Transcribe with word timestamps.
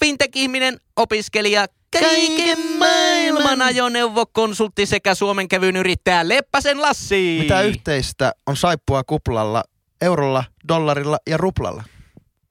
fintech-ihminen, 0.00 0.80
opiskelija, 0.96 1.66
kaiken 2.00 2.58
maailman 2.78 3.62
ajoneuvokonsultti 3.62 4.86
sekä 4.86 5.14
Suomen 5.14 5.48
kevyyn 5.48 5.76
yrittäjä 5.76 6.28
Leppäsen 6.28 6.82
Lassi. 6.82 7.36
Mitä 7.38 7.62
yhteistä 7.62 8.32
on 8.46 8.56
saippua 8.56 9.04
kuplalla, 9.04 9.64
eurolla, 10.00 10.44
dollarilla 10.68 11.18
ja 11.26 11.36
ruplalla? 11.36 11.84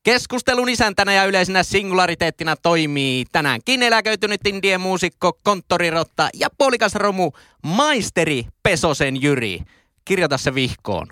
Keskustelun 0.04 0.70
isäntänä 0.70 1.14
ja 1.14 1.26
yleisenä 1.26 1.64
singulariteettina 1.64 2.56
toimii 2.56 3.26
tänäänkin 3.32 3.84
eläköitynyt 3.84 4.48
indien 4.48 4.82
muusikko, 4.82 5.40
konttorirotta 5.44 6.30
ja 6.34 6.48
puolikas 6.58 6.96
romu 6.96 7.32
maisteri 7.64 8.46
Pesosen 8.64 9.22
Jyri. 9.22 9.60
Kirjoita 10.06 10.38
se 10.38 10.56
vihkoon. 10.56 11.08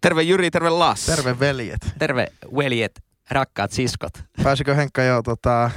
Terve 0.00 0.22
Jyri, 0.22 0.50
terve 0.50 0.70
Lassi. 0.70 1.06
Terve 1.06 1.40
veljet. 1.40 1.80
Terve 1.98 2.32
veljet, 2.56 3.00
rakkaat 3.30 3.70
siskot. 3.72 4.12
Pääsikö 4.42 4.74
Henkka 4.74 5.02
jo 5.02 5.22
tota, 5.22 5.70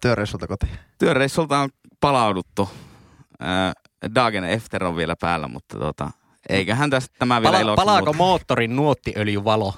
työreissulta 0.00 0.46
kotiin? 0.46 0.72
Työreissulta 0.98 1.58
on 1.58 1.68
palauduttu. 2.00 2.70
Äh, 3.42 3.72
Dagen 4.14 4.44
Efter 4.44 4.84
on 4.84 4.96
vielä 4.96 5.16
päällä, 5.20 5.48
mutta 5.48 5.78
tota, 5.78 6.10
eiköhän 6.48 6.90
tästä 6.90 7.14
tämä 7.18 7.42
vielä 7.42 7.56
Pala- 7.56 7.60
iloksi 7.62 7.84
palaako 7.84 8.04
muuta. 8.04 8.16
moottorin 8.18 8.76
nuottiöljyvalo? 8.76 9.74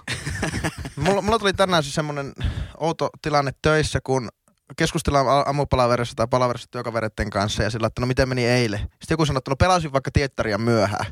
Mulla, 0.97 1.23
mulla 1.23 1.39
tuli 1.39 1.53
tänään 1.53 1.83
siis 1.83 1.95
semmonen 1.95 2.33
outo 2.79 3.11
tilanne 3.23 3.53
töissä, 3.63 3.99
kun 4.05 4.29
keskustellaan 4.77 5.27
aamupalaverissa 5.29 6.15
tai 6.17 6.27
palaverissa 6.31 6.69
työkavereiden 6.71 7.31
kanssa 7.31 7.63
ja 7.63 7.71
sillä, 7.71 7.87
että 7.87 8.01
no 8.01 8.07
miten 8.07 8.29
meni 8.29 8.47
eilen. 8.47 8.81
Sitten 8.81 8.95
joku 9.11 9.27
sanoi, 9.27 9.39
että 9.39 9.51
no 9.51 9.57
pelasin 9.57 9.93
vaikka 9.93 10.11
tiettäriä 10.13 10.59
myöhään. 10.59 11.07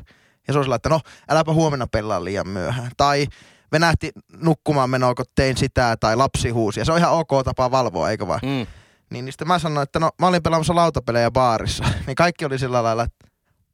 Ja 0.47 0.53
se 0.53 0.59
on 0.59 0.65
sillä, 0.65 0.75
että 0.75 0.89
no 0.89 0.99
äläpä 1.29 1.53
huomenna 1.53 1.87
pelaa 1.87 2.23
liian 2.23 2.47
myöhään. 2.47 2.91
Tai 2.97 3.27
venähti 3.71 4.11
nukkumaan 4.37 4.89
menoa, 4.89 5.15
kun 5.15 5.25
tein 5.35 5.57
sitä, 5.57 5.97
tai 5.99 6.15
lapsi 6.15 6.49
huusi. 6.49 6.79
Ja 6.79 6.85
se 6.85 6.91
on 6.91 6.97
ihan 6.97 7.11
ok 7.11 7.29
tapa 7.45 7.71
valvoa, 7.71 8.09
eikö 8.09 8.27
vaan? 8.27 8.39
Mm. 8.43 8.67
Niin, 9.09 9.25
niin 9.25 9.33
sitten 9.33 9.47
mä 9.47 9.59
sanoin, 9.59 9.83
että 9.83 9.99
no 9.99 10.09
mä 10.19 10.27
olin 10.27 10.43
pelaamassa 10.43 10.75
lautapelejä 10.75 11.31
baarissa. 11.31 11.83
Niin 12.07 12.15
kaikki 12.15 12.45
oli 12.45 12.59
sillä 12.59 12.83
lailla, 12.83 13.03
että 13.03 13.27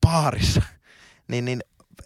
baarissa. 0.08 0.62
Niin, 1.28 1.46
niin 1.46 1.62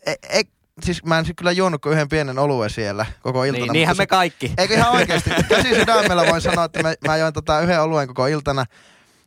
e, 0.06 0.14
e, 0.30 0.42
siis 0.84 1.04
mä 1.04 1.20
en 1.20 1.26
sit 1.26 1.38
kyllä 1.38 1.52
juonut 1.52 1.82
kuin 1.82 1.94
yhden 1.94 2.10
pienen 2.10 2.40
oluen 2.40 2.70
siellä 2.70 3.06
koko 3.22 3.44
iltana. 3.44 3.66
Niin, 3.66 3.74
niinhän 3.74 3.94
mutta 3.94 4.02
me 4.02 4.08
kaikki. 4.08 4.54
Eikö 4.58 4.74
ihan 4.74 4.92
oikeasti? 4.94 5.30
Käsi 5.50 5.76
sydämellä 5.76 6.26
voin 6.26 6.42
sanoa, 6.42 6.66
että 6.66 6.84
mä, 6.84 6.94
mä 7.08 7.18
join 7.18 7.34
tota 7.34 7.60
yhden 7.62 7.82
oluen 7.82 8.08
koko 8.08 8.28
iltana 8.28 8.66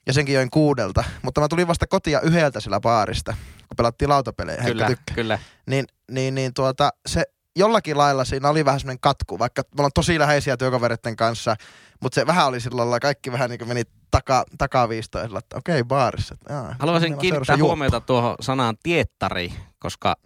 ja 0.07 0.13
senkin 0.13 0.35
join 0.35 0.51
kuudelta. 0.51 1.05
Mutta 1.23 1.41
mä 1.41 1.49
tulin 1.49 1.69
vasta 1.69 1.87
kotia 1.87 2.21
yhdeltä 2.21 2.61
sillä 2.61 2.81
baarista, 2.81 3.37
kun 3.69 3.77
pelattiin 3.77 4.09
lautapelejä. 4.09 4.63
Kyllä, 4.63 4.91
kyllä. 5.15 5.39
Niin, 5.67 5.85
niin, 6.11 6.35
niin 6.35 6.55
tuota, 6.55 6.91
se 7.07 7.25
jollakin 7.57 7.99
lailla 7.99 8.25
siinä 8.25 8.49
oli 8.49 8.65
vähän 8.65 8.81
semmoinen 8.81 9.01
katku, 9.01 9.39
vaikka 9.39 9.63
me 9.63 9.69
ollaan 9.79 9.91
tosi 9.95 10.19
läheisiä 10.19 10.57
työkavereiden 10.57 11.17
kanssa, 11.17 11.57
mutta 12.01 12.15
se 12.15 12.27
vähän 12.27 12.47
oli 12.47 12.61
sillä 12.61 12.77
lailla, 12.77 13.01
kaikki 13.01 13.33
vähän 13.33 13.51
niin 13.51 13.59
kuin 13.59 13.69
meni 13.69 13.83
taka, 14.11 14.45
takaviistoon, 14.59 15.39
että 15.39 15.57
okei, 15.57 15.85
baarissa. 15.85 16.35
Että, 16.35 16.53
jaa, 16.53 16.77
Haluaisin 16.79 17.19
kiinnittää 17.19 17.57
huomiota 17.57 18.01
tuohon 18.01 18.35
sanaan 18.41 18.77
tiettari, 18.83 19.53
koska 19.79 20.17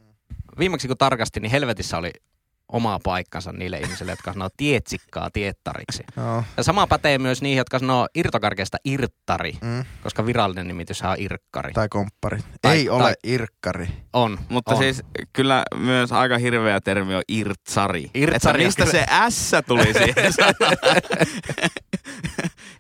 viimeksi 0.59 0.88
kun 0.88 0.97
tarkastin, 0.97 1.42
niin 1.42 1.50
helvetissä 1.50 1.98
oli 1.98 2.10
oma 2.72 2.99
paikkansa 3.04 3.53
niille 3.53 3.78
ihmisille, 3.78 4.12
jotka 4.12 4.32
sanoo 4.32 4.49
tietsikkaa 4.56 5.31
tiettariksi. 5.32 6.03
Ja 6.56 6.62
sama 6.62 6.87
pätee 6.87 7.19
myös 7.19 7.43
niihin, 7.43 7.59
jotka 7.59 7.78
sanoo 7.78 8.09
irtokarkeasta 8.15 8.77
irttari, 8.84 9.53
Mm, 9.62 9.84
koska 10.03 10.27
virallinen 10.27 10.69
nimitys 10.69 11.03
on 11.03 11.15
irkkari. 11.19 11.72
tai 11.72 11.88
komppari. 11.88 12.38
Tai- 12.62 12.76
Ei 12.76 12.84
tai- 12.84 12.94
ole 12.97 13.15
irkkari. 13.25 13.88
On, 14.12 14.38
Mutta 14.49 14.72
on. 14.75 14.78
siis 14.78 15.03
kyllä 15.32 15.62
myös 15.76 16.12
aika 16.12 16.38
hirveä 16.38 16.81
termi 16.81 17.15
on 17.15 17.22
irtsari. 17.28 18.10
Irtsari 18.15 18.65
Että 18.65 18.66
mistä 18.82 18.84
kyllä- 18.93 19.06
se 19.28 19.31
S 19.31 19.50
tuli 19.66 19.93
siihen 19.93 20.32
sanaan? 20.37 20.76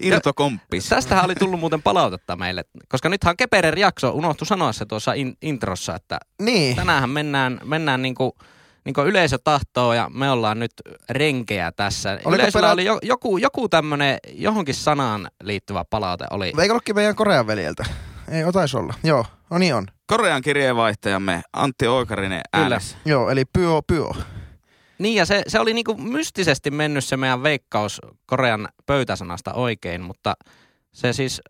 Irtokomppis. 0.00 0.88
Tästähän 0.88 1.24
oli 1.24 1.34
tullut 1.34 1.60
muuten 1.60 1.82
palautetta 1.82 2.36
meille, 2.36 2.64
koska 2.88 3.08
nythän 3.08 3.30
on 3.32 3.36
Keperer 3.36 3.78
jakso, 3.78 4.10
unohtu 4.10 4.44
sanoa 4.44 4.72
se 4.72 4.86
tuossa 4.86 5.12
in, 5.12 5.36
introssa, 5.42 5.94
että 5.94 6.18
Niin. 6.42 6.76
tänäänhän 6.76 7.10
mennään, 7.10 7.60
mennään 7.64 8.02
niinku, 8.02 8.36
niinku 8.86 9.00
yleisö 9.02 9.38
tahtoo 9.44 9.92
ja 9.92 10.10
me 10.14 10.30
ollaan 10.30 10.58
nyt 10.58 10.72
renkejä 11.10 11.72
tässä. 11.72 12.10
Oliko 12.10 12.34
Yleisöllä 12.34 12.64
perä- 12.66 12.72
oli 12.72 12.84
jo, 12.84 12.98
joku, 13.02 13.38
joku 13.38 13.68
tämmönen 13.68 14.18
johonkin 14.32 14.74
sanaan 14.74 15.28
liittyvä 15.42 15.84
palaute 15.90 16.24
oli. 16.30 16.46
Eikö 16.46 16.72
ollutkin 16.72 16.94
meidän 16.94 17.16
Korean 17.16 17.46
veljeltä? 17.46 17.84
Ei, 18.30 18.44
otais 18.44 18.74
olla. 18.74 18.94
Joo, 19.04 19.24
no 19.50 19.58
niin 19.58 19.74
on. 19.74 19.86
Korean 20.06 20.42
kirjeenvaihtajamme 20.42 21.42
Antti 21.52 21.86
Oikarinen 21.86 22.40
Kyllä. 22.56 22.80
Joo, 23.04 23.30
eli 23.30 23.44
pyö 23.44 23.70
pyö. 23.86 24.08
Niin 24.98 25.14
ja 25.14 25.26
se, 25.26 25.42
se 25.48 25.60
oli 25.60 25.74
niinku 25.74 25.94
mystisesti 25.94 26.70
mennyt 26.70 27.04
se 27.04 27.16
meidän 27.16 27.42
veikkaus 27.42 28.00
Korean 28.26 28.68
pöytäsanasta 28.86 29.52
oikein, 29.52 30.00
mutta 30.00 30.34
se 30.92 31.12
siis, 31.12 31.40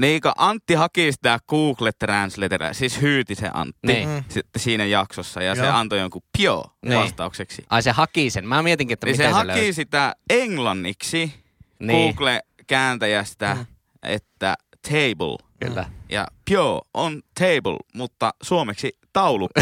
Niin, 0.00 0.20
kun 0.20 0.32
Antti 0.36 0.74
haki 0.74 1.12
sitä 1.12 1.38
Google 1.48 1.90
Translatorilla, 1.98 2.72
siis 2.72 3.00
hyyti 3.00 3.34
se 3.34 3.50
Antti 3.54 3.78
Niin. 3.86 4.08
Mm. 4.08 4.24
sitten 4.28 4.62
siinä 4.62 4.84
jaksossa 4.84 5.42
ja 5.42 5.54
se 5.54 5.64
Joo. 5.66 5.74
antoi 5.76 5.98
jonkun 5.98 6.22
pio 6.38 6.64
Niin. 6.82 7.00
vastaukseksi. 7.00 7.64
ai 7.70 7.82
se 7.82 7.90
haki 7.90 8.30
sen. 8.30 8.48
Mä 8.48 8.62
mietinkin, 8.62 8.92
että 8.94 9.06
Niin 9.06 9.16
se 9.16 9.22
miten 9.22 9.34
se, 9.34 9.36
haki 9.38 9.48
löysi. 9.48 9.72
sitä 9.72 10.14
englanniksi 10.30 11.34
Niin, 11.78 12.14
Google-kääntäjästä, 12.14 13.54
Mm. 13.54 13.66
että 14.02 14.54
table. 14.88 15.36
kyllä. 15.60 15.90
Ja 16.08 16.26
pio 16.44 16.80
on 16.94 17.22
table, 17.34 17.76
mutta 17.94 18.30
suomeksi 18.42 18.92
taulukko. 19.12 19.60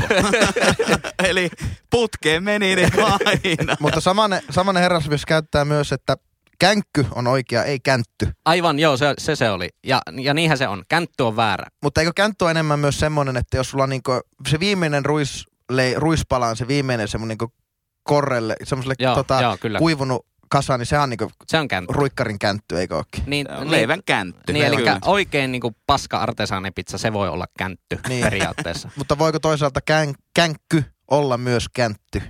Eli 1.28 1.50
putkeen 1.90 2.42
meni 2.42 2.76
ne 2.76 2.88
aina. 3.02 3.76
Mutta 3.80 4.00
samanen, 4.00 4.42
samanen 4.50 4.82
herrasmies 4.82 5.26
käyttää 5.26 5.64
myös, 5.64 5.92
että 5.92 6.16
känkky 6.58 7.06
on 7.14 7.26
oikea, 7.26 7.64
ei 7.64 7.80
käntty. 7.80 8.28
Aivan, 8.44 8.78
joo, 8.78 8.96
se, 8.96 9.14
se 9.18 9.36
se 9.36 9.50
oli. 9.50 9.68
Ja, 9.86 10.02
ja 10.20 10.34
niinhän 10.34 10.58
se 10.58 10.68
on. 10.68 10.82
Käntty 10.88 11.22
on 11.22 11.36
väärä. 11.36 11.66
Mutta 11.82 12.00
eikö 12.00 12.12
käntty 12.16 12.44
ole 12.44 12.50
enemmän 12.50 12.78
myös 12.78 13.00
semmoinen, 13.00 13.36
että 13.36 13.56
jos 13.56 13.70
sulla 13.70 13.84
on 13.84 13.90
niinku 13.90 14.20
se 14.48 14.60
viimeinen 14.60 15.04
ruis, 15.04 15.44
le, 15.70 15.94
ruispala 15.96 16.46
on 16.48 16.56
se 16.56 16.68
viimeinen 16.68 17.08
semmoinen 17.08 17.38
niinku 17.40 17.54
korrelle, 18.02 18.56
semmoiselle 18.64 18.94
Joo, 18.98 19.14
tota, 19.14 19.40
joo 19.42 19.56
kyllä. 19.60 19.78
kuivunut 19.78 20.26
kasa, 20.48 20.78
niin 20.78 20.86
sehän 20.86 21.02
on 21.02 21.10
niinku 21.10 21.30
Se 21.46 21.58
on 21.58 21.68
käntty. 21.68 21.92
ruikkarin 21.92 22.38
käntty, 22.38 22.78
eikö 22.78 22.96
ookin? 22.96 23.22
Niin, 23.26 23.46
Se 23.50 23.58
niin, 23.60 23.70
Leivän 23.70 24.00
käntty. 24.06 24.52
niin 24.52 24.66
eli 24.66 24.76
Kyllä. 24.76 24.98
oikein 25.04 25.52
niinku 25.52 25.72
paska 25.86 26.18
artesaanipizza, 26.18 26.98
se 26.98 27.12
voi 27.12 27.28
olla 27.28 27.46
käntty 27.58 27.98
Niin. 28.08 28.24
periaatteessa. 28.24 28.90
Mutta 28.96 29.18
voiko 29.18 29.38
toisaalta 29.38 29.80
kän, 29.80 30.14
känkky 30.34 30.84
olla 31.10 31.38
myös 31.38 31.66
käntty? 31.68 32.22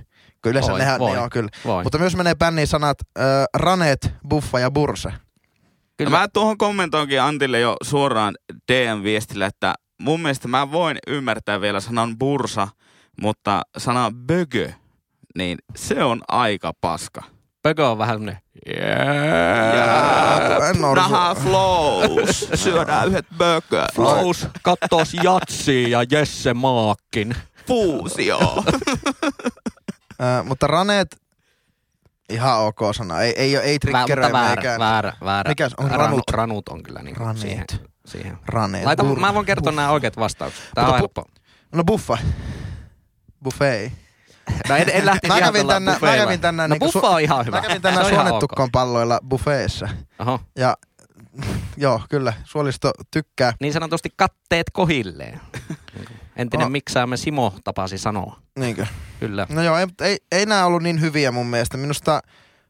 Yleensä 0.49 0.71
Voi, 0.71 0.79
nehän, 0.79 0.99
voi. 0.99 1.11
ne 1.15 1.19
on 1.19 1.29
kyllä. 1.29 1.49
Voi. 1.65 1.83
Mutta 1.83 1.97
myös 1.97 2.15
menee 2.15 2.35
bänniin 2.35 2.67
sanat 2.67 2.97
äh, 3.19 3.25
raneet, 3.57 4.13
buffa 4.29 4.59
ja 4.59 4.71
burse. 4.71 5.13
Kyllä. 5.97 6.09
Mä 6.11 6.27
tuohon 6.27 6.57
kommentoinkin 6.57 7.21
Antille 7.21 7.59
jo 7.59 7.75
suoraan 7.83 8.35
DM-viestillä, 8.71 9.45
että 9.45 9.73
mun 10.01 10.21
mielestä 10.21 10.47
mä 10.47 10.71
voin 10.71 10.97
ymmärtää 11.07 11.61
vielä 11.61 11.79
sanan 11.79 12.17
bursa, 12.19 12.67
mutta 13.21 13.61
sana 13.77 14.11
bögö, 14.27 14.71
niin 15.37 15.57
se 15.75 16.03
on 16.03 16.21
aika 16.27 16.71
paska. 16.81 17.23
Pökö 17.61 17.89
on 17.89 17.97
vähän 17.97 18.15
semmonen, 18.15 18.37
en 20.69 20.85
oo 20.85 20.95
Naha 20.95 21.35
flows, 21.35 22.49
syödään 22.63 23.07
yhdet 23.07 23.25
bögö. 23.37 23.85
Flows 23.95 24.47
kattoos 24.63 25.13
Jatsi 25.23 25.91
ja 25.91 26.03
Jesse 26.11 26.53
Maakkin. 26.53 27.35
Fuusio. 27.67 28.39
Mutta 30.43 30.67
raneet, 30.67 31.15
ihan 32.29 32.59
ok 32.59 32.79
sana. 32.95 33.21
Ei, 33.21 33.33
ei, 33.37 33.55
ei 33.55 33.79
triggeröi 33.79 34.31
väärä, 34.31 34.55
meikään. 34.55 34.79
väärä, 34.79 35.13
väärä. 35.23 35.49
Mikäs 35.49 35.73
on 35.77 35.85
Ranut? 35.91 35.99
ranut? 36.05 36.23
Ranut 36.31 36.69
on 36.69 36.83
kyllä 36.83 37.01
niinku 37.01 37.19
Raneet. 37.23 37.41
siihen. 37.41 37.65
siihen. 38.05 38.37
Raneet. 38.45 38.85
Laita, 38.85 39.03
bur- 39.03 39.19
mä 39.19 39.33
voin 39.33 39.45
kertoa 39.45 39.71
nämä 39.71 39.89
oikeat 39.89 40.17
vastaukset. 40.17 40.63
Tää 40.75 40.83
on 40.83 40.87
Mutta 40.87 40.97
pu- 40.97 41.01
helppo. 41.01 41.23
No 41.75 41.83
buffa. 41.83 42.17
Buffet. 43.43 43.91
No 44.69 44.75
en, 44.81 44.89
en 44.89 45.05
lähtisi 45.05 45.33
Mä 45.33 45.39
kävin 45.39 45.67
tänään- 45.67 45.97
mä 46.01 46.15
kävin 46.17 46.39
tänään 46.41 46.69
No 46.69 46.73
niinku 46.73 46.91
buffa 46.91 47.09
on 47.09 47.21
ihan 47.21 47.45
hyvä. 47.45 47.57
Mä 47.57 47.61
kävin 47.61 47.75
Se 47.77 47.81
tänään 47.81 48.05
on 48.05 48.11
ihan 48.13 48.25
suonetukkon 48.27 48.69
palloilla 48.71 49.19
buffeessa. 49.29 49.89
Oho. 50.19 50.39
Ja 50.55 50.77
joo, 51.77 52.01
kyllä, 52.09 52.33
suolisto 52.43 52.91
tykkää. 53.11 53.53
Niin 53.61 53.73
sanotusti 53.73 54.09
katteet 54.15 54.67
kohilleen. 54.73 55.41
Entinen 56.35 56.65
Oh. 56.65 56.71
miksaamme 56.71 57.17
Simo 57.17 57.53
tapasi 57.63 57.97
sanoa. 57.97 58.39
Niinkö? 58.59 58.85
Kyllä. 59.19 59.47
No 59.49 59.63
joo, 59.63 59.77
ei, 59.77 59.87
ei, 60.01 60.17
ei 60.31 60.45
nämä 60.45 60.65
ollut 60.65 60.83
niin 60.83 61.01
hyviä 61.01 61.31
mun 61.31 61.47
mielestä. 61.47 61.77
Minusta 61.77 62.21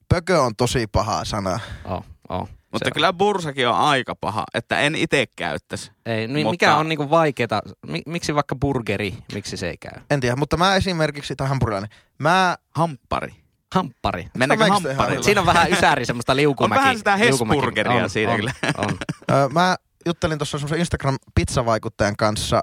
pökö 0.10 0.42
on 0.42 0.56
tosi 0.56 0.88
paha 0.88 1.26
sana. 1.26 1.60
Oh. 1.86 2.06
Oh, 2.30 2.50
Mutta 2.72 2.86
se 2.88 2.92
kyllä 2.92 3.14
bursakin 3.14 3.68
on 3.68 3.76
aika 3.76 4.16
paha, 4.16 4.44
että 4.54 4.80
en 4.80 4.96
itse 4.96 5.26
käyttäisi. 5.36 5.92
Ei, 6.06 6.28
niin 6.28 6.46
Mutta- 6.46 6.52
mikä 6.52 6.76
on 6.76 6.90
niinku 6.90 7.10
vaikeeta? 7.10 7.62
Mi- 7.88 8.02
miksi 8.06 8.36
vaikka 8.36 8.56
burgeri, 8.56 9.18
miksi 9.34 9.58
se 9.58 9.70
ei 9.70 9.78
käy? 9.78 10.02
En 10.10 10.20
tiedä, 10.20 10.36
mutta 10.36 10.58
mä 10.58 10.76
esimerkiksi, 10.76 11.36
tai 11.36 11.48
hampurilainen, 11.48 11.90
mä, 12.20 12.58
Hamppari. 12.76 13.34
Hamppari. 13.74 14.28
Mennäänkö 14.38 14.66
hyvä? 14.66 15.22
Siinä 15.22 15.42
on 15.42 15.48
vähän 15.48 15.72
ysäri, 15.72 16.06
semmoista 16.06 16.36
liukumäki. 16.36 16.80
On 16.80 16.84
vähän 16.84 16.98
sitä 16.98 17.16
liukumäki- 17.16 17.56
Hesburgeria 17.56 18.04
on, 18.04 18.10
siinä 18.10 18.32
on, 18.32 18.38
kyllä. 18.38 18.54
On. 18.78 18.98
ö, 19.32 19.50
mä 19.50 19.76
juttelin 20.06 20.38
tuossa 20.38 20.58
semmoisen 20.60 20.80
Instagram-pizzavaikuttajan 20.80 22.16
kanssa 22.18 22.62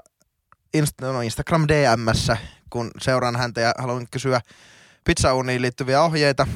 Inst- 0.77 1.01
no 1.01 1.21
Instagram 1.21 1.67
DMssä, 1.67 2.37
kun 2.69 2.91
seuraan 3.01 3.35
häntä 3.35 3.61
ja 3.61 3.73
haluan 3.77 4.07
kysyä 4.11 4.41
pizzauniin 5.03 5.61
liittyviä 5.61 6.03
ohjeita. 6.03 6.47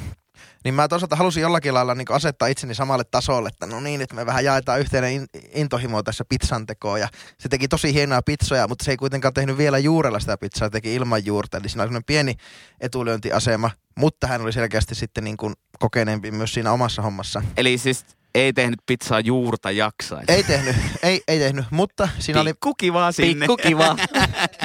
Niin 0.64 0.74
mä 0.74 0.88
toisaalta 0.88 1.16
halusin 1.16 1.40
jollakin 1.40 1.74
lailla 1.74 1.94
niin 1.94 2.06
asettaa 2.10 2.48
itseni 2.48 2.74
samalle 2.74 3.04
tasolle, 3.04 3.48
että 3.48 3.66
no 3.66 3.80
niin, 3.80 4.00
että 4.00 4.14
me 4.14 4.26
vähän 4.26 4.44
jaetaan 4.44 4.80
yhteinen 4.80 5.12
in- 5.12 5.28
intohimo 5.54 6.02
tässä 6.02 6.24
pizzan 6.28 6.66
tekoon. 6.66 7.00
Ja 7.00 7.08
se 7.38 7.48
teki 7.48 7.68
tosi 7.68 7.94
hienoja 7.94 8.22
pizzoja, 8.22 8.68
mutta 8.68 8.84
se 8.84 8.90
ei 8.90 8.96
kuitenkaan 8.96 9.34
tehnyt 9.34 9.58
vielä 9.58 9.78
juurella 9.78 10.20
sitä 10.20 10.36
pizzaa, 10.36 10.70
teki 10.70 10.94
ilman 10.94 11.26
juurta. 11.26 11.58
Eli 11.58 11.68
siinä 11.68 11.82
oli 11.82 12.00
pieni 12.06 12.34
etulyöntiasema, 12.80 13.70
mutta 13.98 14.26
hän 14.26 14.42
oli 14.42 14.52
selkeästi 14.52 14.94
sitten 14.94 15.24
niin 15.24 15.36
kuin 15.36 15.54
kokeneempi 15.78 16.30
myös 16.30 16.54
siinä 16.54 16.72
omassa 16.72 17.02
hommassa. 17.02 17.42
Eli 17.56 17.78
siis 17.78 18.04
ei 18.34 18.52
tehnyt 18.52 18.80
pizzaa 18.86 19.20
juurta 19.20 19.70
jaksain. 19.70 20.24
Ei 20.28 20.42
tehnyt, 20.42 20.76
ei, 21.02 21.22
ei 21.28 21.38
tehnyt, 21.38 21.64
mutta 21.70 22.08
siinä 22.18 22.40
oli, 22.40 22.52
Pikku 22.52 22.74
kiva 22.74 23.12
sinne. 23.12 23.46
Pikku 23.46 23.56
kiva. 23.56 23.96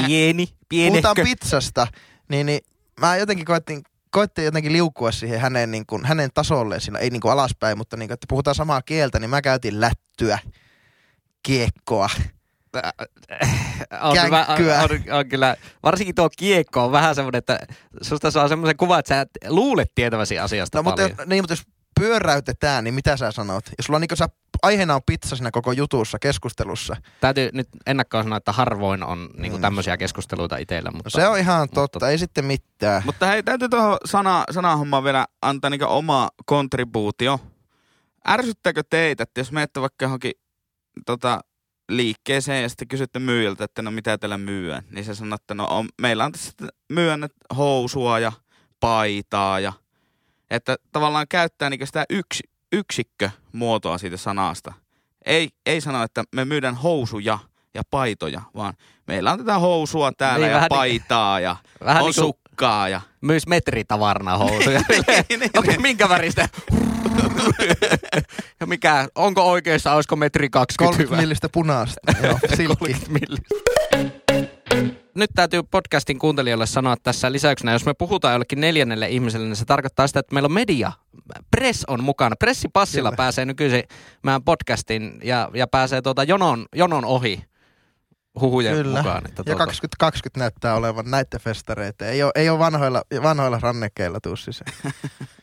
Pieni, 0.08 0.48
puhutaan 0.92 1.16
pizzasta, 1.24 1.88
niin, 2.30 2.46
niin 2.46 2.62
mä 3.00 3.18
jotenkin 3.18 3.46
koettiin, 3.46 3.82
koettiin 4.12 4.46
jotenkin 4.46 4.74
liukua 4.74 5.12
siihen 5.12 5.40
hänen, 5.40 5.72
niin 5.72 5.86
kuin, 5.86 6.06
hänen 6.06 6.30
tasolleen 6.34 6.82
siinä, 6.82 7.00
ei 7.00 7.10
niin 7.10 7.22
kuin 7.22 7.32
alaspäin, 7.32 7.78
mutta 7.78 7.98
niin 7.98 8.08
kuin, 8.10 8.14
että 8.14 8.26
puhutaan 8.30 8.56
samaa 8.56 8.82
kieltä, 8.82 9.20
niin 9.20 9.30
mä 9.30 9.42
käytin 9.42 9.82
lättyä, 9.82 10.40
kiekkoa. 11.44 12.10
on, 14.02 14.18
hyvä, 14.26 14.46
on, 14.50 14.92
on, 14.92 15.18
on, 15.20 15.30
kyllä, 15.30 15.56
varsinkin 15.84 16.16
tuo 16.16 16.30
kiekko 16.38 16.86
on 16.86 16.92
vähän 16.92 17.16
semmoinen, 17.16 17.38
että 17.40 17.60
susta 18.02 18.32
saa 18.32 18.48
semmoisen 18.48 18.78
kuvan, 18.78 19.00
että 19.00 19.16
sä 19.16 19.22
et 19.22 19.30
luulet 19.48 19.92
tietäväsi 19.96 20.40
asiasta 20.40 20.78
No, 20.78 20.84
mutta, 20.84 21.02
paljon. 21.02 21.18
jos- 21.20 21.28
niin, 21.28 21.44
mutta 21.44 21.52
jos 21.54 21.64
pyöräytetään, 22.00 22.84
niin 22.84 22.94
mitä 22.94 23.18
sä 23.18 23.32
sanot? 23.32 23.64
Jos 23.78 23.86
sulla 23.86 23.98
on 23.98 24.02
niin 24.02 24.18
sä, 24.18 24.28
aiheena 24.64 24.96
on 24.96 25.02
pizza 25.06 25.36
siinä 25.36 25.52
koko 25.52 25.72
jutussa, 25.72 26.20
keskustelussa. 26.20 26.96
Täytyy 27.22 27.50
nyt 27.54 27.68
ennakkoon 27.86 28.24
sanoa, 28.24 28.38
että 28.38 28.52
harvoin 28.52 29.04
on 29.04 29.30
niinku 29.38 29.58
Mm. 29.58 29.62
tämmöisiä 29.62 29.98
keskusteluita 29.98 30.58
itsellä. 30.58 30.92
Mutta, 30.92 31.10
se 31.10 31.28
on 31.28 31.40
ihan 31.40 31.62
mutta- 31.62 31.76
totta, 31.82 32.10
ei 32.10 32.18
sitten 32.18 32.46
mitään. 32.46 33.02
Mutta 33.06 33.26
hei, 33.26 33.44
täytyy 33.44 33.70
tuohon 33.70 33.98
sana, 34.06 34.44
sanahommaan 34.52 35.04
vielä 35.04 35.26
antaa 35.42 35.70
niinku 35.70 35.86
oma 35.90 36.30
kontribuutio. 36.46 37.40
Ärsyttääkö 38.28 38.84
teitä, 38.90 39.24
että 39.24 39.40
jos 39.42 39.52
menette 39.52 39.82
vaikka 39.82 40.06
johonkin 40.06 40.32
tota, 41.06 41.40
liikkeeseen 41.90 42.64
ja 42.64 42.70
sitten 42.70 42.88
kysytte 42.88 43.20
myyjältä, 43.20 43.64
että 43.64 43.82
no 43.82 43.92
mitä 43.92 44.18
teillä 44.18 44.38
myyä, 44.38 44.84
niin 44.92 45.06
se 45.06 45.16
sanoo, 45.16 45.36
että 45.36 45.54
no 45.54 45.68
on, 45.70 45.90
meillä 46.02 46.26
on 46.26 46.32
tässä 46.32 46.52
myynnät 46.90 47.32
housua 47.58 48.20
ja 48.20 48.32
paitaa 48.80 49.60
ja 49.60 49.74
että 50.50 50.76
tavallaan 50.92 51.26
käyttää 51.30 51.70
niinku 51.70 51.86
sitä 51.86 52.06
yksi, 52.10 52.44
yksikkömuotoa 52.72 53.98
siitä 53.98 54.18
sanasta. 54.18 54.74
Ei, 55.26 55.50
ei 55.66 55.82
sano, 55.82 56.04
että 56.04 56.24
me 56.36 56.46
myydään 56.46 56.76
housuja 56.76 57.40
ja 57.74 57.82
paitoja, 57.92 58.42
vaan 58.56 58.74
meillä 59.08 59.32
on 59.32 59.40
tätä 59.40 59.60
housua 59.60 60.12
täällä 60.12 60.46
Niin, 60.46 60.52
ja 60.52 60.56
vähän 60.56 60.68
niin- 60.72 60.78
paitaa 60.78 61.40
ja 61.40 61.56
Vähän 61.86 62.04
on 62.04 62.08
niin 62.08 62.14
sukkaa 62.14 62.90
ja 62.90 63.02
myös 63.22 63.48
metritavarna 63.48 64.38
housuja. 64.38 64.82
niin, 65.30 65.42
Onko 65.58 65.72
minkä 65.82 66.10
väristä? 66.10 66.50
ja 68.60 68.68
mikä, 68.68 69.08
onko 69.16 69.52
oikeassa, 69.52 69.94
olisiko 69.94 70.16
metri 70.16 70.50
20 70.50 70.98
30 70.98 71.16
hyvä? 71.16 71.22
millistä 71.22 71.50
punaista. 71.50 72.00
Joo, 72.24 72.40
silkki. 72.56 72.94
30 72.94 73.12
millistä. 73.12 73.56
Nyt 75.16 75.30
täytyy 75.36 75.64
podcastin 75.64 76.20
kuuntelijoille 76.20 76.66
sanoa 76.66 76.96
tässä 77.04 77.32
lisäyksenä, 77.32 77.72
jos 77.72 77.86
me 77.86 77.94
puhutaan 77.94 78.32
jollekin 78.32 78.62
neljännelle 78.62 79.10
ihmiselle, 79.10 79.48
niin 79.48 79.56
se 79.56 79.66
tarkoittaa 79.66 80.08
sitä, 80.08 80.20
että 80.20 80.34
meillä 80.34 80.48
on 80.48 80.54
media. 80.54 80.92
Press 81.52 81.84
on 81.88 82.04
mukana. 82.04 82.36
Pressipassilla 82.36 83.10
Kyllä. 83.10 83.18
pääsee 83.18 83.46
nykyisin 83.46 83.84
meidän 84.24 84.44
podcastin 84.44 85.20
ja, 85.24 85.50
ja 85.54 85.68
pääsee 85.68 86.02
tuota 86.02 86.24
jonon, 86.24 86.66
jonon 86.76 87.06
ohi 87.06 87.44
huhujen 88.42 88.76
Kyllä. 88.76 88.98
mukaan. 88.98 89.26
Että 89.26 89.40
Ja 89.42 89.44
tuota, 89.44 89.66
2020 89.66 90.40
näyttää 90.40 90.76
olevan 90.76 91.12
näiden 91.12 91.40
festareita. 91.40 92.06
Ei 92.06 92.24
ole, 92.24 92.32
ei 92.36 92.50
ole 92.50 92.60
vanhoilla, 92.60 93.04
vanhoilla 93.24 93.60
rannekeilla 93.62 94.20
tussissa. 94.20 94.66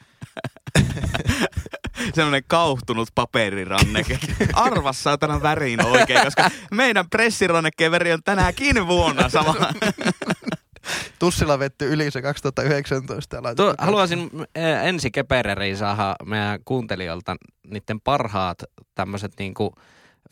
semmoinen 2.14 2.42
kauhtunut 2.46 3.08
paperiranneke. 3.14 4.18
Arvas 4.52 5.02
saatana 5.02 5.42
värin 5.42 5.86
oikein, 5.86 6.24
koska 6.24 6.50
meidän 6.70 7.10
pressirannekkeen 7.10 7.92
väri 7.92 8.12
on 8.12 8.22
tänäkin 8.24 8.86
vuonna 8.86 9.28
sama. 9.28 9.54
Tussilla 11.18 11.58
vetty 11.58 11.92
yli 11.92 12.10
se 12.10 12.22
2019. 12.22 13.36
ja 13.36 13.42
laitettu 13.42 13.62
Tuo, 13.62 13.74
haluaisin 13.78 14.30
äh, 14.58 14.86
ensi 14.86 15.10
kepereriin 15.10 15.76
saada 15.76 16.16
meidän 16.26 16.60
kuuntelijoilta 16.64 17.36
niiden 17.66 18.00
parhaat 18.00 18.62
tämmöiset 18.94 19.32
niinku 19.38 19.74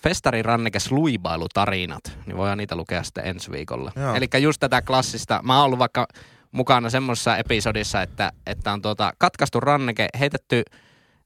festarirannekes 0.03 0.93
luibailutarinat, 0.93 2.19
niin 2.27 2.37
voidaan 2.37 2.59
niitä 2.59 2.77
lukea 2.77 3.03
sitten 3.03 3.27
ensi 3.27 3.51
viikolla. 3.51 3.93
Eli 4.17 4.43
just 4.43 4.61
tätä 4.61 4.83
klassista, 4.83 5.41
mä 5.45 5.57
oon 5.57 5.65
ollut 5.65 5.79
vaikka 5.79 6.07
mukana 6.53 6.91
semmoisessa 6.91 7.37
episodissa, 7.37 8.03
että, 8.03 8.33
että 8.47 8.73
on 8.73 8.83
tuota 8.83 9.13
katkaistu 9.19 9.61
ranneke, 9.61 10.09
heitetty, 10.19 10.63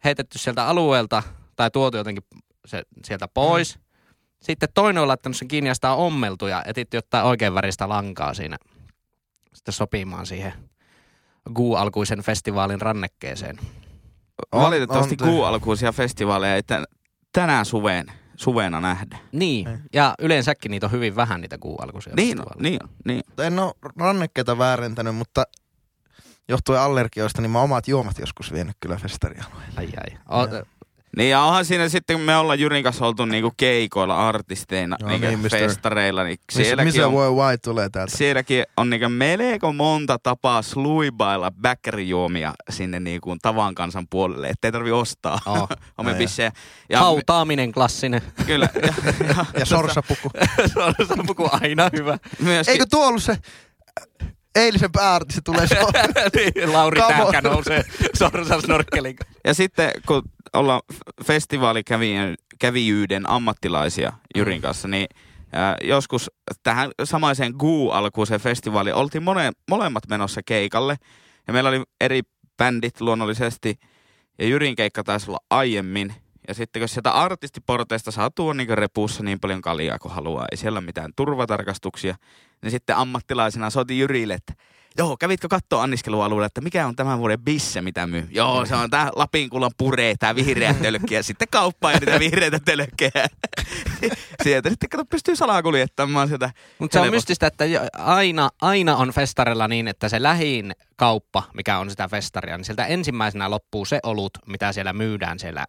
heitetty 0.04 0.38
sieltä 0.38 0.66
alueelta 0.66 1.22
tai 1.56 1.70
tuotu 1.70 1.96
jotenkin 1.96 2.24
se, 2.66 2.82
sieltä 3.04 3.28
pois. 3.28 3.76
Mm. 3.78 3.82
Sitten 4.42 4.68
toinen 4.74 5.02
on 5.02 5.08
laittanut 5.08 5.36
sen 5.36 5.48
kiinni 5.48 5.68
ja 5.70 5.74
sitä 5.74 5.92
on 5.92 5.98
ommeltu 6.06 6.46
ja 6.46 6.62
etitty 6.66 6.96
jotain 6.96 7.24
oikein 7.24 7.54
väristä 7.54 7.88
lankaa 7.88 8.34
siinä 8.34 8.56
sitten 9.54 9.72
sopimaan 9.74 10.26
siihen 10.26 10.52
Guu-alkuisen 11.54 12.20
festivaalin 12.22 12.80
rannekkeeseen. 12.80 13.58
On- 14.52 14.62
Valitettavasti 14.62 15.16
on- 15.22 15.28
kuualkuisia 15.28 15.92
festivaaleja 15.92 16.54
ei 16.56 16.62
tän, 16.62 16.84
tänään 17.32 17.64
suveen, 17.64 18.06
suvena 18.36 18.80
nähdä. 18.80 19.18
Niin, 19.32 19.68
Ei. 19.68 19.76
ja 19.92 20.14
yleensäkin 20.18 20.70
niitä 20.70 20.86
on 20.86 20.92
hyvin 20.92 21.16
vähän 21.16 21.40
niitä 21.40 21.58
Guu-alkuisia 21.58 22.14
Niin 22.16 22.38
niin 22.58 22.78
on, 22.82 22.88
niin 23.04 23.20
on. 23.38 23.44
En 23.44 23.58
ole 23.58 23.72
rannekkeita 23.96 24.58
väärentänyt, 24.58 25.16
mutta 25.16 25.44
johtuen 26.52 26.80
allergioista, 26.80 27.42
niin 27.42 27.50
mä 27.50 27.60
omat 27.60 27.88
juomat 27.88 28.18
joskus 28.18 28.52
vienyt 28.52 28.76
kyllä 28.80 28.96
festarialueelle. 28.96 29.72
Ai 29.76 29.88
ai. 29.96 30.18
O, 30.28 30.46
Joo. 30.54 30.62
Niin 31.16 31.30
ja 31.30 31.40
onhan 31.42 31.64
siinä 31.64 31.88
sitten, 31.88 32.16
kun 32.16 32.24
me 32.26 32.36
ollaan 32.36 32.58
Jyrin 32.60 32.84
kanssa 32.84 33.06
oltu 33.06 33.24
niinku 33.24 33.52
keikoilla 33.56 34.28
artisteina, 34.28 34.96
Joo, 35.00 35.08
niinku 35.10 35.26
niin, 35.26 35.50
festareilla, 35.50 36.24
niin 36.24 36.38
Missä, 36.54 36.62
sielläkin 36.64 36.88
missä 36.88 37.06
on, 37.06 37.12
voi 37.12 37.36
vai 37.36 37.58
tulee 37.58 37.88
täältä? 37.88 38.16
sielläkin 38.16 38.64
on 38.76 38.90
niinku 38.90 39.08
melko 39.08 39.72
monta 39.72 40.18
tapaa 40.22 40.62
sluibailla 40.62 41.50
bäkkärijuomia 41.50 42.54
sinne 42.70 43.00
niinku 43.00 43.36
tavan 43.42 43.74
kansan 43.74 44.06
puolelle, 44.10 44.48
ettei 44.48 44.72
tarvi 44.72 44.90
ostaa 44.92 45.38
oh. 45.46 45.68
omia 45.98 46.12
No 46.12 46.18
bissejä. 46.18 46.52
Ja 46.88 46.98
Hautaaminen 46.98 47.72
klassinen. 47.72 48.22
kyllä, 48.46 48.68
ja, 48.82 48.94
ja, 49.28 49.44
Ja 49.58 49.66
sorsapuku. 49.66 50.30
se 50.72 50.80
on 50.82 50.94
sampuku 51.08 51.48
aina 51.52 51.90
hyvä. 51.92 52.18
myöskin, 52.38 52.72
Eikö 52.72 52.86
tuo 52.90 53.06
ollut 53.06 53.22
se 53.22 53.36
eilisen 54.54 54.92
pääartisti 54.92 55.40
tulee 55.44 55.66
so- 55.66 55.74
niin, 56.54 56.72
Lauri 56.72 57.00
on. 57.00 57.08
Tähkä 57.08 57.40
nousee 57.40 57.84
sorsasnorkkelin 58.14 59.16
kanssa. 59.16 59.40
Ja 59.44 59.54
sitten 59.54 59.90
kun 60.06 60.22
ollaan 60.52 60.80
festivaalikävijyyden 61.24 63.30
ammattilaisia 63.30 64.12
Jyrin 64.36 64.58
Mm. 64.58 64.62
kanssa, 64.62 64.88
niin 64.88 65.06
ää, 65.52 65.76
joskus 65.84 66.30
tähän 66.62 66.90
samaiseen 67.04 67.52
Guu-alkuiseen 67.58 68.40
festivaaliin 68.40 68.94
oltiin 68.94 69.22
mone, 69.22 69.52
molemmat 69.70 70.08
menossa 70.08 70.40
keikalle. 70.46 70.96
Ja 71.46 71.52
meillä 71.52 71.68
oli 71.68 71.82
eri 72.00 72.20
bändit 72.58 73.00
luonnollisesti. 73.00 73.74
Ja 74.38 74.46
Jyrin 74.46 74.76
keikka 74.76 75.04
taisi 75.04 75.30
olla 75.30 75.38
aiemmin. 75.50 76.14
Ja 76.48 76.54
sitten 76.54 76.80
kun 76.80 76.88
sieltä 76.88 77.10
artistiporteista 77.10 78.10
saa 78.10 78.30
tuon 78.30 78.56
niin 78.56 78.78
repussa 78.78 79.22
niin 79.22 79.40
paljon 79.40 79.60
kaljaa 79.62 79.98
kuin 79.98 80.12
haluaa, 80.14 80.46
ei 80.50 80.56
siellä 80.56 80.78
ole 80.78 80.84
mitään 80.86 81.10
turvatarkastuksia, 81.16 82.14
niin 82.62 82.70
sitten 82.70 82.96
ammattilaisena 82.96 83.70
soitin 83.70 83.98
Jyrille, 83.98 84.34
että 84.34 84.52
joo, 84.98 85.16
kävitkö 85.16 85.48
katsoa 85.48 85.82
anniskelualueella, 85.82 86.46
että 86.46 86.60
mikä 86.60 86.86
on 86.86 86.96
tämän 86.96 87.18
vuoden 87.18 87.40
bisse, 87.40 87.82
mitä 87.82 88.06
myy? 88.06 88.28
Joo, 88.30 88.66
se 88.66 88.74
on 88.74 88.90
tää 88.90 89.10
Lapinkullan 89.16 89.70
pure, 89.78 90.14
tää 90.18 90.34
vihreä 90.34 90.74
tölkki 90.74 91.14
ja 91.14 91.22
sitten 91.22 91.48
kauppaa 91.50 91.92
ja 91.92 91.98
niitä 91.98 92.18
vihreitä 92.18 92.58
tölkkejä. 92.64 93.26
Sieltä 94.44 94.70
sitten 94.70 94.88
kato, 94.88 95.04
pystyy 95.04 95.36
salakuljettamaan 95.36 96.28
sieltä. 96.28 96.50
Mutta 96.78 96.94
se 96.94 97.00
on 97.00 97.10
mystistä, 97.10 97.46
että 97.46 97.64
aina, 97.92 98.50
aina 98.60 98.96
on 98.96 99.10
festarilla 99.10 99.68
niin, 99.68 99.88
että 99.88 100.08
se 100.08 100.22
lähin 100.22 100.72
kauppa, 100.96 101.42
mikä 101.54 101.78
on 101.78 101.90
sitä 101.90 102.08
festaria, 102.08 102.56
niin 102.56 102.64
sieltä 102.64 102.86
ensimmäisenä 102.86 103.50
loppuu 103.50 103.84
se 103.84 104.00
olut, 104.02 104.38
mitä 104.46 104.72
siellä 104.72 104.92
myydään 104.92 105.38
siellä 105.38 105.66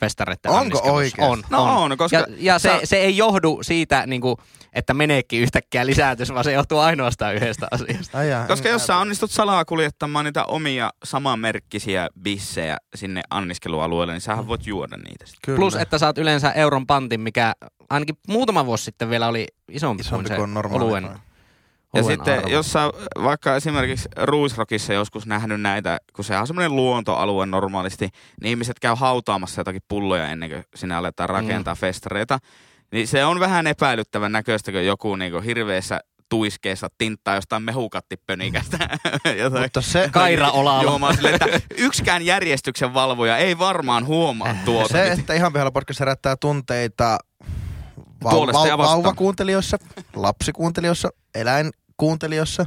festareiden 0.00 0.50
Onko 0.52 0.80
oikeasti? 0.84 1.22
On, 1.22 1.42
No 1.50 1.62
on. 1.62 1.92
on, 1.92 1.96
koska 1.98 2.16
ja, 2.16 2.26
ja 2.38 2.58
se, 2.58 2.68
sä- 2.68 2.80
se 2.84 2.96
ei 2.96 3.16
johdu 3.16 3.58
siitä, 3.62 4.06
niin 4.06 4.20
kuin, 4.20 4.36
että 4.72 4.94
meneekin 4.94 5.40
yhtäkkiä 5.42 5.86
lisääntyisi, 5.86 6.34
vaan 6.34 6.44
se 6.44 6.52
johtuu 6.52 6.78
ainoastaan 6.78 7.34
yhdestä 7.34 7.68
asiasta. 7.70 8.18
Ai 8.18 8.28
jaa, 8.30 8.46
Koska 8.46 8.68
jos 8.68 8.86
sä 8.86 8.96
onnistut 8.96 9.30
salaa 9.30 9.64
kuljettamaan 9.64 10.24
niitä 10.24 10.44
omia 10.44 10.90
samanmerkkisiä 11.04 12.08
bissejä 12.22 12.76
sinne 12.94 13.20
anniskelualueelle, 13.30 14.12
niin 14.12 14.20
sähän 14.20 14.48
voit 14.48 14.66
juoda 14.66 14.96
niitä 14.96 15.26
sitten. 15.26 15.40
Kyllä. 15.44 15.56
Plus, 15.56 15.76
että 15.76 15.98
saat 15.98 16.18
yleensä 16.18 16.52
euron 16.52 16.86
pantin, 16.86 17.20
mikä 17.20 17.52
ainakin 17.90 18.18
muutama 18.28 18.66
vuosi 18.66 18.84
sitten 18.84 19.10
vielä 19.10 19.28
oli 19.28 19.46
isompi, 19.70 20.00
Isompi 20.00 20.28
kuin 20.28 20.28
se 20.28 20.62
kuin 20.62 20.82
oluen, 20.82 21.08
Ja 21.96 22.02
sitten 22.02 22.38
arvo. 22.38 22.48
jos 22.48 22.72
sä 22.72 22.80
vaikka 23.24 23.56
esimerkiksi 23.56 24.08
Ruisrockissa 24.16 24.92
joskus 24.92 25.26
nähnyt 25.26 25.60
näitä, 25.60 25.98
kun 26.16 26.24
se 26.24 26.38
on 26.38 26.46
semmoinen 26.46 26.76
luontoalue 26.76 27.46
normaalisti, 27.46 28.08
niin 28.40 28.50
ihmiset 28.50 28.80
käy 28.80 28.94
hautaamassa 28.96 29.60
jotakin 29.60 29.82
pulloja 29.88 30.28
ennen 30.28 30.50
kuin 30.50 30.64
sinne 30.74 30.94
aletaan 30.94 31.28
rakentaa 31.28 31.74
mm. 31.74 31.78
festareita. 31.78 32.38
Niin 32.92 33.08
se 33.08 33.24
on 33.24 33.40
vähän 33.40 33.66
epäilyttävän 33.66 34.32
näköistä, 34.32 34.72
kun 34.72 34.86
joku 34.86 35.16
niinku 35.16 35.40
hirveässä 35.40 36.00
tuiskeessa 36.28 36.88
tinttaa 36.98 37.34
jostain 37.34 37.62
mehukattipönikästä. 37.62 38.78
Mutta 39.62 39.80
se, 39.80 40.08
Kaira 40.12 40.50
juomaan 40.82 41.16
sille, 41.16 41.30
että 41.30 41.46
yksikään 41.76 42.26
järjestyksen 42.26 42.94
valvoja 42.94 43.36
ei 43.36 43.58
varmaan 43.58 44.06
huomaa 44.06 44.56
tuota. 44.64 44.88
se, 44.88 45.12
että 45.12 45.34
ihan 45.34 45.52
pihalla 45.52 45.70
podcast 45.70 46.00
herättää 46.00 46.36
tunteita 46.36 47.18
vau, 48.24 48.46
vau, 48.46 48.78
vauvakuuntelijoissa, 48.78 49.76
lapsikuuntelijoissa, 50.16 51.08
eläinkuuntelijoissa, 52.00 52.66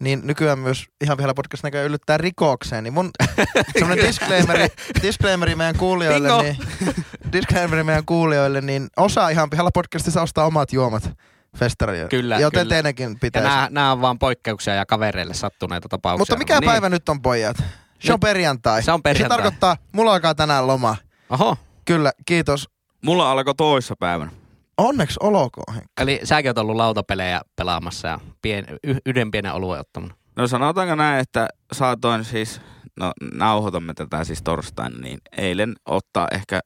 niin 0.00 0.20
nykyään 0.24 0.58
myös 0.58 0.84
ihan 1.00 1.16
pihalla 1.16 1.34
podcast 1.34 1.62
näköjään 1.64 1.86
yllyttää 1.86 2.18
rikokseen. 2.18 2.84
Niin 2.84 2.94
mun 2.94 3.10
semmoinen 3.78 4.06
disclaimeri, 4.06 4.66
disclaimeri 5.02 5.54
meidän 5.54 5.76
kuulijoille, 5.76 6.28
Bingo! 6.28 6.42
niin, 6.42 6.56
disclaimeri 7.32 7.84
meidän 7.84 8.04
kuulijoille, 8.06 8.60
niin 8.60 8.88
osa 8.96 9.28
ihan 9.28 9.50
pihalla 9.50 9.70
podcastissa 9.74 10.22
ostaa 10.22 10.46
omat 10.46 10.72
juomat 10.72 11.10
festarille. 11.56 12.08
Kyllä, 12.08 12.38
Joten 12.38 12.60
kyllä. 12.60 12.74
teidänkin 12.74 13.10
Ja 13.10 13.16
pitäisi. 13.20 13.48
nämä, 13.48 13.68
nämä 13.70 13.92
on 13.92 14.00
vaan 14.00 14.18
poikkeuksia 14.18 14.74
ja 14.74 14.86
kavereille 14.86 15.34
sattuneita 15.34 15.88
tapauksia. 15.88 16.20
Mutta 16.22 16.36
mikä 16.36 16.60
Niin. 16.60 16.70
päivä 16.70 16.88
nyt 16.88 17.08
on 17.08 17.22
pojat? 17.22 17.56
Se 18.00 18.12
on 18.12 18.20
perjantai. 18.20 18.82
se 18.82 18.92
on 18.92 19.02
perjantai. 19.02 19.36
Se 19.38 19.42
tarkoittaa, 19.42 19.76
mulla 19.92 20.12
alkaa 20.12 20.34
tänään 20.34 20.66
loma. 20.66 20.96
Oho, 21.30 21.56
Kyllä, 21.84 22.12
kiitos. 22.26 22.68
Mulla 23.04 23.30
alkoi 23.30 23.54
toissa 23.54 23.94
päivänä. 23.98 24.30
Onneksi 24.78 25.16
olkoon. 25.20 25.74
Henkka. 25.74 26.02
eli 26.02 26.20
säkin 26.24 26.48
oot 26.48 26.58
ollut 26.58 26.76
lautapelejä 26.76 27.40
pelaamassa 27.56 28.08
ja 28.08 28.20
pien, 28.42 28.66
yhden 29.06 29.30
pienen 29.30 29.52
oluen 29.52 29.80
ottamassa. 29.80 30.14
No 30.36 30.46
sanotaanko 30.46 30.94
näin, 30.94 31.20
että 31.20 31.48
saatoin 31.72 32.24
siis, 32.24 32.60
no 32.96 33.12
nauhoitamme 33.34 33.94
tätä 33.94 34.24
siis 34.24 34.42
torstaina, 34.42 34.98
niin 34.98 35.18
eilen 35.36 35.74
ottaa 35.86 36.28
ehkä 36.32 36.60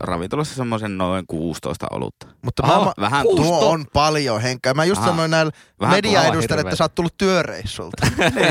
ravintolassa 0.00 0.54
semmoisen 0.54 0.98
noin 0.98 1.24
16 1.26 1.86
olutta. 1.90 2.26
Mutta 2.42 2.62
Aha, 2.66 2.84
mä, 2.84 2.92
Vähän 3.00 3.26
tuo 3.36 3.68
on 3.70 3.84
paljon, 3.92 4.42
Henkka. 4.42 4.74
Mä 4.74 4.84
just 4.84 4.98
Aha. 5.00 5.10
sanoin 5.10 5.30
näillä 5.30 5.52
mediaedustajille, 5.80 6.60
että 6.60 6.76
sä 6.76 6.84
oot 6.84 6.94
tullut 6.94 7.14
työreissulta. 7.18 8.06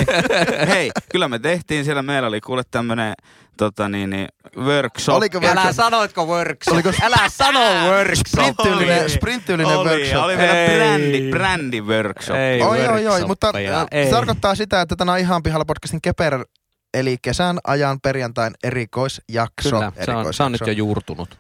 Hei, 0.68 0.92
kyllä 1.12 1.28
me 1.28 1.40
tehtiin 1.40 1.86
siellä, 1.86 2.02
meillä 2.04 2.28
oli 2.28 2.42
kuule 2.42 2.64
tämmönen 2.72 3.14
tota 3.58 3.90
niin, 3.90 4.10
niin 4.10 4.28
workshop. 4.58 5.16
Oliko 5.16 5.38
Älä 5.38 5.48
workshop? 5.48 5.76
sanoitko 5.76 6.26
workshop? 6.26 6.74
Oliko- 6.74 6.92
Älä 7.04 7.30
sano 7.30 7.60
workshop. 7.90 8.28
Sprinttyylinen, 8.28 9.02
Oli. 9.02 9.10
sprinttyylinen 9.10 9.78
oli, 9.78 9.90
workshop. 9.90 10.24
oli 10.24 10.38
vielä 10.38 10.54
Ei. 10.66 10.78
brändi, 10.78 11.30
brändi 11.30 11.82
workshop. 11.82 12.38
Ei 12.38 12.62
Oi, 12.62 12.88
oi, 12.88 13.08
oi, 13.08 13.26
mutta 13.26 13.48
äh, 13.48 13.88
ei. 13.92 14.06
se 14.06 14.12
tarkoittaa 14.12 14.56
sitä, 14.56 14.82
että 14.82 14.96
tänään 14.96 15.14
on 15.14 15.20
ihan 15.20 15.44
pihalla 15.44 15.66
podcastin 15.66 16.02
keper, 16.02 16.46
eli 16.96 17.18
kesän 17.22 17.58
ajan 17.68 18.02
perjantain 18.02 18.54
erikoisjakso. 18.64 19.70
Kyllä, 19.70 19.92
se 20.06 20.12
on, 20.12 20.34
se 20.34 20.44
on 20.44 20.52
nyt 20.52 20.62
jo 20.68 20.74
juurtunut. 20.74 21.38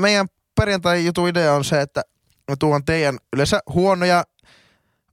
Meidän 0.00 0.26
perjantai 0.54 1.04
jutun 1.04 1.28
idea 1.28 1.54
on 1.54 1.64
se, 1.64 1.80
että 1.80 2.02
mä 2.50 2.56
tuon 2.58 2.84
teidän 2.84 3.18
yleensä 3.32 3.60
huonoja 3.72 4.24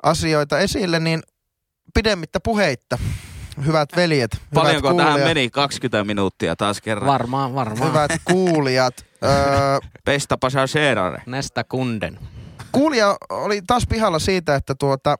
asioita 0.03 0.59
esille, 0.59 0.99
niin 0.99 1.23
pidemmittä 1.93 2.39
puheitta. 2.39 2.97
Hyvät 3.65 3.89
veljet, 3.95 4.37
Paljonko 4.53 4.89
hyvät 4.93 5.05
tähän 5.05 5.19
meni? 5.19 5.49
20 5.49 6.03
minuuttia 6.03 6.55
taas 6.55 6.81
kerran. 6.81 7.07
Varmaan, 7.07 7.55
varmaan. 7.55 7.89
hyvät 7.89 8.11
kuulijat. 8.31 9.05
öö, 9.23 9.29
Pesta 10.05 10.37
passagerare. 10.37 11.21
Nästä 11.25 11.63
kunden. 11.63 12.19
kuulija 12.71 13.17
oli 13.29 13.61
taas 13.67 13.83
pihalla 13.89 14.19
siitä, 14.19 14.55
että 14.55 14.75
tuota, 14.75 15.15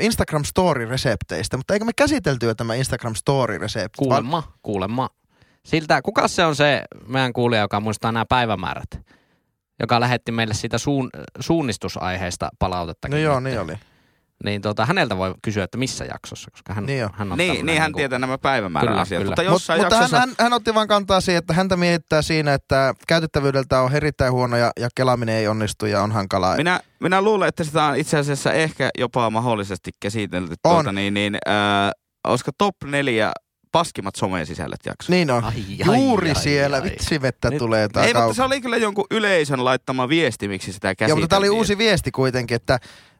Instagram 0.00 0.42
Story-resepteistä, 0.44 1.56
mutta 1.56 1.74
eikö 1.74 1.84
me 1.84 1.92
käsitelty 1.96 2.46
jo 2.46 2.54
tämä 2.54 2.74
Instagram 2.74 3.14
Story-resepti? 3.14 3.98
Kuulemma, 3.98 4.52
kuulemma. 4.62 5.10
Siltä, 5.64 6.02
kuka 6.02 6.28
se 6.28 6.44
on 6.44 6.56
se 6.56 6.82
meidän 7.06 7.32
kuulija, 7.32 7.60
joka 7.62 7.80
muistaa 7.80 8.12
nämä 8.12 8.24
päivämäärät? 8.28 8.90
Joka 9.80 10.00
lähetti 10.00 10.32
meille 10.32 10.54
siitä 10.54 10.78
suun, 10.78 11.10
suunnistusaiheesta 11.40 12.48
palautetta. 12.58 13.08
No 13.08 13.16
joo, 13.16 13.40
niin 13.40 13.60
oli. 13.60 13.72
Niin 14.44 14.62
tota, 14.62 14.86
häneltä 14.86 15.16
voi 15.16 15.34
kysyä, 15.42 15.64
että 15.64 15.78
missä 15.78 16.04
jaksossa, 16.04 16.50
koska 16.50 16.74
hän, 16.74 16.86
Niin 16.86 17.08
hän 17.12 17.32
on 17.32 17.38
Niin, 17.38 17.66
niin 17.66 17.78
hän 17.80 17.88
niinku- 17.88 17.96
tietää 17.96 18.18
nämä 18.18 18.38
päivämäärän 18.38 18.88
Kyllä, 18.88 19.00
asiat. 19.00 19.18
kyllä. 19.22 19.30
Mutta 19.30 19.42
Mut, 19.42 19.52
jossain 19.52 19.80
mutta 19.80 19.96
hän, 19.96 20.02
jaksossa... 20.02 20.20
hän, 20.20 20.34
hän 20.38 20.52
otti 20.52 20.74
vaan 20.74 20.88
kantaa 20.88 21.20
siihen, 21.20 21.38
että 21.38 21.54
häntä 21.54 21.76
mietittää 21.76 22.22
siinä, 22.22 22.54
että 22.54 22.94
käytettävyydeltä 23.08 23.80
on 23.80 23.92
erittäin 23.92 24.32
huono 24.32 24.56
ja, 24.56 24.70
ja 24.80 24.88
kelaaminen 24.94 25.34
ei 25.34 25.48
onnistu 25.48 25.86
ja 25.86 26.02
on 26.02 26.12
hankalaa. 26.12 26.56
Minä, 26.56 26.80
minä 27.00 27.22
luulen, 27.22 27.48
että 27.48 27.64
sitä 27.64 27.84
on 27.84 27.96
itse 27.96 28.18
asiassa 28.18 28.52
ehkä 28.52 28.90
jopa 28.98 29.30
mahdollisesti 29.30 29.90
käsitelty. 30.00 30.54
On. 30.64 30.74
Tuota, 30.74 30.92
niin, 30.92 31.14
niin, 31.14 31.34
äh, 31.48 31.90
olisiko 32.28 32.50
top 32.58 32.74
neljä 32.84 33.32
paskimmat 33.72 34.14
somesisällöt 34.16 34.80
jakso? 34.86 35.12
Niin 35.12 35.30
on. 35.30 35.44
Ai, 35.44 35.54
Juuri 35.84 36.28
ai, 36.30 36.34
ai, 36.36 36.42
siellä, 36.42 36.76
ai. 36.76 36.82
vitsi 36.82 37.22
vettä 37.22 37.50
Nyt- 37.50 37.58
tulee 37.58 37.82
Ei, 37.82 37.88
takaa. 37.88 38.22
mutta 38.22 38.36
se 38.36 38.42
oli 38.42 38.60
kyllä 38.60 38.76
jonkun 38.76 39.04
yleisön 39.10 39.64
laittama 39.64 40.08
viesti, 40.08 40.48
miksi 40.48 40.72
sitä 40.72 40.88
Joo, 40.88 40.94
käsiteltiin. 40.94 41.22
mutta 41.22 41.28
tämä 41.28 41.38
oli 41.38 41.48
uusi 41.50 41.78
viesti 41.78 42.10
kuitenkin, 42.10 42.54
että 42.54 42.74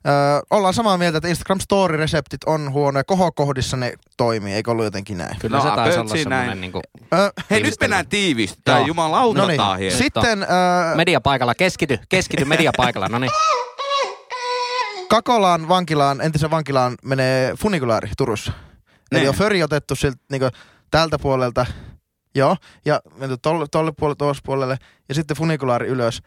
ö, 0.07 0.09
ollaan 0.50 0.75
samaa 0.75 0.99
mieltä, 0.99 1.19
että 1.19 1.28
Instagram 1.28 1.59
Story-reseptit 1.61 2.38
on 2.47 2.73
huonoja. 2.73 3.04
Kohokohdissa 3.04 3.76
ne 3.76 3.92
toimii, 4.16 4.54
eikö 4.54 4.71
ollut 4.71 4.85
jotenkin 4.85 5.19
näin? 5.19 5.37
Kyllä 5.40 5.57
No, 5.57 5.62
se 5.62 5.71
taisi 5.71 5.99
olla 5.99 6.16
semmoinen 6.16 6.61
niinku 6.61 6.80
Ö, 7.14 7.33
Hei, 7.50 7.62
nyt 7.62 7.75
mennään 7.80 8.07
tiivistetään. 8.09 8.78
Joo. 8.78 8.87
Jumalauta 8.87 9.40
no 9.40 9.47
niin, 9.47 9.57
taas 9.57 9.80
sitten 9.90 10.42
ö, 10.42 10.47
mediapaikalla. 10.97 11.54
Keskity, 11.54 11.99
keskity 12.09 12.45
mediapaikalla. 12.45 13.09
No 13.09 13.19
niin. 13.19 13.33
Kakolaan 15.09 15.69
vankilaan, 15.69 16.21
entisen 16.21 16.50
vankilaan 16.50 16.95
menee 17.04 17.52
funikulaari 17.61 18.11
Turussa. 18.19 18.52
Eli 19.12 19.21
Niin. 19.21 19.29
on 19.29 19.35
föri 19.35 19.62
otettu 19.62 19.95
siltä 19.97 20.19
niinku, 20.31 20.49
tältä 20.90 21.19
puolelta, 21.19 21.67
joo, 22.35 22.57
ja 22.85 23.00
menty 23.17 23.37
tolle, 23.43 23.67
tolle 23.71 23.93
puolelle, 23.99 24.17
tuossa 24.17 24.43
puolelle, 24.47 24.76
ja 25.09 25.14
sitten 25.14 25.37
funikulaari 25.37 25.87
ylös. 25.87 26.23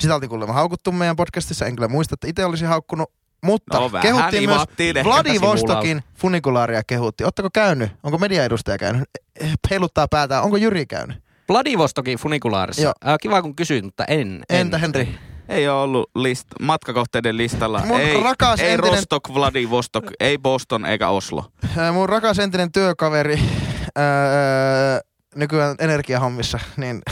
Sitä 0.00 0.14
oltiin 0.14 0.30
kuulemma 0.30 0.52
haukuttu 0.54 0.92
meidän 0.92 1.16
podcastissa, 1.16 1.66
en 1.66 1.76
kyllä 1.76 1.88
muista, 1.88 2.14
että 2.14 2.26
itse 2.28 2.44
olisi 2.44 2.64
haukkunut, 2.64 3.12
mutta 3.44 3.78
No, 3.78 3.92
vähän 3.92 4.02
kehuttiin 4.02 4.48
myös 4.50 4.62
Vladivostokin 5.04 6.02
funikulaaria 6.14 6.82
kehuttiin. 6.86 7.26
Oletteko 7.26 7.48
käynyt? 7.54 7.90
Onko 8.02 8.18
mediaedustaja 8.18 8.78
käynyt? 8.78 9.04
Eh, 9.40 9.52
Heiluttaa 9.70 10.08
päätään. 10.08 10.42
Onko 10.44 10.56
Jyri 10.56 10.86
käynyt? 10.86 11.16
Vladivostokin 11.48 12.18
funikulaarissa. 12.18 12.82
Joo. 12.82 13.18
Kiva 13.20 13.42
kun 13.42 13.56
kysyit, 13.56 13.84
mutta 13.84 14.04
en. 14.04 14.42
Entä 14.50 14.76
en. 14.76 14.80
Henri? 14.80 15.18
Ei 15.48 15.68
ole 15.68 15.80
ollut 15.82 16.10
list, 16.14 16.46
matkakohteiden 16.60 17.36
listalla. 17.36 17.82
Mun 17.86 18.00
ei, 18.00 18.22
rakas 18.22 18.60
ei 18.60 18.72
entinen- 18.72 18.94
Rostock, 18.94 19.34
Vladivostok, 19.34 20.04
ei 20.20 20.38
Boston 20.38 20.86
eikä 20.86 21.08
Oslo. 21.08 21.44
Ää, 21.76 21.92
Mun 21.92 22.08
rakas 22.08 22.38
entinen 22.38 22.72
työkaveri, 22.72 23.40
ää, 23.96 25.00
nykyään 25.34 25.76
energiahommissa, 25.78 26.58
niin, 26.76 27.02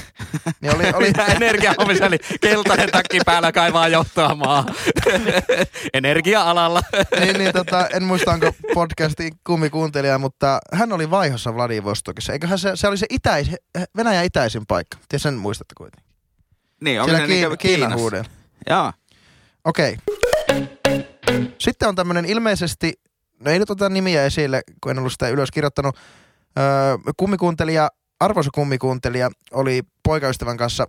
niin 0.60 0.74
oli, 0.76 0.84
oli, 0.94 1.12
Energiahommissa 1.36 2.06
eli 2.06 2.18
keltainen 2.40 2.90
takki 2.92 3.18
päällä 3.26 3.52
kaivaa 3.52 3.88
johtoa 3.88 4.34
maa. 4.34 4.64
Energia-alalla. 5.94 6.80
niin, 7.20 7.38
niin 7.38 7.52
tota, 7.52 7.86
en 7.88 8.02
muista 8.04 8.30
onko 8.32 8.52
podcastin 8.74 9.32
kummikuuntelija, 9.46 10.18
mutta 10.18 10.58
hän 10.72 10.92
oli 10.92 11.10
vaihossa 11.10 11.54
Vladivostokissa. 11.54 12.32
Eiköhän 12.32 12.58
se, 12.58 12.70
se 12.74 12.88
oli 12.88 12.98
se 12.98 13.06
itäis, 13.10 13.50
Venäjän 13.96 14.24
itäisin 14.24 14.66
paikka. 14.68 14.96
Tiedä 15.08 15.20
sen 15.22 15.34
muistatte 15.34 15.74
kuitenkin. 15.76 16.09
Niin, 16.80 17.00
onko 17.00 17.10
Siellä 17.10 17.26
Kiin, 17.26 17.40
niinku 17.40 17.56
Kiinan 17.56 17.78
Kiinassa? 17.78 17.96
huudella. 18.02 18.30
Joo. 18.70 18.92
Okei. 19.64 19.96
Sitten 21.58 21.88
on 21.88 21.94
tämmöinen 21.94 22.24
ilmeisesti, 22.24 22.92
no 23.40 23.50
ei 23.50 23.58
nyt 23.58 23.70
ota 23.70 23.88
nimiä 23.88 24.24
esille, 24.24 24.62
kun 24.80 24.90
en 24.90 24.98
ollut 24.98 25.12
sitä 25.12 25.28
ylös 25.28 25.50
kirjoittanut. 25.50 25.96
Öö, 26.58 27.12
kummikuuntelija, 27.16 27.88
arvoisa 28.20 28.50
kummikuuntelija, 28.54 29.30
oli 29.52 29.82
poikaystävän 30.02 30.56
kanssa 30.56 30.86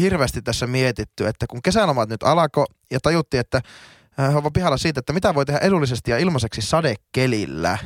hirveästi 0.00 0.42
tässä 0.42 0.66
mietitty, 0.66 1.26
että 1.26 1.46
kun 1.46 1.62
kesälomat 1.62 2.08
nyt 2.08 2.22
alkoi 2.22 2.64
ja 2.90 2.98
tajuttiin, 3.02 3.40
että 3.40 3.60
äh, 4.20 4.32
he 4.32 4.38
ovat 4.38 4.52
pihalla 4.52 4.76
siitä, 4.76 5.00
että 5.00 5.12
mitä 5.12 5.34
voi 5.34 5.46
tehdä 5.46 5.60
edullisesti 5.60 6.10
ja 6.10 6.18
ilmaiseksi 6.18 6.62
sadekelillä. 6.62 7.78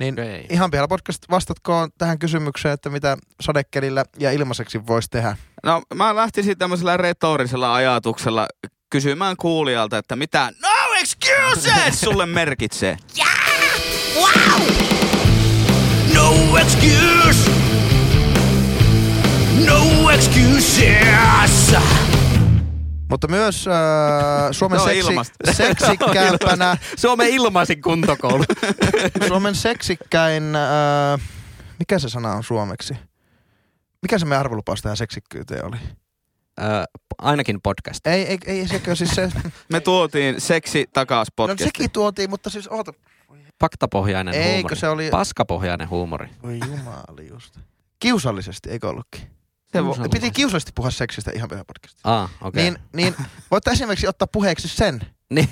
Niin 0.00 0.14
okay. 0.14 0.44
ihan 0.50 0.72
vielä 0.72 0.88
podcast 0.88 1.22
vastatkoon 1.30 1.90
tähän 1.98 2.18
kysymykseen, 2.18 2.74
että 2.74 2.90
mitä 2.90 3.16
sadekelillä 3.40 4.04
ja 4.18 4.32
ilmaiseksi 4.32 4.86
voisi 4.86 5.08
tehdä. 5.10 5.36
No 5.64 5.82
mä 5.94 6.16
lähtisin 6.16 6.58
tämmöisellä 6.58 6.96
retorisella 6.96 7.74
ajatuksella 7.74 8.48
kysymään 8.90 9.36
kuulijalta, 9.36 9.98
että 9.98 10.16
mitä 10.16 10.52
no 10.62 10.68
excuses 11.00 12.00
sulle 12.00 12.26
merkitsee. 12.26 12.96
Yeah! 13.18 13.30
Wow! 14.16 14.60
No 16.14 16.56
excuse! 16.56 17.50
No 19.66 20.10
excuses! 20.10 21.74
Mutta 23.10 23.28
myös 23.28 23.66
äh, 23.68 23.74
Suomen 24.50 24.80
on 24.80 24.88
seksi, 24.88 25.12
seksikkäämpänä, 25.62 26.76
Suomen 26.96 27.28
ilmaisin 27.28 27.82
kuntokoulu. 27.82 28.44
Suomen 29.28 29.54
seksikkäin, 29.54 30.56
äh, 30.56 31.20
mikä 31.78 31.98
se 31.98 32.08
sana 32.08 32.32
on 32.32 32.44
suomeksi? 32.44 32.94
Mikä 34.02 34.18
se 34.18 34.24
meidän 34.24 34.40
arvolupaus 34.40 34.82
tähän 34.82 34.96
seksikkyyteen 34.96 35.64
oli? 35.64 35.76
Ö, 36.60 36.62
ainakin 37.18 37.60
podcast. 37.62 38.06
Ei, 38.06 38.26
ei, 38.26 38.38
ei 38.46 38.68
sekö 38.68 38.94
siis 38.96 39.10
se, 39.10 39.30
Me 39.72 39.80
tuotiin 39.80 40.40
seksi 40.40 40.86
takas 40.92 41.28
no 41.28 41.32
podcastiin. 41.36 41.68
sekin 41.68 41.90
tuotiin, 41.90 42.30
mutta 42.30 42.50
siis 42.50 42.68
oota. 42.68 42.92
Faktapohjainen 43.60 44.34
Eikö 44.34 44.52
huumori. 44.52 44.76
se 44.76 44.88
oli, 44.88 45.10
Paskapohjainen 45.10 45.88
huumori. 45.90 46.28
voi 46.42 46.58
jumali 46.66 47.28
just. 47.28 47.58
Kiusallisesti, 48.00 48.70
eikö 48.70 48.88
ollutkin? 48.88 49.20
Se 49.72 49.78
vo- 49.78 49.82
Kiusallisesti. 49.82 50.08
Piti 50.20 50.30
kiusallisesti 50.30 50.72
puhua 50.74 50.90
seksistä 50.90 51.30
ihan 51.34 51.48
pyhä 51.48 51.64
podcastissa. 51.64 52.22
Ah, 52.22 52.30
okei. 52.40 52.62
Niin, 52.62 52.78
niin 52.96 53.14
voitte 53.50 53.70
esimerkiksi 53.70 54.08
ottaa 54.08 54.28
puheeksi 54.32 54.68
sen 54.68 55.00
Niin, 55.34 55.48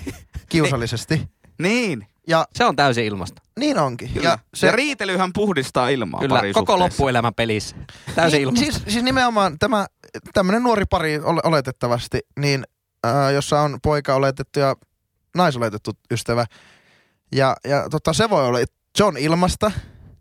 kiusallisesti. 0.48 1.28
Niin, 1.58 2.06
Ja 2.28 2.46
se 2.56 2.64
on 2.64 2.76
täysin 2.76 3.04
ilmasta. 3.04 3.42
niin 3.58 3.78
onkin. 3.78 4.10
kyllä. 4.12 4.28
Ja 4.28 4.38
se... 4.54 4.66
Ja 4.66 4.72
riitelyhän 4.72 5.32
puhdistaa 5.32 5.88
ilmaa 5.88 6.20
Kyllä, 6.20 6.42
koko 6.54 6.78
loppuelämä 6.78 7.32
pelissä. 7.32 7.76
Täysin 8.14 8.37
niin, 8.38 8.42
ilmasta. 8.42 8.64
siis, 8.72 8.82
siis 8.88 9.04
nimenomaan 9.04 9.58
tämä 9.58 9.87
tämmöinen 10.34 10.62
nuori 10.62 10.84
pari 10.90 11.18
ole, 11.18 11.40
oletettavasti, 11.44 12.20
niin 12.40 12.64
ää, 13.04 13.30
jossa 13.30 13.60
on 13.60 13.78
poika 13.82 14.14
oletettu 14.14 14.58
ja 14.60 14.76
naisoletettu 15.37 15.90
ystävä. 16.10 16.44
Ja, 17.34 17.56
ja 17.64 17.88
tota, 17.90 18.12
se 18.12 18.30
voi 18.30 18.46
olla 18.46 18.58
John 18.98 19.16
ilmasta. 19.16 19.72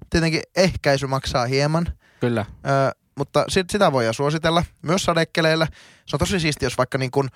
Tietenkin 0.10 0.42
ehkäisy 0.56 1.08
maksaa 1.08 1.46
hieman, 1.46 1.86
Kyllä. 2.20 2.46
ää, 2.64 2.92
mutta 3.18 3.46
sit, 3.48 3.70
sitä 3.70 3.92
voi 3.92 4.14
suositella 4.14 4.64
myös 4.82 5.04
sadekeleillä. 5.04 5.68
Se 6.06 6.16
on 6.16 6.20
tosi 6.20 6.40
siisti, 6.40 6.66
jos 6.66 6.78
vaikka 6.78 6.98
niin 6.98 7.12
kun, 7.12 7.30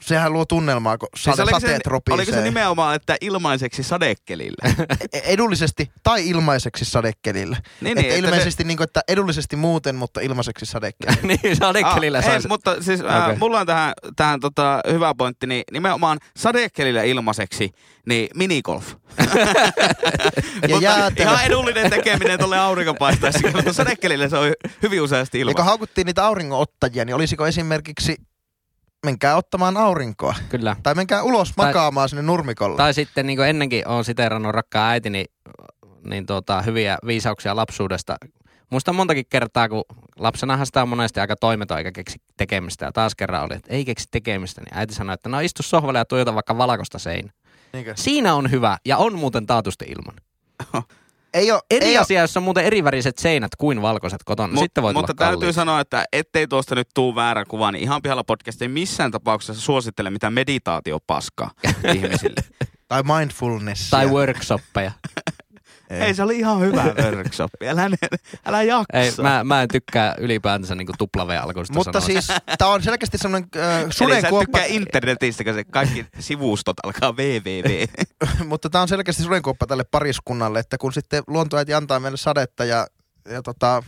sehän 0.00 0.32
luo 0.32 0.44
tunnelmaa, 0.44 0.98
kun 0.98 1.08
Siis 1.16 1.24
sade, 1.24 1.42
oliko, 1.42 1.60
sateet 1.60 1.80
se, 1.84 1.90
ropisee. 1.90 2.14
oliko 2.14 2.32
se 2.32 2.40
nimenomaan, 2.42 2.94
että 2.96 3.16
ilmaiseksi 3.20 3.82
sadekelille? 3.82 4.74
E- 5.12 5.18
edullisesti 5.24 5.90
tai 6.02 6.28
ilmaiseksi 6.28 6.84
sadekelillä. 6.84 7.56
niin, 7.80 7.98
Että 7.98 8.14
että 8.14 8.26
ilmeisesti 8.26 8.64
niin 8.64 8.76
kuin, 8.76 8.84
että 8.84 9.00
edullisesti 9.08 9.56
muuten, 9.56 9.94
mutta 9.96 10.20
ilmaiseksi 10.20 10.66
sadekelillä. 10.66 11.18
niin, 11.42 11.56
sadekkelillä 11.56 12.18
Ah, 12.18 12.28
ei, 12.28 12.40
mutta 12.48 12.82
siis 12.82 13.00
äh, 13.00 13.24
Okei. 13.24 13.36
mulla 13.38 13.60
on 13.60 13.66
tähän, 13.66 13.92
tähän 14.16 14.40
tota, 14.40 14.80
hyvä 14.92 15.14
pointti, 15.18 15.46
niin 15.46 15.62
nimenomaan 15.72 16.18
sadekelillä 16.36 17.02
ilmaiseksi, 17.02 17.70
niin 18.06 18.28
minigolf. 18.34 18.94
Ja 20.62 20.68
Mutta 20.68 20.84
jäätelö. 20.84 21.30
ihan 21.30 21.44
edullinen 21.44 21.90
tekeminen 21.90 22.38
tuolle 22.38 22.58
aurinkopaistajassa, 22.58 23.48
mutta 23.54 23.72
sadekelillä 23.72 24.28
se 24.28 24.36
on 24.36 24.52
hyvin 24.82 25.02
useasti 25.02 25.38
Ja 25.38 25.44
kun 25.44 25.50
ilma. 25.52 25.64
haukuttiin 25.64 26.06
niitä 26.06 26.26
auringonottajia, 26.26 27.04
niin 27.04 27.14
olisiko 27.14 27.46
esimerkiksi 27.46 28.16
menkää 29.06 29.36
ottamaan 29.36 29.76
aurinkoa. 29.76 30.34
Kyllä. 30.48 30.76
Tai 30.82 30.94
menkää 30.94 31.22
ulos 31.22 31.52
Tai- 31.56 31.66
makaamaan 31.66 32.08
sinne 32.08 32.22
nurmikolle. 32.22 32.76
Tai 32.76 32.94
sitten 32.94 33.26
niin 33.26 33.36
kuin 33.36 33.48
ennenkin 33.48 33.88
on 33.88 34.04
siteerannut 34.04 34.52
rakkaan 34.52 34.90
äitini 34.90 35.24
niin 36.04 36.26
tuota, 36.26 36.62
hyviä 36.62 36.98
viisauksia 37.06 37.56
lapsuudesta. 37.56 38.16
Muistan 38.70 38.94
montakin 38.94 39.24
kertaa, 39.30 39.68
kun 39.68 39.84
lapsenahan 40.18 40.66
sitä 40.66 40.82
on 40.82 40.88
monesti 40.88 41.20
aika 41.20 41.36
toimeton 41.36 41.78
eikä 41.78 41.92
keksi 41.92 42.18
tekemistä. 42.36 42.84
Ja 42.84 42.92
taas 42.92 43.14
kerran 43.14 43.44
oli, 43.44 43.54
että 43.54 43.74
ei 43.74 43.84
keksi 43.84 44.08
tekemistä. 44.10 44.60
Niin 44.60 44.78
äiti 44.78 44.94
sanoi, 44.94 45.14
että 45.14 45.28
no 45.28 45.40
istu 45.40 45.62
sohvalle 45.62 45.98
ja 45.98 46.04
tuijota 46.04 46.34
vaikka 46.34 46.58
valkoista 46.58 46.98
seinää. 46.98 47.32
Niinkö? 47.72 47.92
Siinä 47.96 48.34
on 48.34 48.50
hyvä 48.50 48.78
ja 48.84 48.96
on 48.96 49.18
muuten 49.18 49.46
taatusti 49.46 49.84
ilman. 49.84 50.14
Ei 51.38 51.52
ole, 51.52 51.60
Eri 51.70 51.86
ei 51.86 51.98
asia, 51.98 52.20
jos 52.20 52.36
on 52.36 52.42
muuten 52.42 52.64
eriväriset 52.64 53.18
seinät 53.18 53.56
kuin 53.58 53.82
valkoiset 53.82 54.20
kotona. 54.24 54.52
Mut- 54.54 54.62
sitten 54.62 54.82
voi 54.82 54.92
mutta 54.92 55.14
tulla 55.14 55.26
täytyy 55.26 55.36
kalliiksi. 55.40 55.56
sanoa, 55.56 55.80
että 55.80 56.04
ettei 56.12 56.46
tuosta 56.48 56.74
nyt 56.74 56.88
tuu 56.94 57.14
väärä 57.14 57.44
kuva, 57.44 57.72
niin 57.72 57.82
ihan 57.82 58.02
pihalla 58.02 58.24
podcast 58.24 58.62
ei 58.62 58.68
missään 58.68 59.10
tapauksessa 59.10 59.62
suosittele 59.62 60.10
mitään 60.10 60.32
meditaatiopaskaa 60.32 61.50
ihmisille. 61.94 62.40
Tai 62.88 63.02
mindfulness. 63.02 63.90
Tai 63.90 64.06
workshoppeja. 64.06 64.92
ei. 65.90 66.00
Ei, 66.00 66.14
se 66.14 66.22
oli 66.22 66.38
ihan 66.38 66.60
hyvä 66.60 66.84
workshop. 67.02 67.50
Älä, 67.68 67.90
älä 68.46 68.62
jaksa. 68.62 68.98
Ei, 68.98 69.12
mä, 69.22 69.44
mä 69.44 69.62
en 69.62 69.68
tykkää 69.68 70.14
ylipäätänsä 70.18 70.74
niin 70.74 70.88
tuplav-alkuista 70.98 71.74
Mutta 71.74 72.00
siis 72.00 72.28
tää 72.58 72.68
on 72.68 72.82
selkeästi 72.82 73.18
semmoinen 73.18 73.48
äh, 73.56 73.80
Eli 73.80 73.92
sä 73.92 73.98
sudenkuoppa, 73.98 74.58
internetistä, 74.66 75.44
kun 75.44 75.54
se 75.54 75.64
kaikki 75.64 76.06
sivustot 76.18 76.76
alkaa 76.82 77.12
www. 77.12 77.84
mutta 78.50 78.70
tää 78.70 78.82
on 78.82 78.88
selkeästi 78.88 79.22
sudenkuoppa 79.22 79.66
tälle 79.66 79.84
pariskunnalle, 79.84 80.58
että 80.58 80.78
kun 80.78 80.92
sitten 80.92 81.22
luontoäiti 81.26 81.74
antaa 81.74 82.00
meille 82.00 82.16
sadetta 82.18 82.64
ja, 82.64 82.86
ja 83.30 83.42
tota, 83.42 83.82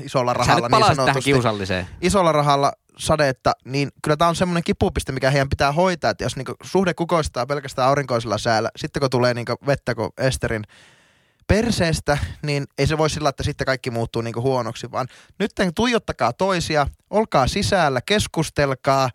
isolla 0.00 0.32
Sä 0.32 0.38
rahalla 0.38 0.68
nyt 0.68 0.78
niin 0.78 0.96
sanotusti, 0.96 1.30
kiusalliseen. 1.30 1.86
isolla 2.00 2.32
rahalla 2.32 2.72
sadetta, 2.98 3.52
niin 3.64 3.88
kyllä 4.02 4.16
tämä 4.16 4.28
on 4.28 4.36
semmoinen 4.36 4.64
kipupiste, 4.64 5.12
mikä 5.12 5.30
heidän 5.30 5.48
pitää 5.48 5.72
hoitaa, 5.72 6.10
että 6.10 6.24
jos 6.24 6.36
niinku 6.36 6.54
suhde 6.62 6.94
kukoistaa 6.94 7.46
pelkästään 7.46 7.88
aurinkoisella 7.88 8.38
säällä, 8.38 8.70
sitten 8.76 9.00
kun 9.00 9.10
tulee 9.10 9.34
niinku 9.34 9.54
vettä 9.66 9.94
kuin 9.94 10.10
Esterin 10.18 10.64
perseestä, 11.52 12.18
niin 12.42 12.64
ei 12.78 12.86
se 12.86 12.98
voi 12.98 13.10
sillä, 13.10 13.28
että 13.28 13.42
sitten 13.42 13.64
kaikki 13.64 13.90
muuttuu 13.90 14.22
niinku 14.22 14.42
huonoksi, 14.42 14.90
vaan 14.92 15.06
nyt 15.38 15.52
tuijottakaa 15.74 16.32
toisia, 16.32 16.86
olkaa 17.10 17.46
sisällä, 17.46 18.00
keskustelkaa 18.06 19.10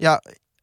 ja 0.00 0.18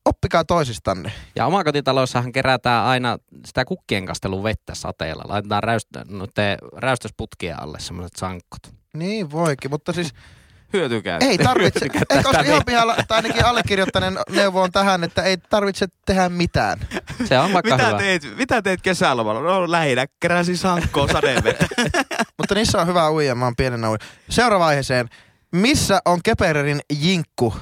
oppikaa 0.06 0.44
toisistanne. 0.44 1.12
Ja 1.36 1.46
omakotitalossahan 1.46 2.32
kerätään 2.32 2.86
aina 2.86 3.18
sitä 3.46 3.66
kukkien 3.66 4.06
kastelun 4.06 4.44
vettä 4.44 4.76
sateella. 4.76 5.24
Laitetaan 5.28 5.64
räyst- 5.64 6.12
noitten 6.12 6.58
räystysputkien 6.76 7.60
alle 7.60 7.80
semmoiset 7.80 8.16
sankot. 8.18 8.74
Niin 8.94 9.32
voikin, 9.32 9.72
mutta 9.72 9.94
siis 9.94 10.14
Hyötykää. 10.74 11.18
ei 11.22 11.38
tarvitse, 11.50 11.86
ei 12.10 12.24
koska 12.24 12.42
ihan 12.42 12.62
pihalla, 12.66 12.96
tai 13.08 13.16
ainakin 13.16 13.46
allekirjoittaneen 13.46 14.18
neuvo 14.30 14.62
on 14.62 14.72
tähän, 14.72 15.04
että 15.04 15.24
ei 15.24 15.38
tarvitse 15.38 15.88
tehdä 16.06 16.30
mitään. 16.30 16.80
Se 17.26 17.40
on 17.40 17.54
vaikka 17.54 17.72
Mitä 17.76 17.88
hyvä. 17.88 17.98
teet, 17.98 18.38
mitä 18.38 18.62
teet 18.62 18.82
kesälomalla? 18.82 19.42
No 19.42 19.72
lähinnä 19.72 20.06
keräsin 20.20 20.58
sankkoon 20.58 21.10
sadevettä. 21.10 21.68
Mutta 22.38 22.56
niissä 22.56 22.82
on 22.82 22.88
hyvä 22.88 23.12
uija, 23.12 23.36
mä 23.36 23.46
oon 23.46 23.56
pienenä 23.56 23.90
uija. 23.90 24.00
Seuraava 24.30 24.66
aiheeseen. 24.68 25.10
Missä 25.52 26.00
on 26.06 26.20
Kepererin 26.24 26.80
jinkku? 27.00 27.56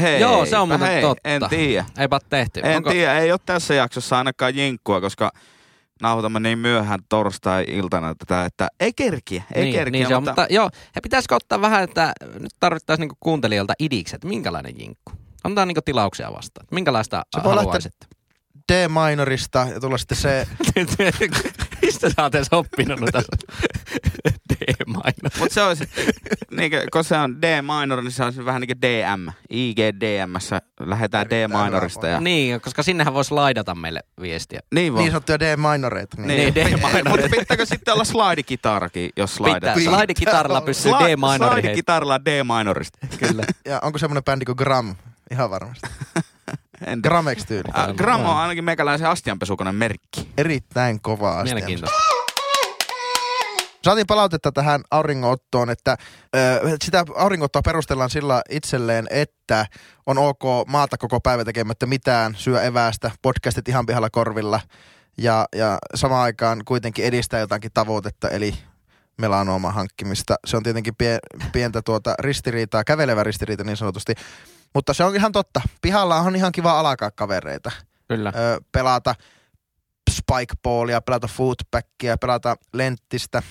Hei, 0.00 0.20
Joo, 0.20 0.46
se 0.46 0.56
on 0.56 0.68
muuten 0.68 0.86
hei, 0.88 1.00
totta. 1.02 1.28
En 1.28 1.42
tiedä. 1.50 1.84
Eipä 1.98 2.18
tehty. 2.28 2.60
En 2.64 2.76
Onko- 2.76 2.90
tiedä, 2.90 3.18
ei 3.18 3.32
ole 3.32 3.40
tässä 3.46 3.74
jaksossa 3.74 4.18
ainakaan 4.18 4.54
jinkkua, 4.56 5.00
koska 5.00 5.30
nauhoitamme 6.02 6.40
niin 6.40 6.58
myöhään 6.58 7.00
torstai-iltana 7.08 8.14
tätä, 8.14 8.44
että 8.44 8.68
ei 8.80 8.92
kerkiä, 8.92 9.42
ei 9.54 9.62
niin, 9.62 9.74
kerkiä, 9.74 9.90
niin 9.90 10.08
se 10.08 10.16
on, 10.16 10.22
mutta, 10.22 10.42
mutta 10.42 10.54
joo, 10.54 10.70
ja 10.94 11.00
pitäisikö 11.02 11.34
ottaa 11.34 11.60
vähän, 11.60 11.82
että 11.82 12.12
nyt 12.40 12.52
tarvittaisiin 12.60 13.00
niinku 13.00 13.16
kuuntelijoilta 13.20 13.74
idiksi, 13.78 14.14
että 14.14 14.28
minkälainen 14.28 14.80
jinkku. 14.80 15.12
Antaa 15.44 15.66
niinku 15.66 15.82
tilauksia 15.84 16.32
vastaan. 16.32 16.66
Minkälaista 16.70 17.22
Se 17.34 17.40
haluaisit? 17.40 17.94
D-minorista 18.72 19.66
ja 19.74 19.80
tulla 19.80 19.98
sitten 19.98 20.18
se, 20.18 20.46
Mistä 21.82 22.10
sä 22.10 22.22
oot 22.22 22.34
edes 22.34 22.48
oppinut 22.52 23.00
tässä 23.12 23.36
D-minor? 24.50 25.12
Mutta 25.38 25.54
se 25.54 25.62
olisi, 25.62 25.84
niinkö, 26.50 26.84
kun 26.92 27.04
se 27.04 27.16
on 27.16 27.42
D-minor, 27.42 28.02
niin 28.02 28.12
se 28.12 28.24
on 28.24 28.44
vähän 28.44 28.60
niin 28.60 28.68
kuin 28.68 28.80
DM. 28.82 29.28
IGDMssä 29.50 30.60
lähdetään 30.80 31.26
D-minorista. 31.30 32.06
Ja, 32.06 32.20
Niin, 32.20 32.60
koska 32.60 32.82
sinnehän 32.82 33.14
voisi 33.14 33.34
laidata 33.34 33.74
meille 33.74 34.00
viestiä. 34.20 34.60
niin 34.74 34.92
voi. 34.92 35.02
niin 35.02 35.10
sanottuja 35.10 35.38
D-minoreita. 35.40 36.16
Niin. 36.16 36.28
Niin, 36.28 36.54
D-minorit. 36.54 37.08
Mutta 37.08 37.28
pitääkö 37.38 37.66
sitten 37.66 37.94
olla 37.94 38.04
slide-kitarakin, 38.04 39.10
jos 39.16 39.30
Pitää. 39.32 39.36
slaidetaan? 39.36 39.80
Slide-kitaralla 39.80 40.60
pystyy 40.60 40.92
D-minori 40.92 41.08
heittämään. 41.08 41.62
Slide-kitaralla 41.62 42.20
D-minorista. 42.24 42.98
Kyllä. 43.18 43.42
Ja 43.64 43.78
onko 43.82 43.98
semmoinen 43.98 44.24
bändi 44.24 44.44
kuin 44.44 44.56
Gram? 44.58 44.94
Ihan 45.30 45.50
varmasti. 45.50 45.88
Gramex 47.02 47.46
tyyli. 47.46 47.68
Äh, 47.78 47.94
Gram 47.96 48.20
on 48.20 48.36
ainakin 48.36 48.64
meikäläisen 48.64 49.08
astianpesukoneen 49.08 49.74
merkki. 49.74 50.28
Erittäin 50.38 51.00
kova. 51.00 51.42
Mielenkiintoista. 51.44 51.98
Saatiin 53.84 54.06
palautetta 54.06 54.52
tähän 54.52 54.80
auringonottoon, 54.90 55.70
että 55.70 55.96
ö, 56.36 56.76
sitä 56.84 57.04
auringonottoa 57.16 57.62
perustellaan 57.62 58.10
sillä 58.10 58.42
itselleen, 58.50 59.06
että 59.10 59.66
on 60.06 60.18
ok 60.18 60.42
maata 60.66 60.98
koko 60.98 61.20
päivä 61.20 61.44
tekemättä 61.44 61.86
mitään, 61.86 62.34
syö 62.36 62.62
eväästä, 62.62 63.10
podcastit 63.22 63.68
ihan 63.68 63.86
pihalla 63.86 64.10
korvilla 64.10 64.60
ja, 65.18 65.46
ja 65.56 65.78
samaan 65.94 66.22
aikaan 66.22 66.62
kuitenkin 66.64 67.04
edistää 67.04 67.40
jotakin 67.40 67.70
tavoitetta, 67.74 68.28
eli 68.28 68.54
melanooma 69.18 69.70
hankkimista. 69.70 70.36
Se 70.46 70.56
on 70.56 70.62
tietenkin 70.62 70.96
pie, 70.96 71.18
pientä 71.52 71.82
tuota 71.82 72.14
ristiriitaa, 72.18 72.84
kävelevä 72.84 73.24
ristiriita 73.24 73.64
niin 73.64 73.76
sanotusti, 73.76 74.14
mutta 74.74 74.94
se 74.94 75.04
on 75.04 75.16
ihan 75.16 75.32
totta. 75.32 75.60
Pihalla 75.82 76.16
on 76.16 76.36
ihan 76.36 76.52
kiva 76.52 76.80
alkaa 76.80 77.10
kavereita 77.10 77.70
Kyllä. 78.08 78.32
ö, 78.36 78.60
pelata 78.72 79.14
spikeballia, 80.10 81.00
pelata 81.00 81.26
footbackia, 81.26 82.18
pelata 82.18 82.56
lenttistä, 82.72 83.42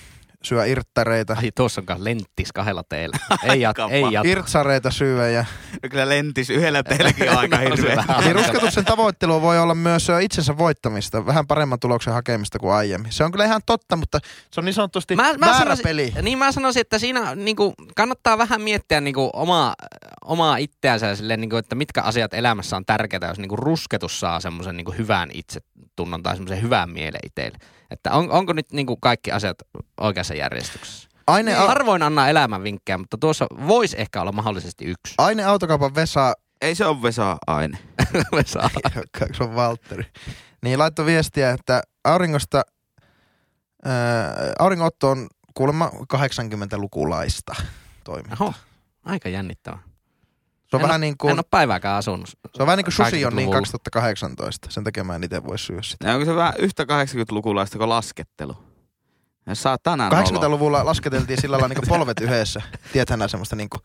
syö 0.44 0.66
irttareita, 0.66 1.36
Ai 1.38 1.50
tuossa 1.54 1.80
on 1.80 1.86
kanssa 1.86 2.04
lenttis 2.04 2.52
kahdella 2.52 2.82
teillä. 2.88 3.16
Ei, 3.52 3.60
jat, 3.60 3.76
ei 3.90 4.02
jatka. 4.12 4.28
irtsareita 4.28 4.90
syö 4.90 5.30
ja 5.30 5.44
No 5.82 5.88
kyllä 5.90 6.08
lentis 6.08 6.50
yhdellä 6.50 6.82
teilläkin 6.82 7.30
on 7.30 7.38
aika 7.38 7.56
No, 7.62 7.62
hirveä. 7.62 8.04
Niin 8.20 8.34
ruskotuksen 8.34 8.84
tavoittelu 8.84 9.42
voi 9.42 9.58
olla 9.58 9.74
myös 9.74 10.08
itsensä 10.20 10.58
voittamista, 10.58 11.26
vähän 11.26 11.46
paremman 11.46 11.80
tuloksen 11.80 12.12
hakemista 12.12 12.58
kuin 12.58 12.72
aiemmin. 12.74 13.12
Se 13.12 13.24
on 13.24 13.32
kyllä 13.32 13.44
ihan 13.44 13.60
totta, 13.66 13.96
mutta 13.96 14.18
se 14.50 14.60
on 14.60 14.64
niin 14.64 14.74
sanotusti 14.74 15.16
Mä, 15.16 15.22
mä 15.22 15.46
väärä 15.46 15.58
sanoisin, 15.58 15.82
peli. 15.82 16.12
Niin 16.22 16.38
mä 16.38 16.52
sanoisin, 16.52 16.80
että 16.80 16.98
siinä 16.98 17.34
niinku, 17.34 17.74
kannattaa 17.96 18.38
vähän 18.38 18.60
miettiä 18.60 19.00
niinku, 19.00 19.30
omaa, 19.32 19.74
omaa 20.24 20.56
itseänsä 20.56 21.06
ja 21.06 21.16
silleen, 21.16 21.40
niin 21.40 21.50
kuin, 21.50 21.58
että 21.58 21.74
mitkä 21.74 22.02
asiat 22.02 22.34
elämässä 22.34 22.76
on 22.76 22.84
tärkeitä, 22.86 23.26
jos 23.26 23.38
niin 23.38 23.48
kuin 23.48 23.58
rusketus 23.58 24.20
saa 24.20 24.40
semmoisen 24.40 24.76
niin 24.76 24.84
kuin 24.84 24.98
hyvän 24.98 25.30
itsetunnon 25.34 26.22
tai 26.22 26.34
semmoisen 26.34 26.62
hyvän 26.62 26.90
mielen 26.90 27.20
itselle. 27.26 27.58
Että 27.92 28.12
on, 28.12 28.30
onko 28.30 28.52
nyt 28.52 28.72
niin 28.72 28.86
kuin 28.86 29.00
kaikki 29.00 29.32
asiat 29.32 29.56
oikeassa 30.00 30.34
järjestyksessä? 30.34 31.08
Aine, 31.26 31.52
Niin. 31.54 31.66
Harvoin 31.66 32.02
anna 32.02 32.28
elämän 32.28 32.62
vinkkejä, 32.62 32.98
mutta 32.98 33.18
tuossa 33.18 33.46
voisi 33.66 34.00
ehkä 34.00 34.20
olla 34.20 34.32
mahdollisesti 34.32 34.84
yksi. 34.84 35.14
Aine 35.18 35.44
autokaupan 35.44 35.94
Vesa, 35.94 36.32
Ei 36.60 36.74
se 36.74 36.86
ole 36.86 37.02
Vesa-aine. 37.02 37.78
Vesa. 38.36 38.70
se 39.32 39.44
on 39.44 39.54
Valtteri, 39.54 40.04
niin 40.62 40.78
laittoi 40.78 41.06
viestiä, 41.06 41.50
että 41.50 41.82
auringosta, 42.04 42.62
ää, 43.84 44.34
auringonotto 44.58 45.10
on 45.10 45.28
kuulemma 45.54 45.90
80-lukulaista 46.14 47.62
toimintaa. 48.04 48.36
Oho, 48.40 48.54
aika 49.04 49.28
jännittävä. 49.28 49.78
Se 50.72 50.76
on 50.76 50.82
en 50.82 50.88
vähän 50.88 51.00
niin 51.00 51.16
kuin, 51.18 51.30
En 51.30 51.38
ole 51.38 51.44
päivääkään 51.50 51.96
asunut. 51.98 52.28
se 52.28 52.62
on 52.62 52.66
vähän 52.66 52.76
niin 52.76 52.84
kuin 52.84 52.92
Susi 52.92 53.24
on 53.24 53.36
niin 53.36 53.48
80-luvulla. 53.48 53.60
2018. 53.60 54.70
Sen 54.70 54.84
takia 54.84 55.04
mä 55.04 55.14
en 55.14 55.24
itse 55.24 55.44
voi 55.44 55.58
syödä 55.58 55.82
sitä. 55.82 56.08
Ja 56.08 56.14
onko 56.14 56.24
se 56.24 56.34
vähän 56.36 56.54
yhtä 56.58 56.84
80-lukulaista 56.84 57.78
kuin 57.78 57.88
laskettelu? 57.88 58.56
Ja 59.46 59.54
saa 59.54 59.76
tänään 59.82 60.12
olo. 60.12 60.22
80-luvulla 60.22 60.84
lasketeltiin 60.84 61.40
sillä 61.40 61.54
lailla 61.54 61.68
niin 61.68 61.88
polvet 61.88 62.20
yhdessä. 62.20 62.62
Tiedäthän 62.92 63.18
nää 63.18 63.28
semmoista 63.28 63.56
niin 63.56 63.68
kuin, 63.70 63.80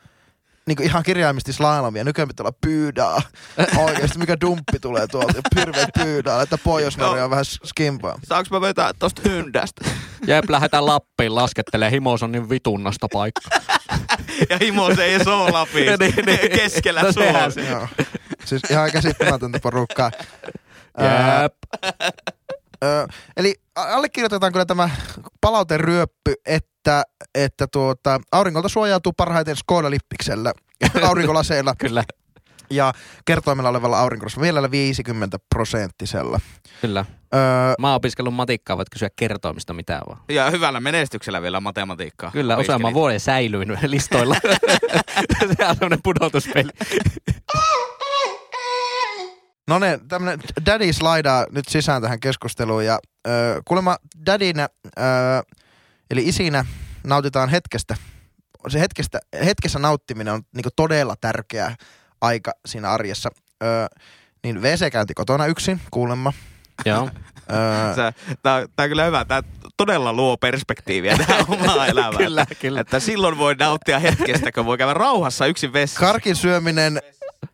niin 0.67 0.75
kuin 0.75 0.85
ihan 0.87 1.03
kirjaimisesti 1.03 1.53
slalomia. 1.53 2.03
Nykyään 2.03 2.27
pitää 2.27 2.43
olla 2.43 2.57
pyydaa. 2.61 3.21
Oikeasti 3.77 4.19
mikä 4.19 4.37
dumppi 4.41 4.79
tulee 4.81 5.07
tuolta. 5.07 5.41
Hirveet 5.59 5.89
pyydaa. 6.03 6.41
Että 6.41 6.57
pohjois 6.57 6.99
on 6.99 7.29
vähän 7.29 7.45
skimpaa. 7.45 8.19
Saanko 8.23 8.47
mä 8.51 8.61
vetää 8.61 8.91
tosta 8.99 9.21
hyndästä? 9.25 9.85
Jep, 10.27 10.49
lähdetään 10.49 10.85
Lappiin 10.85 11.35
laskettelee. 11.35 11.91
Himos 11.91 12.23
on 12.23 12.31
niin 12.31 12.49
vitunnasta 12.49 13.07
paikka. 13.13 13.49
ja 14.49 14.57
himo 14.61 14.95
se 14.95 15.05
ei 15.05 15.23
soo 15.23 15.53
Lapin 15.53 15.85
Niin, 15.99 16.25
niin. 16.25 16.51
keskellä 16.51 17.01
No. 17.01 17.09
Joo. 17.69 17.87
Siis 18.45 18.61
ihan 18.69 18.91
käsittämätöntä 18.91 19.59
porukkaa. 19.59 20.11
Jep. 21.41 21.53
Ö, 22.83 23.07
eli 23.37 23.55
allekirjoitetaan 23.75 24.51
kyllä 24.51 24.65
tämä 24.65 24.89
palauteryöppy, 25.41 26.33
että, 26.45 27.03
että 27.35 27.67
tuota, 27.71 28.19
auringolta 28.31 28.69
suojautuu 28.69 29.13
parhaiten 29.13 29.55
Skoda-lippiksellä, 29.55 30.53
aurinkolaseilla 31.03 31.75
Kyllä, 31.77 32.03
ja 32.69 32.93
kertoimella 33.25 33.69
olevalla 33.69 33.99
aurinkolasilla 33.99 34.41
vielä 34.43 34.71
50 34.71 35.37
prosenttisella. 35.55 36.39
kyllä. 36.81 37.05
Öö, 37.35 37.39
Mä 37.79 37.87
oon 37.87 37.95
opiskellut 37.95 38.33
matikkaa, 38.33 38.77
voit 38.77 38.89
kysyä 38.89 39.09
kertoimista 39.15 39.73
mitään 39.73 40.01
vaan. 40.09 40.21
Ja 40.29 40.51
hyvällä 40.51 40.79
menestyksellä 40.79 41.41
vielä 41.41 41.59
matematiikkaa. 41.59 42.31
Kyllä, 42.31 42.57
useamman 42.57 42.93
vuoden 42.93 43.19
säilyin 43.19 43.77
listoilla. 43.87 44.35
Se 45.57 45.65
on 45.65 45.75
semmoinen 45.75 45.99
pudotuspeli. 46.03 46.69
no 49.67 49.79
ne, 49.79 49.99
tämmönen 50.07 50.39
daddy 50.65 50.93
slaidaa 50.93 51.45
nyt 51.51 51.67
sisään 51.67 52.01
tähän 52.01 52.19
keskusteluun 52.19 52.85
ja 52.85 52.99
öö, 53.27 53.61
kuulemma 53.65 53.97
daddynä, 54.25 54.69
öö, 54.99 55.05
eli 56.11 56.27
isinä 56.27 56.65
nautitaan 57.03 57.49
hetkestä. 57.49 57.95
Se 58.67 58.79
hetkestä, 58.79 59.19
hetkessä 59.45 59.79
nauttiminen 59.79 60.33
on 60.33 60.41
niinku 60.55 60.69
todella 60.75 61.15
tärkeä 61.21 61.75
aika 62.21 62.51
siinä 62.65 62.91
arjessa. 62.91 63.29
Öö, 63.63 63.85
niin 64.43 64.61
WC-käynti 64.61 65.13
kotona 65.13 65.45
yksin, 65.45 65.81
kuulemma. 65.91 66.33
Joo. 66.85 67.09
Öö, 67.51 68.11
tää 68.43 68.55
on 68.79 68.89
kyllä 68.89 69.05
hyvä. 69.05 69.25
Tää 69.25 69.43
todella 69.77 70.13
luo 70.13 70.37
perspektiiviä 70.37 71.17
tähän 71.17 71.45
omaan 71.59 71.89
elämään. 71.89 72.17
Kyllä, 72.17 72.45
kyllä. 72.61 72.79
Että 72.81 72.99
silloin 72.99 73.37
voi 73.37 73.55
nauttia 73.55 73.99
hetkestä, 73.99 74.51
kun 74.51 74.65
voi 74.65 74.77
käydä 74.77 74.93
rauhassa 74.93 75.45
yksin 75.45 75.73
vessassa. 75.73 76.05
karkin 76.05 76.35
syöminen 76.35 76.99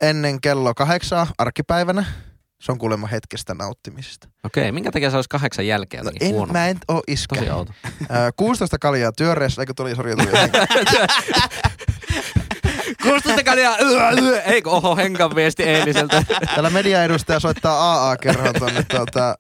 ennen 0.02 0.42
kello 0.42 0.74
kahdeksaa 0.74 1.28
arkipäivänä. 1.38 2.06
Se 2.62 2.72
on 2.72 2.78
kuulemma 2.78 3.08
hetkestä 3.08 3.54
nauttimisesta. 3.54 4.28
Okei, 4.44 4.72
minkä 4.72 4.92
takia 4.92 5.10
se 5.10 5.16
olisi 5.16 5.30
kahdeksan 5.30 5.68
jälkeen 5.68 6.06
No 6.06 6.12
en, 6.22 6.32
huono? 6.34 6.54
mä 6.54 6.68
en 6.68 6.78
oo 6.88 7.02
iskä. 7.08 7.36
Tosi 7.36 7.50
outo. 7.50 7.72
Öö, 7.86 8.32
16 8.36 8.78
kaljaa 8.80 9.12
työreessä, 9.12 9.62
eikö 9.62 9.74
tuli, 9.76 9.96
sori, 9.96 10.16
tuli 10.16 10.28
henki. 13.04 13.22
16 13.22 13.44
kaljaa, 13.44 13.78
yö, 13.82 14.22
yö. 14.22 14.42
Eikö, 14.42 14.70
oho, 14.70 14.96
Henkan 14.96 15.36
viesti 15.36 15.64
eiliseltä. 15.64 16.24
Täällä 16.46 16.70
mediaedustaja 16.70 17.40
soittaa 17.40 17.94
AA-kerhoon 17.94 18.54
tonne 18.54 18.84
tuota, 18.84 19.36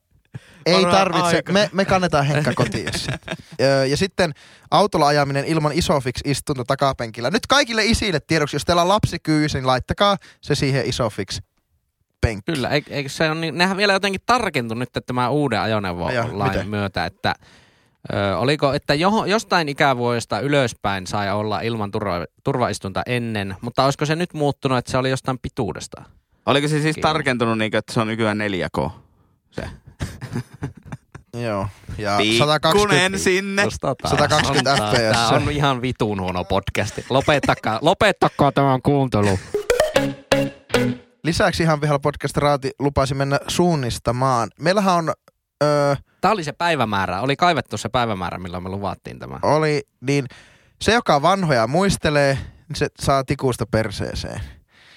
ei 0.65 0.85
tarvitse, 0.85 1.43
me, 1.51 1.69
me 1.73 1.85
kannetaan 1.85 2.25
Henkka 2.25 2.53
kotiin. 2.55 2.87
Öö, 3.61 3.85
ja 3.85 3.97
sitten 3.97 4.33
autolla 4.71 5.07
ajaminen 5.07 5.45
ilman 5.45 5.71
isofix 5.71 6.13
istunto 6.25 6.63
takapenkillä. 6.63 7.29
Nyt 7.29 7.47
kaikille 7.47 7.85
isille 7.85 8.19
tiedoksi, 8.19 8.55
jos 8.55 8.65
teillä 8.65 8.81
on 8.81 8.87
lapsi 8.87 9.19
kyyssä, 9.19 9.57
niin 9.57 9.67
laittakaa 9.67 10.17
se 10.41 10.55
siihen 10.55 10.85
isofix 10.85 11.39
penkki. 12.21 12.51
Kyllä, 12.51 12.69
eikö, 12.69 13.09
se 13.09 13.29
on 13.29 13.41
niin, 13.41 13.57
nehän 13.57 13.77
vielä 13.77 13.93
jotenkin 13.93 14.21
tarkentu 14.25 14.75
nyt 14.75 14.89
että 14.89 15.01
tämä 15.01 15.29
uuden 15.29 15.57
Ja, 15.57 15.63
ajoneuvolain 15.63 16.69
myötä, 16.69 17.05
että 17.05 17.35
ö, 18.13 18.37
oliko, 18.37 18.73
että 18.73 18.93
jo, 18.93 19.25
jostain 19.25 19.69
ikävuodesta 19.69 20.39
ylöspäin 20.39 21.07
sai 21.07 21.31
olla 21.31 21.61
ilman 21.61 21.91
turva, 21.91 22.25
turvaistunta 22.43 23.01
ennen, 23.05 23.55
mutta 23.61 23.83
olisiko 23.85 24.05
se 24.05 24.15
nyt 24.15 24.33
muuttunut, 24.33 24.77
että 24.77 24.91
se 24.91 24.97
oli 24.97 25.09
jostain 25.09 25.39
pituudesta? 25.41 26.03
Oliko 26.45 26.67
se 26.67 26.71
siis 26.71 26.83
Kiinni. 26.83 27.01
tarkentunut 27.01 27.57
niin, 27.57 27.75
että 27.75 27.93
se 27.93 27.99
on 27.99 28.07
nykyään 28.07 28.37
4K? 28.37 28.89
Se. 29.51 29.63
Joo. 31.43 31.67
Ja 31.97 32.17
Pikkunen 32.17 32.37
120, 32.37 33.17
sinne. 33.17 33.61
Tuosta 33.61 33.95
taas. 33.95 34.11
120 34.11 34.71
On- 34.73 34.77
FPS. 34.89 34.99
Tää 35.11 35.27
on 35.29 35.51
ihan 35.51 35.81
vitun 35.81 36.21
huono 36.21 36.43
podcasti. 36.43 37.05
Lopettakaa, 37.09 37.79
lopettakaa 37.81 38.51
tämän 38.51 38.81
kuuntelu. 38.81 39.39
lisäksi 41.23 41.63
ihan 41.63 41.79
pihalla 41.79 41.99
podcast 41.99 42.37
Raati 42.37 42.71
lupasi 42.79 43.13
mennä 43.13 43.39
suunnistamaan. 43.47 44.49
Meillähän 44.59 44.93
on, 44.95 45.13
öö, 45.63 45.95
Tämä 46.21 46.31
oli 46.31 46.43
se 46.43 46.51
päivämäärä, 46.51 47.21
oli 47.21 47.35
kaivettu 47.35 47.77
se 47.77 47.89
päivämäärä, 47.89 48.37
milloin 48.39 48.63
me 48.63 48.69
luvattiin 48.69 49.19
tämä. 49.19 49.39
oli, 49.41 49.87
niin 50.01 50.25
se 50.81 50.93
joka 50.93 51.21
vanhoja 51.21 51.67
muistelee, 51.67 52.33
niin 52.69 52.75
se 52.75 52.87
saa 53.01 53.23
tikusta 53.23 53.65
perseeseen. 53.65 54.41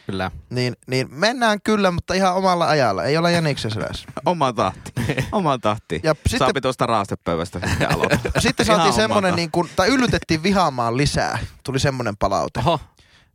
Kyllä. 0.06 0.30
Niin, 0.50 0.74
niin 0.86 1.06
mennään 1.10 1.58
kyllä, 1.64 1.90
mutta 1.90 2.14
ihan 2.14 2.34
omalla 2.34 2.68
ajalla. 2.68 3.04
Ei 3.04 3.16
olla 3.16 3.30
jäniksen 3.30 3.70
selässä. 3.70 4.08
Oma 4.26 4.52
tahti. 4.52 4.92
Oma 5.32 5.58
tahti. 5.58 6.00
Ja 6.02 6.14
sitten, 6.14 6.38
Saapi 6.38 6.60
tuosta 6.60 6.86
raastepöydästä 6.86 7.60
sitten 7.68 7.90
aloittaa. 7.94 8.32
sitten 8.40 8.66
saatiin 8.66 9.08
tahti. 9.08 9.36
niin 9.36 9.50
kuin, 9.50 9.70
tai 9.76 9.88
yllytettiin 9.88 10.42
vihaamaan 10.42 10.96
lisää. 10.96 11.38
Tuli 11.64 11.78
semmonen 11.80 12.16
palaute. 12.16 12.60
Oho, 12.60 12.80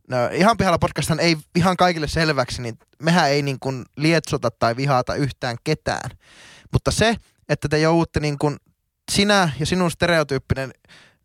No, 0.08 0.16
ihan 0.32 0.56
pihalla 0.56 0.78
podcastan 0.78 1.20
ei 1.20 1.36
ihan 1.56 1.76
kaikille 1.76 2.08
selväksi, 2.08 2.62
niin 2.62 2.78
mehän 3.02 3.30
ei 3.30 3.42
niin 3.42 3.60
kuin 3.60 3.84
lietsota 3.96 4.50
tai 4.50 4.76
vihaata 4.76 5.14
yhtään 5.14 5.56
ketään. 5.64 6.10
Mutta 6.72 6.90
se, 6.90 7.16
että 7.48 7.68
te 7.68 7.78
joudutte 7.78 8.20
niin 8.20 8.38
kuin 8.38 8.56
sinä 9.10 9.50
ja 9.60 9.66
sinun 9.66 9.90
stereotyyppinen 9.90 10.72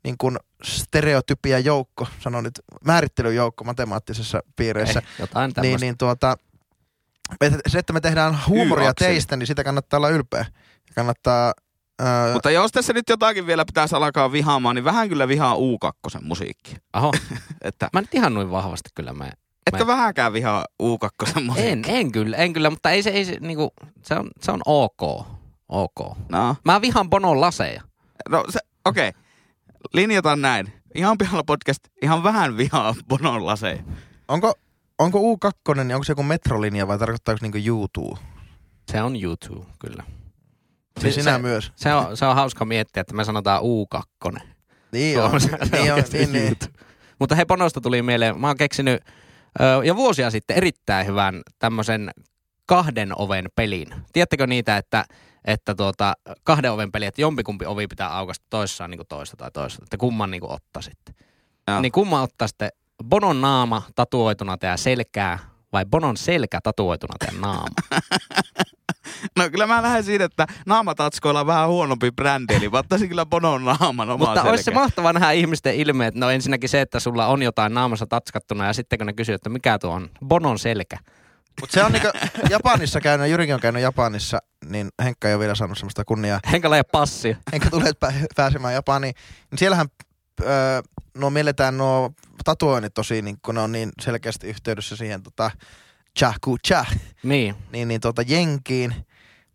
niin 0.03 0.15
kuin 0.17 0.38
stereotypia 0.63 1.60
joukko, 1.60 2.07
sanon 2.19 2.43
nyt 2.43 2.60
määrittelyjoukko 2.86 3.63
matemaattisessa 3.63 4.41
piireissä, 4.55 4.99
ei, 4.99 5.05
jotain 5.19 5.47
niin, 5.47 5.53
tämmöistä. 5.55 5.86
niin 5.86 5.97
tuota, 5.97 6.38
se, 7.67 7.79
että 7.79 7.93
me 7.93 8.01
tehdään 8.01 8.39
huumoria 8.47 8.86
Y-akseli. 8.86 9.13
teistä, 9.13 9.36
niin 9.36 9.47
sitä 9.47 9.63
kannattaa 9.63 9.97
olla 9.97 10.10
ylpeä. 10.10 10.45
Kannattaa, 10.95 11.53
ää, 11.99 12.33
Mutta 12.33 12.51
jos 12.51 12.71
tässä 12.71 12.93
nyt 12.93 13.10
jotakin 13.10 13.47
vielä 13.47 13.65
pitäisi 13.65 13.95
alkaa 13.95 14.31
vihaamaan, 14.31 14.75
niin 14.75 14.83
vähän 14.83 15.10
kyllä 15.10 15.27
vihaa 15.27 15.55
U2 15.55 16.21
musiikkia. 16.21 16.77
Oho, 16.93 17.12
Että 17.62 17.89
mä 17.93 18.01
nyt 18.01 18.13
ihan 18.13 18.33
noin 18.33 18.51
vahvasti 18.51 18.89
kyllä 18.95 19.13
me. 19.13 19.29
Etkö 19.67 19.86
Mä- 19.86 19.88
vähänkään 19.88 20.34
vihaa 20.34 20.65
U2 20.84 21.41
musiikkia? 21.43 21.71
En, 21.71 21.84
en 21.88 22.12
kyllä, 22.12 22.38
en 22.38 22.53
kyllä, 22.53 22.69
mutta 22.69 22.91
ei 22.91 23.03
se, 23.03 23.10
ei 23.10 23.25
se, 23.25 23.38
niinku, 23.39 23.73
se, 24.03 24.15
on, 24.15 24.27
se 24.41 24.51
on 24.51 24.62
ok. 24.65 25.27
Ok. 25.69 26.17
No, 26.30 26.56
Mä 26.65 26.82
vihan 26.82 27.10
Bonon 27.10 27.41
laseja. 27.41 27.82
no 28.30 28.43
se, 28.49 28.60
okei. 28.86 29.10
Okay. 29.10 29.21
Linjataan 29.93 30.41
näin. 30.41 30.73
Ihan 30.95 31.17
pihalla 31.17 31.43
podcast, 31.43 31.80
ihan 32.01 32.23
vähän 32.23 32.58
vihaa 32.58 32.95
Bonon 33.10 33.45
laseja. 33.45 33.84
onko, 34.27 34.53
onko 34.99 35.19
U2, 35.19 35.75
niin 35.84 35.95
onko 35.95 36.03
se 36.03 36.12
joku 36.12 36.23
metrolinja 36.23 36.88
vai 36.88 36.97
tarkoittaako 36.99 37.39
niinku 37.41 37.58
YouTube? 37.65 38.19
Se 38.91 39.01
on 39.01 39.15
YouTube, 39.23 39.65
kyllä. 39.80 40.03
Siis 40.99 41.15
Se- 41.15 41.21
sinä 41.21 41.32
se- 41.36 41.41
myös. 41.41 41.71
Se 41.75 41.93
on, 41.93 42.17
se 42.17 42.25
on 42.25 42.36
hauska 42.36 42.65
miettiä, 42.65 43.01
että 43.01 43.13
me 43.15 43.23
sanotaan 43.23 43.62
U2. 43.62 44.39
Niin 44.91 45.19
on. 45.21 45.41
Se 45.41 45.49
on 45.62 45.67
niin 45.71 45.93
on, 45.93 46.03
niin, 46.13 46.32
niin. 46.34 46.56
Mutta 47.19 47.36
he 47.36 47.45
Bonosta 47.45 47.82
tuli 47.82 48.01
mieleen, 48.01 48.39
mä 48.39 48.47
oon 48.47 48.58
keksinyt 48.58 49.03
jo 49.85 49.95
vuosia 49.95 50.31
sitten 50.31 50.57
erittäin 50.57 51.07
hyvän 51.07 51.41
tämmöisen 51.59 52.11
kahden 52.65 53.19
oven 53.21 53.45
pelin. 53.55 53.87
Tiedättekö 54.13 54.47
niitä, 54.47 54.77
että, 54.77 55.05
että 55.45 55.75
tuota, 55.75 56.13
kahden 56.43 56.71
oven 56.71 56.91
peli, 56.91 57.05
että 57.05 57.21
jompikumpi 57.21 57.65
ovi 57.65 57.87
pitää 57.87 58.17
aukasta 58.17 58.45
toissaan 58.49 58.89
niin 58.89 58.97
kuin 58.99 59.07
toista 59.07 59.37
tai 59.37 59.51
toista, 59.51 59.83
että 59.83 59.97
kumman 59.97 60.31
niin 60.31 60.41
kuin 60.41 60.51
ottaa 60.51 60.81
sitten. 60.81 61.15
Joo. 61.67 61.81
Niin 61.81 61.91
kumman 61.91 62.23
ottaa 62.23 62.47
sitten 62.47 62.69
Bonon 63.03 63.41
naama 63.41 63.83
tatuoituna 63.95 64.57
tää 64.57 64.77
selkää 64.77 65.39
vai 65.73 65.85
Bonon 65.85 66.17
selkä 66.17 66.59
tatuoituna 66.63 67.13
tää 67.19 67.39
naama? 67.39 67.67
No 69.37 69.49
kyllä 69.49 69.67
mä 69.67 69.81
lähden 69.81 70.03
siitä, 70.03 70.25
että 70.25 70.47
naamatatskoilla 70.65 71.39
on 71.39 71.47
vähän 71.47 71.67
huonompi 71.67 72.11
brändi, 72.11 72.55
eli 72.55 72.69
mä 72.69 72.77
ottaisin 72.77 73.09
kyllä 73.09 73.25
Bonon 73.25 73.65
naaman 73.65 74.09
omaa 74.09 74.27
Mutta 74.27 74.43
olisi 74.43 74.63
se 74.63 74.71
mahtavaa 74.71 75.13
nähdä 75.13 75.31
ihmisten 75.31 75.75
ilmeet. 75.75 76.15
No 76.15 76.29
ensinnäkin 76.29 76.69
se, 76.69 76.81
että 76.81 76.99
sulla 76.99 77.27
on 77.27 77.43
jotain 77.43 77.73
naamassa 77.73 78.05
tatskattuna 78.07 78.67
ja 78.67 78.73
sitten 78.73 78.99
kun 78.99 79.05
ne 79.05 79.13
kysyy, 79.13 79.35
että 79.35 79.49
mikä 79.49 79.79
tuo 79.79 79.91
on, 79.91 80.09
Bonon 80.25 80.59
selkä. 80.59 80.97
Mutta 81.61 81.73
se 81.73 81.83
on 81.83 81.91
niinku 81.91 82.07
Japanissa 82.49 83.01
käynyt, 83.01 83.29
Jyrikin 83.29 83.55
on 83.55 83.61
käynyt 83.61 83.81
Japanissa, 83.81 84.39
niin 84.65 84.89
Henkka 85.03 85.27
ei 85.27 85.33
ole 85.33 85.39
vielä 85.39 85.55
saanut 85.55 85.77
semmoista 85.77 86.05
kunniaa. 86.05 86.39
Henkalla 86.51 86.75
ei 86.75 86.79
ole 86.79 86.89
passia. 86.91 87.35
Henkka 87.51 87.69
tulee 87.69 87.91
pä- 88.05 88.25
pääsemään 88.35 88.73
Japaniin. 88.73 89.15
Niin 89.51 89.59
siellähän 89.59 89.87
öö, 90.41 90.81
no 91.17 91.29
mielletään 91.29 91.77
nuo 91.77 92.11
tatuoinnit 92.43 92.93
tosi, 92.93 93.21
niin 93.21 93.37
kun 93.45 93.55
ne 93.55 93.61
on 93.61 93.71
niin 93.71 93.89
selkeästi 94.01 94.47
yhteydessä 94.47 94.95
siihen 94.95 95.23
tota, 95.23 95.51
chaku 96.17 96.58
cha, 96.67 96.86
Niin. 97.23 97.56
niin, 97.71 97.88
niin 97.88 98.01
tota, 98.01 98.21
jenkiin. 98.21 98.95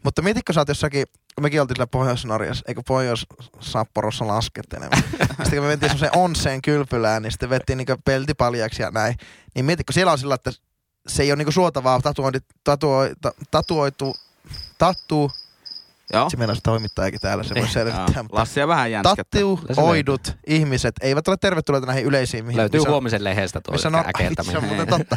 Mutta 0.04 0.22
mietitkö 0.22 0.52
sä 0.52 0.60
oot 0.60 0.68
jossakin, 0.68 1.06
kun 1.34 1.42
mekin 1.42 1.60
oltiin 1.60 1.76
siellä 1.76 1.86
Pohjois-Norjassa, 1.86 2.64
eikö 2.68 2.82
Pohjois-Sapporossa 2.88 4.26
laskettelemaan. 4.26 5.02
sitten 5.18 5.50
kun 5.50 5.62
me 5.62 5.66
mentiin 5.68 5.90
semmoiseen 5.90 6.16
onseen 6.16 6.62
kylpylään, 6.62 7.22
niin 7.22 7.30
sitten 7.32 7.50
vettiin 7.50 7.76
niinku 7.76 7.94
pelti 8.04 8.34
paljaksi 8.34 8.82
ja 8.82 8.90
näin. 8.90 9.14
Niin 9.54 9.64
mietitkö, 9.64 9.92
siellä 9.92 10.12
on 10.12 10.18
sillä, 10.18 10.34
että 10.34 10.52
se 11.08 11.22
ei 11.22 11.30
ole 11.32 11.36
niinku 11.36 11.52
suotavaa 11.52 12.00
tatuointi, 12.00 12.38
tatuoi, 12.64 13.10
ta, 13.20 13.32
tatuoitu, 13.50 14.14
tattu, 14.78 15.32
Joo. 16.12 16.30
se 16.30 16.36
se 16.54 16.60
toimittajakin 16.62 17.20
täällä, 17.20 17.44
se 17.44 17.54
voi 17.54 17.62
Joo, 17.62 17.68
selvittää, 17.72 18.22
mutta 18.22 18.38
Lassia 18.38 18.68
vähän 18.68 18.90
jänskättä. 18.90 19.38
tatuoidut 19.68 20.36
ihmiset 20.46 20.94
eivät 21.00 21.28
ole 21.28 21.36
tervetulleita 21.40 21.86
näihin 21.86 22.04
yleisiin. 22.04 22.44
mihin- 22.44 22.56
Löytyy 22.60 22.80
missä- 22.80 22.90
huomisen 22.90 23.24
lehdestä 23.24 23.60
tuo 23.60 23.72
missä 23.72 23.90
no, 23.90 24.04
se 24.42 24.58
on 24.58 24.64
muuten 24.64 24.86
totta. 24.88 25.16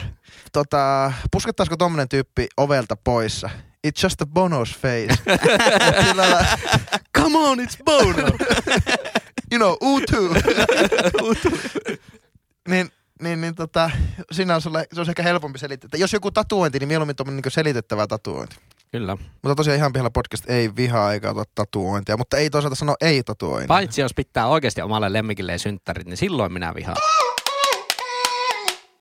Tota, 0.53 1.13
puskettaisiko 1.31 1.77
tommonen 1.77 2.09
tyyppi 2.09 2.47
ovelta 2.57 2.95
poissa? 3.03 3.49
It's 3.87 4.03
just 4.03 4.21
a 4.21 4.25
bonus 4.25 4.77
face. 4.77 5.15
Sillä 6.07 6.45
Come 7.17 7.37
on, 7.37 7.57
it's 7.59 7.83
Bono! 7.85 8.27
you 9.51 9.57
know, 9.57 9.73
U2. 9.83 10.41
niin, 12.67 12.91
niin, 13.21 13.41
niin 13.41 13.55
tota, 13.55 13.91
siinä 14.31 14.55
on 14.55 14.61
sulle, 14.61 14.87
se 14.93 15.01
on 15.01 15.09
ehkä 15.09 15.23
helpompi 15.23 15.59
selittää. 15.59 15.89
Jos 15.97 16.13
joku 16.13 16.31
tatuointi, 16.31 16.79
niin 16.79 16.87
mieluummin 16.87 17.15
tuommoinen 17.15 17.41
niin 17.45 17.51
selitettävä 17.51 18.07
tatuointi. 18.07 18.55
Kyllä. 18.95 19.17
Mutta 19.43 19.55
tosiaan 19.55 19.77
ihan 19.77 19.93
pihalla 19.93 20.09
podcast 20.09 20.49
ei 20.49 20.75
vihaa 20.75 21.13
eikä 21.13 21.29
ota 21.29 21.43
tatuointia, 21.55 22.17
mutta 22.17 22.37
ei 22.37 22.49
toisaalta 22.49 22.75
sano 22.75 22.95
ei 23.01 23.23
tatuointia. 23.23 23.67
Paitsi 23.67 24.01
jos 24.01 24.13
pitää 24.13 24.47
oikeasti 24.47 24.81
omalle 24.81 25.13
lemmikilleen 25.13 25.59
synttärit, 25.59 26.07
niin 26.07 26.17
silloin 26.17 26.53
minä 26.53 26.75
vihaan. 26.75 26.97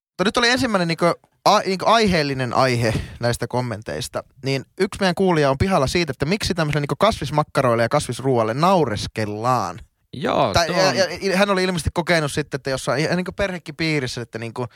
Mutta 0.08 0.24
nyt 0.24 0.36
oli 0.36 0.48
ensimmäinen 0.48 0.88
niinku, 0.88 1.04
a, 1.44 1.58
niinku 1.58 1.84
aiheellinen 1.88 2.54
aihe 2.54 2.94
näistä 3.20 3.46
kommenteista. 3.46 4.24
Niin 4.44 4.64
yksi 4.80 5.00
meidän 5.00 5.14
kuulija 5.14 5.50
on 5.50 5.58
pihalla 5.58 5.86
siitä, 5.86 6.10
että 6.10 6.26
miksi 6.26 6.54
tämmöiselle 6.54 6.80
niinku 6.80 6.96
kasvismakkaroille 6.98 7.82
ja 7.82 7.88
kasvisruoalle 7.88 8.54
naureskellaan. 8.54 9.78
Joo, 10.12 10.52
Tai, 10.52 10.66
tuo 10.66 10.76
ja, 10.76 10.94
ja, 11.20 11.36
hän 11.36 11.50
oli 11.50 11.64
ilmeisesti 11.64 11.90
kokenut 11.94 12.32
sitten, 12.32 12.58
että 12.58 12.70
jossain 12.70 13.00
ihan 13.00 13.16
niinku 13.16 13.32
perhekin 13.32 13.76
piirissä, 13.76 14.20
että 14.20 14.38
niinku, 14.38 14.66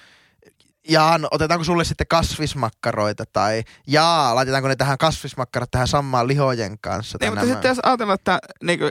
jaa, 0.88 1.18
no, 1.18 1.28
otetaanko 1.30 1.64
sulle 1.64 1.84
sitten 1.84 2.06
kasvismakkaroita 2.06 3.24
tai 3.32 3.62
jaa, 3.86 4.34
laitetaanko 4.34 4.68
ne 4.68 4.76
tähän 4.76 4.98
kasvismakkarat 4.98 5.70
tähän 5.70 5.88
samaan 5.88 6.28
lihojen 6.28 6.78
kanssa. 6.80 7.18
tai 7.18 7.26
Niin, 7.26 7.32
mutta 7.32 7.46
nämä. 7.46 7.54
sitten 7.54 7.68
jos 7.68 7.78
ajatellaan, 7.82 8.14
että 8.14 8.38
niinku, 8.62 8.88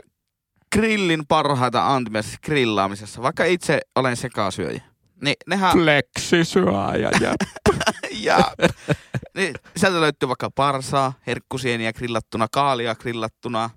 grillin 0.72 1.26
parhaita 1.28 1.94
antimessa 1.94 2.38
grillaamisessa, 2.44 3.22
vaikka 3.22 3.44
itse 3.44 3.80
olen 3.94 4.16
sekasyöjä, 4.16 4.82
niin 5.22 5.36
nehän... 5.46 5.72
Fleksisyöjä 5.72 7.10
ja 7.10 7.34
ja, 8.10 8.38
niin, 9.36 9.54
sieltä 9.76 10.00
löytyy 10.00 10.28
vaikka 10.28 10.50
parsaa, 10.50 11.12
herkkusieniä 11.26 11.92
grillattuna, 11.92 12.46
kaalia 12.52 12.94
grillattuna, 12.94 13.70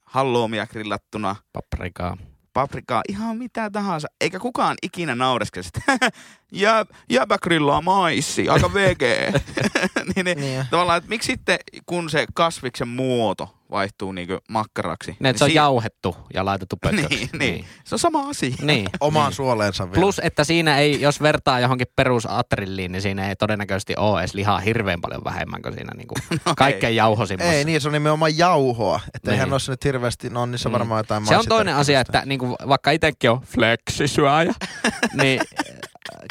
halloumia 0.00 0.66
grillattuna, 0.66 1.36
paprikaa. 1.52 2.16
paprikaa, 2.52 3.02
ihan 3.08 3.36
mitä 3.36 3.70
tahansa. 3.70 4.08
Eikä 4.20 4.38
kukaan 4.38 4.76
ikinä 4.82 5.14
naureskele 5.14 5.64
sitä. 5.64 5.80
Jää, 6.54 6.86
jääpä 7.10 7.38
grillaa 7.42 7.80
maissi, 7.82 8.48
aika 8.48 8.74
vege. 8.74 9.32
niin, 10.16 10.24
niin, 10.24 10.40
Niin. 10.40 10.66
tavallaan, 10.70 10.98
että 10.98 11.08
miksi 11.08 11.26
sitten, 11.26 11.58
kun 11.86 12.10
se 12.10 12.26
kasviksen 12.34 12.88
muoto 12.88 13.54
vaihtuu 13.70 14.12
niinku 14.12 14.38
makkaraksi. 14.48 15.16
Ne, 15.20 15.28
että 15.28 15.38
se 15.38 15.44
on 15.44 15.50
si- 15.50 15.56
jauhettu 15.56 16.16
ja 16.34 16.44
laitettu 16.44 16.76
pötköksi. 16.82 17.16
Niin, 17.18 17.28
niin. 17.38 17.64
Se 17.84 17.94
on 17.94 17.98
sama 17.98 18.28
asia. 18.28 18.54
niin. 18.62 18.86
Omaan 19.00 19.26
niin. 19.30 19.36
suoleensa 19.36 19.84
vielä. 19.84 19.94
Plus, 20.00 20.20
että 20.24 20.44
siinä 20.44 20.78
ei, 20.78 21.00
jos 21.00 21.22
vertaa 21.22 21.60
johonkin 21.60 21.86
perusatrilliin, 21.96 22.92
niin 22.92 23.02
siinä 23.02 23.28
ei 23.28 23.36
todennäköisesti 23.36 23.94
ole 23.96 24.20
edes 24.20 24.34
lihaa 24.34 24.58
hirveän 24.60 25.00
paljon 25.00 25.24
vähemmän 25.24 25.62
kuin 25.62 25.74
siinä 25.74 25.92
niinku 25.96 26.14
kaikkein 26.56 26.96
jauhosimmassa. 26.96 27.52
Ei, 27.52 27.64
niin 27.64 27.80
se 27.80 27.88
on 27.88 27.92
nimenomaan 27.92 28.38
jauhoa. 28.38 29.00
Että 29.14 29.30
Niin. 29.30 29.32
eihän 29.34 29.52
ole 29.52 29.60
nyt 29.68 29.84
hirveästi, 29.84 30.30
no 30.30 30.46
niissä 30.46 30.68
Mm. 30.68 30.72
varmaan 30.72 30.98
jotain 30.98 31.26
Se 31.26 31.36
on 31.36 31.44
toinen 31.48 31.74
asia, 31.74 32.00
että 32.00 32.22
niinku, 32.26 32.56
vaikka 32.68 32.90
itsekin 32.90 33.30
on 33.30 33.40
fleksisyöjä, 33.40 34.52
niin 35.12 35.40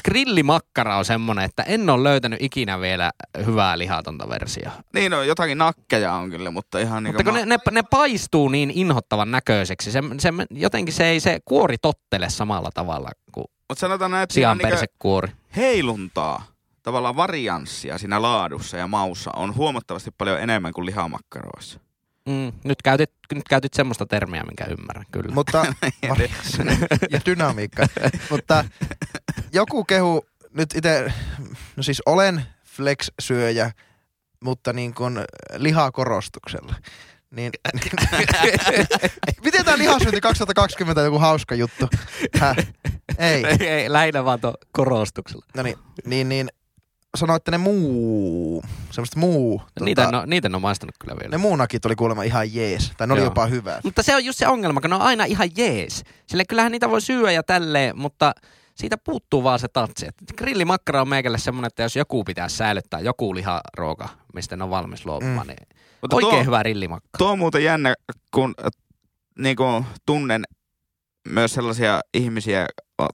grillimakkara 0.06 0.98
on 0.98 1.06
semmoinen, 1.06 1.46
että 1.46 1.64
en 1.64 1.90
ole 1.90 2.04
löytänyt 2.04 2.42
ikinä 2.42 2.82
vielä 2.82 3.12
hyvää 3.46 3.78
lihatonta 3.78 4.30
versiota. 4.30 4.84
Niin 4.94 5.14
on, 5.14 5.28
jotakin 5.28 5.58
nakkeja 5.58 6.14
on 6.14 6.30
kyllä, 6.30 6.52
mutta 6.52 6.80
ihan 6.80 7.04
Mutta 7.04 7.24
niinku... 7.24 7.40
kun 7.40 7.50
ne, 7.50 7.58
ne, 7.58 7.58
ne 7.72 7.84
paistuu 7.90 8.50
niin 8.50 8.72
inhottavan 8.76 9.32
näköiseksi, 9.32 9.92
se, 9.92 10.02
se, 10.18 10.30
jotenkin 10.52 10.94
se 10.94 11.06
ei 11.06 11.20
se 11.20 11.40
kuori 11.46 11.78
tottele 11.82 12.30
samalla 12.30 12.70
tavalla 12.74 13.10
kuin 13.32 13.46
Mutta 13.70 13.80
sanotaan 13.80 14.12
näin, 14.12 14.24
että 14.24 14.34
on 14.34 14.58
niinku 14.58 14.62
sianpersekuori. 14.62 15.32
heiluntaa, 15.56 16.44
tavallaan 16.84 17.16
varianssia 17.16 17.98
siinä 17.98 18.22
laadussa 18.22 18.78
ja 18.78 18.88
maussa 18.88 19.32
on 19.36 19.56
huomattavasti 19.56 20.12
paljon 20.18 20.40
enemmän 20.42 20.74
kuin 20.74 20.86
lihamakkaroissa. 20.86 21.80
Mm, 22.30 22.52
nyt, 22.64 22.82
käytit, 22.82 23.12
nyt 23.34 23.48
käytit 23.50 23.74
semmoista 23.74 24.06
termiä, 24.06 24.44
minkä 24.44 24.66
ymmärrän, 24.66 25.06
kyllä. 25.12 25.36
Mutta, 25.36 25.66
ja 27.12 27.20
dynamiikka. 27.26 27.88
Mutta 28.30 28.66
joku 29.54 29.84
kehu, 29.84 30.26
nyt 30.54 30.76
itse, 30.76 31.14
no 31.76 31.84
siis 31.84 32.02
olen 32.06 32.46
flex-syöjä, 32.66 33.72
mutta 34.44 34.74
niin 34.74 34.94
kuin 34.94 35.20
lihakorostuksella. 35.56 36.76
Niin, 37.32 37.52
miten 39.46 39.66
tämä 39.66 39.78
lihasyönti 39.78 40.22
2020 40.22 41.02
on 41.02 41.06
joku 41.06 41.20
hauska 41.20 41.56
juttu? 41.56 41.90
Häh? 42.40 42.58
Ei. 43.18 43.46
ei, 43.46 43.68
ei, 43.68 43.92
lähinnä 43.92 44.26
vaan 44.26 44.42
tuon 44.42 44.54
korostuksella. 44.72 45.46
No 45.56 45.64
niin, 45.64 45.78
niin, 46.06 46.30
niin 46.30 46.50
sanoitte 47.18 47.52
ne 47.52 47.58
muu, 47.58 48.64
semmoista 48.92 49.20
muu. 49.20 49.60
Tota, 49.60 49.86
niitä, 49.86 50.04
en, 50.04 50.16
ole- 50.16 50.26
niitä 50.28 50.48
en 50.48 50.56
ole 50.56 50.62
maistanut 50.62 50.96
kyllä 51.00 51.16
vielä. 51.20 51.32
ne 51.32 51.38
muunakit 51.38 51.86
oli 51.86 51.96
kuulemma 51.96 52.24
ihan 52.24 52.54
jees, 52.54 52.92
tai 52.98 53.08
ne 53.08 53.14
oli 53.14 53.22
Joo. 53.22 53.28
jopa 53.28 53.46
hyvät. 53.46 53.84
Mutta 53.84 54.04
se 54.04 54.16
on 54.16 54.26
just 54.26 54.40
se 54.40 54.48
ongelma, 54.48 54.82
kun 54.82 54.90
ne 54.90 54.96
on 54.96 55.02
aina 55.02 55.26
ihan 55.26 55.50
jees. 55.58 56.04
Sille 56.28 56.46
kyllähän 56.46 56.72
niitä 56.72 56.90
voi 56.90 57.02
syödä 57.02 57.32
ja 57.32 57.44
tälleen, 57.44 57.98
mutta 57.98 58.34
siitä 58.76 58.98
puuttuu 58.98 59.44
vaan 59.44 59.60
se 59.60 59.68
tatsi. 59.68 60.08
Et 60.08 60.16
Grillimakkara 60.38 61.02
on 61.02 61.10
meikälle 61.10 61.38
semmoinen, 61.38 61.68
että 61.68 61.84
jos 61.84 61.96
joku 61.96 62.24
pitää 62.24 62.50
säilyttää 62.50 63.00
joku 63.00 63.36
liharuoka, 63.36 64.10
mistä 64.34 64.56
ne 64.58 64.64
on 64.64 64.70
valmis 64.70 65.06
luopumaan, 65.06 65.48
Mm. 65.48 65.54
niin 65.54 65.68
Mutta 66.02 66.16
oikein 66.16 66.32
tuo, 66.34 66.44
hyvä 66.44 66.60
grillimakkara. 66.60 67.18
tuo 67.18 67.32
on 67.32 67.40
muuten 67.40 67.64
jännä, 67.64 67.94
kun 68.34 68.54
äh, 68.66 68.72
niinku, 69.40 69.86
tunnen 70.06 70.44
myös 71.30 71.54
sellaisia 71.54 72.02
ihmisiä 72.14 72.68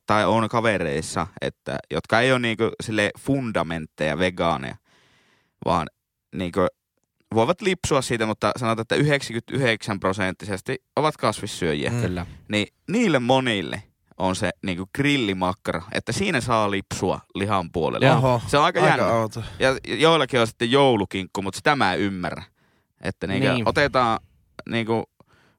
tai 0.06 0.26
on 0.26 0.50
kavereissa, 0.50 1.28
että, 1.42 1.78
jotka 1.92 2.20
ei 2.22 2.32
ole 2.32 2.40
niinku, 2.40 2.72
sille 2.84 3.12
fundamentteja 3.20 4.18
vegaaneja, 4.20 4.76
vaan 5.66 5.88
niinku, 6.36 6.60
voivat 7.34 7.62
lipsua 7.62 8.02
siitä, 8.02 8.26
mutta 8.26 8.52
sanotaan, 8.58 8.82
että 8.82 8.96
99 8.96 10.00
prosenttisesti 10.00 10.84
ovat 10.96 11.18
kasvissyöjiä. 11.18 11.90
Mm. 11.92 12.02
Kyllä. 12.02 12.26
Niin 12.50 12.68
niille 12.88 13.20
monille 13.20 13.84
on 14.18 14.36
se 14.36 14.50
niinku 14.66 14.90
grillimakkara, 14.96 15.82
että 15.92 16.12
siinä 16.12 16.42
saa 16.42 16.72
lipsua 16.72 17.20
lihan 17.36 17.72
puolelle. 17.72 18.12
Oho, 18.12 18.42
Se 18.48 18.58
on 18.58 18.64
aika, 18.64 18.80
aika 18.84 18.98
jännä. 18.98 19.14
outo. 19.14 19.44
Ja 19.60 19.70
joillakin 19.98 20.40
on 20.40 20.48
sitten 20.48 20.72
joulukinkku, 20.72 21.42
mutta 21.42 21.58
sitä 21.58 21.76
mä 21.76 21.94
en 21.94 22.00
ymmärrä. 22.00 22.44
Että 23.02 23.28
niinku 23.28 23.48
Niin. 23.48 23.68
otetaan 23.70 24.20
niinku 24.70 25.04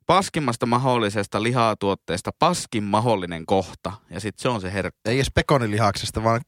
paskimmasta 0.09 0.67
mahdollisesta 0.67 1.43
lihatuotteesta 1.43 2.31
paskin 2.39 2.85
mahdollinen 2.85 3.47
kohta. 3.47 3.93
Ja 4.11 4.21
sitten 4.21 4.43
se 4.43 4.49
on 4.49 4.61
se 4.61 4.73
herkku. 4.73 5.01
Ei 5.05 5.17
edes 5.17 5.31
pekonilihaksesta, 5.35 6.25
vaan 6.25 6.41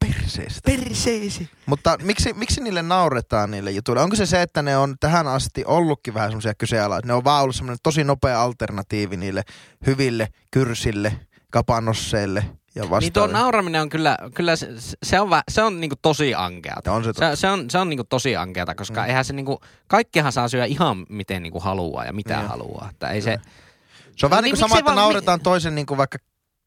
perseestä. 0.00 0.60
Perseesi. 0.64 1.50
Mutta 1.66 1.98
miksi, 2.02 2.32
miksi 2.32 2.60
niille 2.60 2.82
nauretaan 2.82 3.50
niille 3.50 3.70
jutuille? 3.70 4.02
Onko 4.02 4.16
se 4.16 4.26
se, 4.26 4.42
että 4.42 4.62
ne 4.62 4.76
on 4.76 4.94
tähän 5.00 5.26
asti 5.26 5.64
ollutkin 5.66 6.14
vähän 6.14 6.30
semmoisia 6.30 6.54
kyseenalaisia? 6.54 7.06
Ne 7.06 7.14
on 7.14 7.24
vaan 7.24 7.42
ollut 7.42 7.56
semmoinen 7.56 7.78
tosi 7.82 8.04
nopea 8.04 8.42
alternatiivi 8.42 9.16
niille 9.16 9.42
hyville 9.86 10.28
kyrsille, 10.50 11.12
kapanosseille 11.50 12.44
ja 12.76 12.82
Niin 12.82 12.88
tuo 12.88 12.90
vastaaville. 12.90 13.38
nauraminen 13.38 13.80
on 13.82 13.88
kyllä, 13.88 14.16
kyllä 14.34 14.56
se, 14.56 14.68
se 15.02 15.20
on, 15.20 15.30
vä, 15.30 15.42
se 15.50 15.62
on 15.62 15.80
niinku 15.80 15.96
tosi 16.02 16.34
ankeata. 16.34 16.92
On 16.92 17.04
se 17.04 17.08
totta. 17.12 17.36
Se, 17.36 17.40
se 17.40 17.48
on, 17.50 17.70
se 17.70 17.78
on 17.78 17.88
niinku 17.88 18.04
tosi 18.04 18.36
ankeata, 18.36 18.74
koska 18.74 19.00
Mm. 19.00 19.06
eihän 19.08 19.24
se 19.24 19.32
niinku, 19.32 19.60
kaikkihan 19.88 20.32
saa 20.32 20.48
syödä 20.48 20.64
ihan 20.64 21.06
miten 21.08 21.42
niinku 21.42 21.60
haluaa 21.60 22.04
ja 22.04 22.12
mitä 22.12 22.36
Niin. 22.36 22.48
haluaa. 22.48 22.88
Että 22.90 23.10
ei 23.10 23.22
se, 23.22 23.38
Se 24.16 24.26
on 24.26 24.30
vähän 24.30 24.42
Niin 24.44 24.48
niin 24.48 24.52
kuin 24.52 24.58
sama, 24.60 24.68
miksei 24.68 24.78
että 24.78 24.86
vaan- 24.94 24.96
nauretaan 24.96 25.40
toisen 25.40 25.74
niin 25.74 25.86
kuin 25.86 25.98
vaikka 25.98 26.18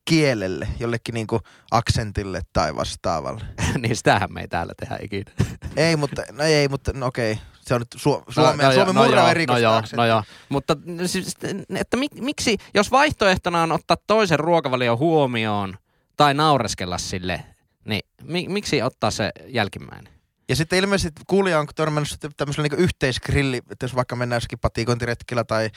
kielelle, 0.09 0.67
jollekin 0.79 1.13
niin 1.13 1.27
kuin 1.27 1.41
aksentille 1.71 2.41
tai 2.53 2.75
vastaavalle. 2.75 3.41
niin 3.81 3.95
sitähän 3.95 4.33
me 4.33 4.41
ei 4.41 4.47
täällä 4.47 4.73
tehdä 4.79 4.97
ikinä. 5.01 5.31
ei, 5.77 5.95
mutta, 5.95 6.23
no 6.31 6.43
ei, 6.43 6.67
mutta 6.67 6.91
no 6.93 7.05
okei. 7.05 7.39
Se 7.61 7.73
on 7.73 7.81
nyt 7.81 7.95
Su- 7.95 8.23
Suomen, 8.33 8.65
no, 8.65 8.73
Suomen 8.73 8.95
no, 8.95 9.03
murra 9.03 9.19
joo, 9.21 9.29
on 9.29 9.35
no 9.47 9.57
joo, 9.57 9.81
no 9.97 10.05
joo, 10.05 10.23
mutta 10.49 10.77
siis, 11.05 11.35
että 11.75 11.97
mik, 11.97 12.11
miksi, 12.15 12.57
jos 12.73 12.91
vaihtoehtona 12.91 13.63
on 13.63 13.71
ottaa 13.71 13.97
toisen 14.07 14.39
ruokavalion 14.39 14.97
huomioon 14.97 15.77
tai 16.19 16.33
naureskella 16.33 16.97
sille, 16.97 17.43
niin 17.85 18.01
mi, 18.23 18.45
miksi 18.49 18.81
ottaa 18.81 19.11
se 19.11 19.31
jälkimmäinen? 19.47 20.13
Ja 20.49 20.55
sitten 20.55 20.79
ilmeisesti 20.79 21.21
kuulija 21.27 21.59
on 21.59 21.67
törmännyt 21.75 22.09
tämmöisellä 22.37 22.67
niin 22.67 22.79
yhteisgrilli, 22.79 23.57
että 23.71 23.83
jos 23.83 23.95
vaikka 23.95 24.15
mennään 24.15 24.37
jossakin 24.37 24.59
patikointiretkellä 24.59 25.43
tai 25.43 25.69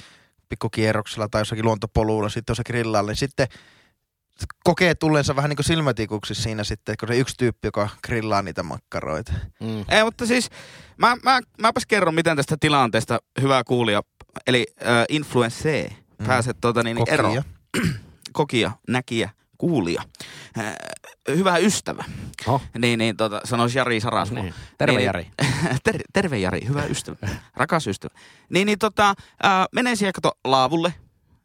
pikkukierroksella 0.49 1.29
tai 1.29 1.41
jossakin 1.41 1.65
luontopolulla, 1.65 2.29
sitten 2.29 2.53
on 2.53 2.57
se 2.57 2.65
grillailla, 2.65 3.11
niin 3.11 3.17
sitten 3.17 3.47
kokee 4.65 4.95
tulleensa 4.95 5.37
vähän 5.37 5.49
niin 5.49 5.57
kuin 5.57 5.65
silmätikuksi 5.65 6.35
siinä 6.35 6.65
sitten, 6.65 6.95
kun 7.01 7.09
se 7.09 7.17
yksi 7.17 7.37
tyyppi, 7.37 7.69
joka 7.69 7.89
grillaa 8.07 8.43
niitä 8.43 8.63
makkaroita. 8.63 9.33
Mm. 9.61 9.85
Ei, 9.89 10.05
mutta 10.05 10.27
siis 10.27 10.51
mä, 10.99 11.17
mä, 11.23 11.41
mäpäs 11.61 11.87
kerron, 11.87 12.15
miten 12.15 12.37
tästä 12.37 12.57
tilanteesta 12.61 13.19
hyvä 13.41 13.65
kuulija, 13.65 14.03
eli 14.47 14.67
äh, 14.87 15.05
influencer, 15.09 15.91
Mm. 16.19 16.27
pääset 16.27 16.57
tota, 16.61 16.83
niin, 16.83 16.97
Kokia. 16.97 17.15
eroon. 17.15 17.43
Kokija, 18.33 18.71
näkijä, 18.89 19.31
kuulija. 19.63 20.03
Äh, 20.59 20.75
hyvä 21.29 21.57
ystävä, 21.57 22.05
Oh, 22.47 22.63
niin, 22.79 22.99
niin 22.99 23.17
tota, 23.17 23.41
sanoisi 23.45 23.79
Jari 23.79 24.01
Sarasvuo. 24.01 24.43
niin. 24.43 24.55
Terve 24.79 24.97
Niin, 24.97 25.07
Jari. 25.07 25.31
Ter, 25.85 26.01
terve 26.13 26.39
Jari, 26.39 26.67
hyvä 26.69 26.85
ystävä, 26.85 27.29
rakas 27.57 27.87
ystävä. 27.87 28.15
Niin, 28.49 28.67
niin 28.67 28.79
tota, 28.79 29.15
ää, 29.43 29.67
menee 29.73 29.97
siihen 29.97 30.13
kato 30.13 30.33
laavulle. 30.45 30.95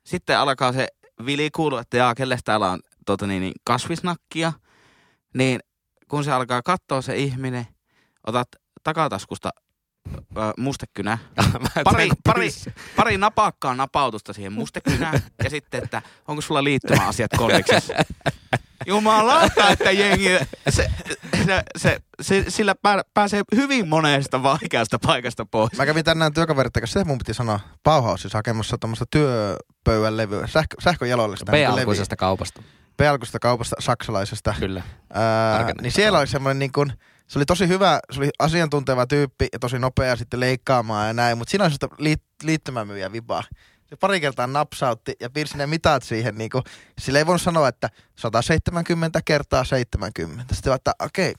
Sitten 0.04 0.40
alkaa 0.40 0.74
se 0.74 0.88
vili 1.26 1.50
kuulua, 1.56 1.82
että 1.82 1.98
jaa, 1.98 2.16
kelles 2.16 2.40
täällä 2.44 2.72
on 2.72 2.80
tota, 3.06 3.28
niin, 3.28 3.42
niin, 3.42 3.54
kasvisnakkia. 3.64 4.54
Niin 5.34 5.60
kun 6.08 6.24
se 6.24 6.32
alkaa 6.32 6.62
katsoa 6.62 7.02
se 7.02 7.16
ihminen, 7.18 7.68
otat 8.28 8.48
takataskusta 8.84 9.50
ää, 10.36 10.54
mustekynää. 10.58 11.18
Pari, 11.84 12.10
pari, 12.24 12.50
pari 12.96 13.18
napakkaa 13.18 13.76
napautusta 13.76 14.34
siihen 14.34 14.54
mustekynään 14.54 15.20
ja 15.44 15.50
sitten, 15.50 15.84
että 15.84 16.02
onko 16.28 16.42
sulla 16.42 16.64
liittymäasiat 16.64 17.32
kolleksessa. 17.38 17.94
Jumalauta, 18.88 19.70
että 19.70 19.92
jengi, 19.92 20.30
se, 20.70 20.92
se, 21.46 21.64
se, 21.78 22.00
se, 22.22 22.46
sillä 22.48 22.76
pää, 22.76 23.02
pääsee 23.14 23.42
hyvin 23.56 23.88
monesta 23.88 24.44
vaikeasta 24.44 25.00
paikasta 25.00 25.46
pois. 25.46 25.78
Mä 25.78 25.86
kävin 25.86 26.06
tänään 26.06 26.34
työkaverit 26.34 26.74
kanssa, 26.74 27.00
se 27.00 27.06
mun 27.06 27.18
piti 27.18 27.34
sanoa, 27.34 27.60
Bauhaus 27.84 28.22
siis 28.22 28.34
hakemassa 28.34 28.78
tämmöistä 28.78 29.06
työpöydän 29.12 30.18
levyä, 30.18 30.48
sähkö, 30.48 30.76
sähköjalollista. 30.84 31.52
B-alkuisesta 31.52 32.16
kaupasta, 32.16 32.62
B-alkuisesta 32.98 33.40
kaupasta, 33.40 33.76
saksalaisesta. 33.80 34.56
kyllä. 34.60 34.82
Ää, 35.14 35.74
niin 35.82 35.92
siellä 35.92 36.20
oli 36.20 36.28
semmoinen 36.28 36.60
niin 36.60 36.72
kuin, 36.72 36.94
se 37.28 37.40
oli 37.40 37.46
tosi 37.46 37.68
hyvä, 37.68 38.00
se 38.12 38.20
oli 38.20 38.30
asiantunteva 38.40 39.08
tyyppi 39.08 39.48
ja 39.54 39.60
tosi 39.60 39.80
nopea 39.80 40.16
sitten 40.16 40.40
leikkaamaan 40.40 41.08
ja 41.08 41.14
näin, 41.14 41.38
mutta 41.38 41.52
siinä 41.52 41.66
on 41.66 41.72
sitä 41.72 41.88
liit, 41.98 42.24
liittymämyyjä 42.44 43.12
vipaa. 43.12 43.44
Se 43.90 43.96
pari 43.96 44.20
kertaa 44.20 44.48
napsautti 44.48 45.14
ja 45.20 45.30
piirsi 45.30 45.58
ne 45.58 45.68
mitat 45.68 46.04
siihen, 46.04 46.36
niin 46.38 46.50
kuin, 46.50 46.64
sillä 47.00 47.20
ei 47.20 47.26
voinut 47.26 47.42
sanoa, 47.42 47.68
että 47.68 47.90
170 48.16 49.20
kertaa 49.26 49.64
70. 49.64 50.56
Sitten 50.56 50.74
että 50.74 50.92
okei, 51.00 51.34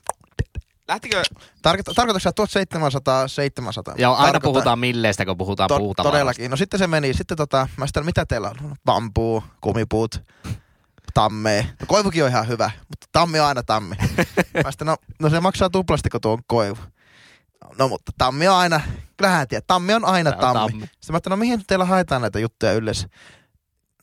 Lähtikö, 0.87 1.23
tarkoitatko 1.61 1.93
tarkoitatko 1.93 2.19
sä 2.19 2.31
1700, 2.31 3.27
700? 3.27 3.95
Ja 3.97 4.11
aina 4.11 4.25
Tarkoitan- 4.31 4.41
puhutaan 4.41 4.79
milleistä, 4.79 5.25
kun 5.25 5.37
puhutaan 5.37 5.67
To- 5.67 5.77
puuta. 5.77 6.03
Todellakin. 6.03 6.51
No 6.51 6.57
sitten 6.57 6.79
se 6.79 6.87
meni. 6.87 7.13
Sitten 7.13 7.37
tota, 7.37 7.67
mä 7.77 7.87
sitten, 7.87 8.05
mitä 8.05 8.25
teillä 8.25 8.49
on? 8.49 8.75
Bambuu, 8.85 9.43
kumipuut, 9.61 10.23
tamme. 11.13 11.69
No, 11.79 11.85
koivukin 11.87 12.23
on 12.23 12.29
ihan 12.29 12.47
hyvä, 12.47 12.71
mutta 12.89 13.07
tammi 13.11 13.39
on 13.39 13.45
aina 13.45 13.63
tammi. 13.63 13.95
mä 14.63 14.71
sitten, 14.71 14.87
no, 14.87 14.97
no 15.19 15.29
se 15.29 15.39
maksaa 15.39 15.69
tuplasti, 15.69 16.09
kun 16.09 16.21
tuo 16.21 16.33
on 16.33 16.41
koivu. 16.47 16.77
No 17.77 17.87
mutta 17.87 18.11
tammi 18.17 18.47
on 18.47 18.55
aina, 18.55 18.81
kyllähän 19.17 19.47
tiedät, 19.47 19.67
tammi 19.67 19.93
on 19.93 20.05
aina 20.05 20.31
tammi. 20.31 20.53
tammi. 20.53 20.85
Sitten 20.85 20.97
mä 21.09 21.15
ajattelin, 21.15 21.31
no 21.31 21.37
mihin 21.37 21.63
teillä 21.67 21.85
haetaan 21.85 22.21
näitä 22.21 22.39
juttuja 22.39 22.73
yleensä? 22.73 23.07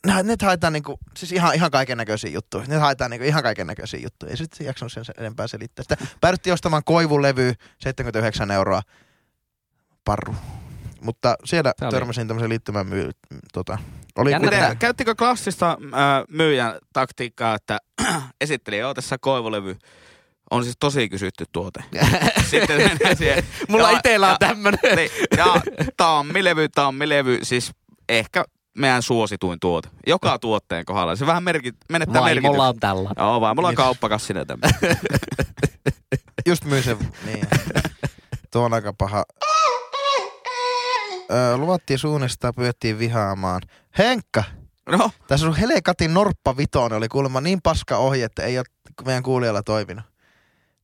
No, 0.07 0.13
ne 0.23 0.35
haetaan 0.41 0.73
niinku, 0.73 0.99
siis 1.17 1.31
ihan, 1.31 1.55
ihan 1.55 1.71
kaiken 1.71 1.97
näköisiä 1.97 2.31
juttuja. 2.31 2.63
Ne 2.67 2.77
haetaan 2.77 3.11
niinku 3.11 3.25
ihan 3.25 3.43
kaiken 3.43 3.67
näköisiä 3.67 3.99
juttuja. 3.99 4.29
Ei 4.29 4.37
sitten 4.37 4.67
jaksanut 4.67 4.91
sen 4.91 5.03
enempää 5.17 5.47
selittää. 5.47 5.83
Sitten 5.83 6.07
päädyttiin 6.21 6.53
ostamaan 6.53 6.83
koivulevy, 6.83 7.53
79 7.79 8.51
euroa 8.51 8.81
parru. 10.05 10.35
Mutta 11.01 11.35
siellä 11.45 11.73
oli- 11.81 11.91
törmäsin 11.91 12.27
tämmöisen 12.27 12.49
liittymän 12.49 12.87
myy, 12.87 13.11
tota, 13.53 13.77
oli 14.15 14.39
miten, 14.39 14.77
käyttikö 14.77 15.15
klassista 15.15 15.77
ää, 15.93 16.23
myyjän 16.29 16.77
taktiikkaa, 16.93 17.55
että 17.55 17.79
esitteli, 18.41 18.77
joo 18.77 18.93
tässä 18.93 19.17
koivulevy 19.21 19.77
on 20.51 20.63
siis 20.63 20.75
tosi 20.79 21.09
kysytty 21.09 21.45
tuote. 21.51 21.83
Sitten 22.51 22.81
siihen. 23.17 23.43
Mulla 23.67 23.91
ja- 23.91 23.97
itellä 23.99 24.27
on 24.27 24.31
ja- 24.41 24.47
tämmönen. 24.47 24.79
Niin, 24.95 25.09
ja 25.37 25.45
tammilevy, 25.97 26.69
tammilevy, 26.69 27.39
siis 27.43 27.71
ehkä 28.09 28.45
meidän 28.77 29.01
suosituin 29.01 29.59
tuote. 29.59 29.89
Joka 30.07 30.39
tuotteen 30.39 30.85
kohdalla. 30.85 31.15
Se 31.15 31.25
vähän 31.25 31.43
merkit, 31.43 31.75
menettää 31.89 32.21
Vaimolla 32.21 32.41
merkitystä. 32.41 32.67
on 32.67 32.79
tällä. 32.79 33.09
Joo, 33.17 33.41
vaan 33.41 33.55
mulla 33.55 33.67
on 33.67 33.71
Niin. 33.71 33.77
kauppakassina 33.77 34.45
tämmöinen. 34.45 34.97
just 36.47 36.65
myy 36.65 36.81
sen. 36.83 36.97
Niin. 37.25 37.47
Tuo 38.51 38.63
on 38.65 38.73
aika 38.73 38.93
paha. 38.97 39.23
Öö, 41.31 41.57
luvattiin 41.57 41.99
suunnistaa, 41.99 42.53
pyydettiin 42.53 42.99
vihaamaan. 42.99 43.61
Henkka! 43.97 44.43
No, 44.89 45.11
Tässä 45.27 45.47
on 45.47 45.55
Helekatin 45.55 46.13
Norppa 46.13 46.57
Vitonen 46.57 46.97
oli 46.97 47.07
kuulemma 47.07 47.41
niin 47.41 47.59
paska 47.63 47.97
ohje, 47.97 48.25
että 48.25 48.43
ei 48.43 48.57
ole 48.57 48.65
meidän 49.05 49.23
kuulijalla 49.23 49.63
toiminut. 49.63 50.05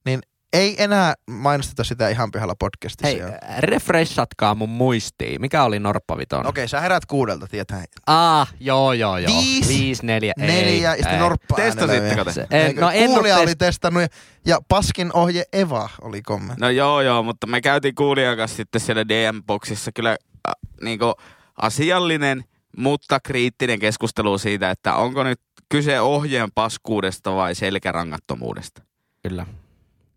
Niin 0.05 0.19
ei 0.53 0.83
enää 0.83 1.13
mainosteta 1.29 1.83
sitä 1.83 2.09
ihan 2.09 2.31
pihalla 2.31 2.55
podcastissa. 2.59 3.07
Hei, 3.07 3.21
refreshatkaa 3.59 4.55
mun 4.55 4.69
muistiin. 4.69 5.41
Mikä 5.41 5.63
oli 5.63 5.79
Norppaviton? 5.79 6.47
Okei, 6.47 6.67
sä 6.67 6.81
herät 6.81 7.05
kuudelta, 7.05 7.47
tietää. 7.47 7.83
Ah, 8.07 8.53
joo, 8.59 8.93
joo, 8.93 9.17
joo. 9.17 9.31
Viisi, 9.33 9.67
Viisi 9.79 10.05
neljä. 10.05 10.33
ei, 10.41 10.47
Neljä 10.47 10.89
ja 10.89 10.95
sitten 10.95 11.13
ei. 11.13 11.19
Norppa 11.19 11.55
testasitteko 11.55 12.25
te? 12.25 12.31
Se- 12.33 12.47
En, 12.51 12.75
no 12.75 12.89
en 12.89 13.09
Kuulija 13.09 13.37
oli 13.37 13.51
test- 13.51 13.55
testannut 13.57 14.01
ja, 14.03 14.07
ja 14.45 14.59
paskin 14.67 15.11
ohje 15.13 15.43
Eva 15.53 15.89
oli 16.01 16.21
kommentti. 16.21 16.61
no 16.61 16.69
joo 16.69 17.01
joo, 17.01 17.23
mutta 17.23 17.47
me 17.47 17.61
käytiin 17.61 17.95
kuulijan 17.95 18.37
kanssa 18.37 18.57
sitten 18.57 18.81
siellä 18.81 19.03
DM-boksissa 19.03 19.91
kyllä 19.95 20.17
äh, 20.47 20.53
niinku 20.81 21.13
asiallinen, 21.61 22.43
mutta 22.77 23.19
kriittinen 23.19 23.79
keskustelu 23.79 24.37
siitä, 24.37 24.69
että 24.71 24.95
onko 24.95 25.23
nyt 25.23 25.39
kyse 25.69 26.01
ohjeen 26.01 26.51
paskuudesta 26.55 27.35
vai 27.35 27.55
selkärangattomuudesta. 27.55 28.81
Kyllä. 29.23 29.45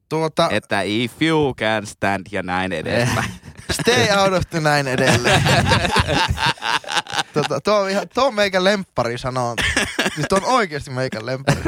Tuota, 0.08 0.48
Että 0.50 0.82
if 0.82 1.22
you 1.22 1.54
can 1.54 1.86
stand 1.86 2.26
ja 2.30 2.42
näin 2.42 2.72
edespäin. 2.72 3.30
Stay 3.80 4.16
out 4.18 4.32
of 4.32 4.42
the 4.50 4.60
näin 4.60 4.88
edelleen. 4.88 5.42
tota, 7.42 7.60
tuo, 7.60 7.74
on 7.74 7.90
ihan, 7.90 8.06
tuo 8.14 8.26
on 8.26 8.34
meikän 8.34 8.64
lemppari 8.64 9.18
sanoo. 9.18 9.54
Siis 10.14 10.26
tuo 10.28 10.38
on 10.38 10.44
oikeasti 10.44 10.90
meikän 10.90 11.26
lemppari. 11.26 11.60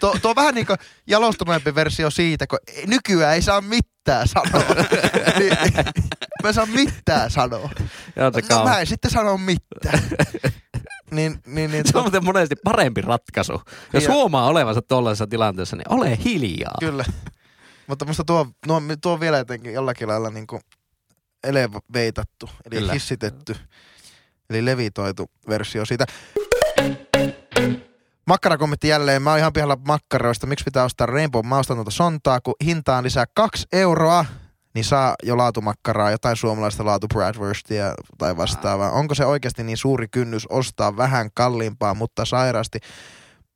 Tuo, 0.00 0.16
tuo 0.22 0.30
on 0.30 0.36
vähän 0.36 0.54
niin 0.54 0.66
kuin 0.66 0.78
jalostuneempi 1.06 1.74
versio 1.74 2.10
siitä, 2.10 2.46
kun 2.46 2.58
nykyään 2.86 3.34
ei 3.34 3.42
saa 3.42 3.60
mitään 3.60 4.28
sanoa. 4.28 4.74
niin, 5.38 5.56
mä 6.42 6.48
en 6.48 6.54
saa 6.54 6.66
mitään 6.66 7.30
sanoa. 7.30 7.70
Se 7.76 8.54
No 8.54 8.64
mä 8.64 8.80
en 8.80 8.86
sitten 8.86 9.10
sano 9.10 9.36
mitään. 9.36 10.02
niin, 11.10 11.40
niin, 11.46 11.70
niin, 11.70 11.84
Se 11.88 11.98
on 11.98 12.04
muuten 12.04 12.24
monesti 12.24 12.56
parempi 12.64 13.00
ratkaisu. 13.00 13.62
Jos 13.92 14.04
Ja- 14.04 14.10
huomaa 14.12 14.46
olevansa 14.46 14.82
tuollaisessa 14.82 15.26
tilanteessa, 15.26 15.76
niin 15.76 15.92
ole 15.92 16.18
hiljaa. 16.24 16.74
kyllä. 16.80 17.04
Mutta 17.86 18.04
musta 18.04 18.24
tuo, 18.24 18.46
tuo, 18.66 18.82
tuo 19.02 19.12
on 19.12 19.20
vielä 19.20 19.38
jotenkin 19.38 19.72
jollakin 19.72 20.08
lailla 20.08 20.30
niin 20.30 20.46
kuin 20.46 20.62
eleveitattu, 21.44 22.50
eli 22.64 22.80
Kyllä. 22.80 22.92
hissitetty, 22.92 23.56
eli 24.50 24.64
levitoitu 24.64 25.30
versio 25.48 25.84
siitä. 25.84 26.06
Makkarakommentti 28.26 28.88
jälleen. 28.88 29.22
Mä 29.22 29.30
oon 29.30 29.38
ihan 29.38 29.52
pihalla 29.52 29.78
makkaroista. 29.86 30.46
Miksi 30.46 30.64
pitää 30.64 30.84
ostaa 30.84 31.06
Rainbow 31.06 31.46
Mausta 31.46 31.74
tuota 31.74 31.90
sontaa, 31.90 32.40
kun 32.40 32.54
hinta 32.64 32.96
on 32.96 33.04
lisää 33.04 33.24
kaksi 33.34 33.66
euroa, 33.72 34.24
niin 34.74 34.84
saa 34.84 35.14
jo 35.22 35.36
laatumakkaraa, 35.36 36.10
jotain 36.10 36.36
suomalaista 36.36 36.84
laatu 36.84 37.06
Bradwurstia 37.08 37.94
tai 38.18 38.36
vastaavaa. 38.36 38.90
Onko 38.90 39.14
se 39.14 39.24
oikeasti 39.24 39.64
niin 39.64 39.76
suuri 39.76 40.08
kynnys 40.08 40.46
ostaa 40.46 40.96
vähän 40.96 41.30
kalliimpaa, 41.34 41.94
mutta 41.94 42.24
sairaasti 42.24 42.78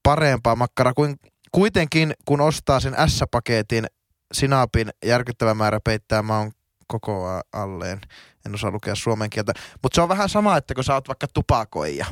parempaa 0.02 0.56
makkaraa 0.56 0.94
kuin 0.94 1.16
kuitenkin, 1.52 2.12
kun 2.24 2.40
ostaa 2.40 2.80
sen 2.80 2.94
S-paketin, 3.06 3.86
sinapin 4.32 4.90
järkyttävä 5.04 5.54
määrä 5.54 5.80
peittää 5.84 6.22
maun 6.22 6.52
kokoa 6.86 7.40
alleen. 7.52 8.00
En 8.46 8.54
osaa 8.54 8.70
lukea 8.70 8.94
suomen 8.94 9.30
kieltä. 9.30 9.52
Mutta 9.82 9.94
se 9.94 10.02
on 10.02 10.08
vähän 10.08 10.28
sama, 10.28 10.56
että 10.56 10.74
kun 10.74 10.84
sä 10.84 10.94
oot 10.94 11.08
vaikka 11.08 11.26
tupakoija, 11.34 12.06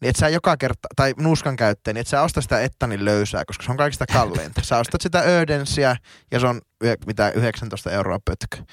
niin 0.00 0.10
et 0.10 0.16
sä 0.16 0.28
joka 0.28 0.56
kerta, 0.56 0.88
tai 0.96 1.14
nuuskan 1.18 1.56
käyttäjä, 1.56 1.92
niin 1.92 2.00
et 2.00 2.06
sä 2.06 2.22
osta 2.22 2.40
sitä 2.40 2.60
ettanin 2.60 3.04
löysää, 3.04 3.44
koska 3.44 3.64
se 3.64 3.70
on 3.70 3.76
kaikista 3.76 4.06
kalleinta. 4.06 4.60
Sä 4.64 4.78
ostat 4.78 5.00
sitä 5.00 5.22
Ödensiä 5.26 5.96
ja 6.30 6.40
se 6.40 6.46
on 6.46 6.60
mitä 7.06 7.30
19 7.30 7.90
euroa 7.90 8.18
pötkö. 8.24 8.72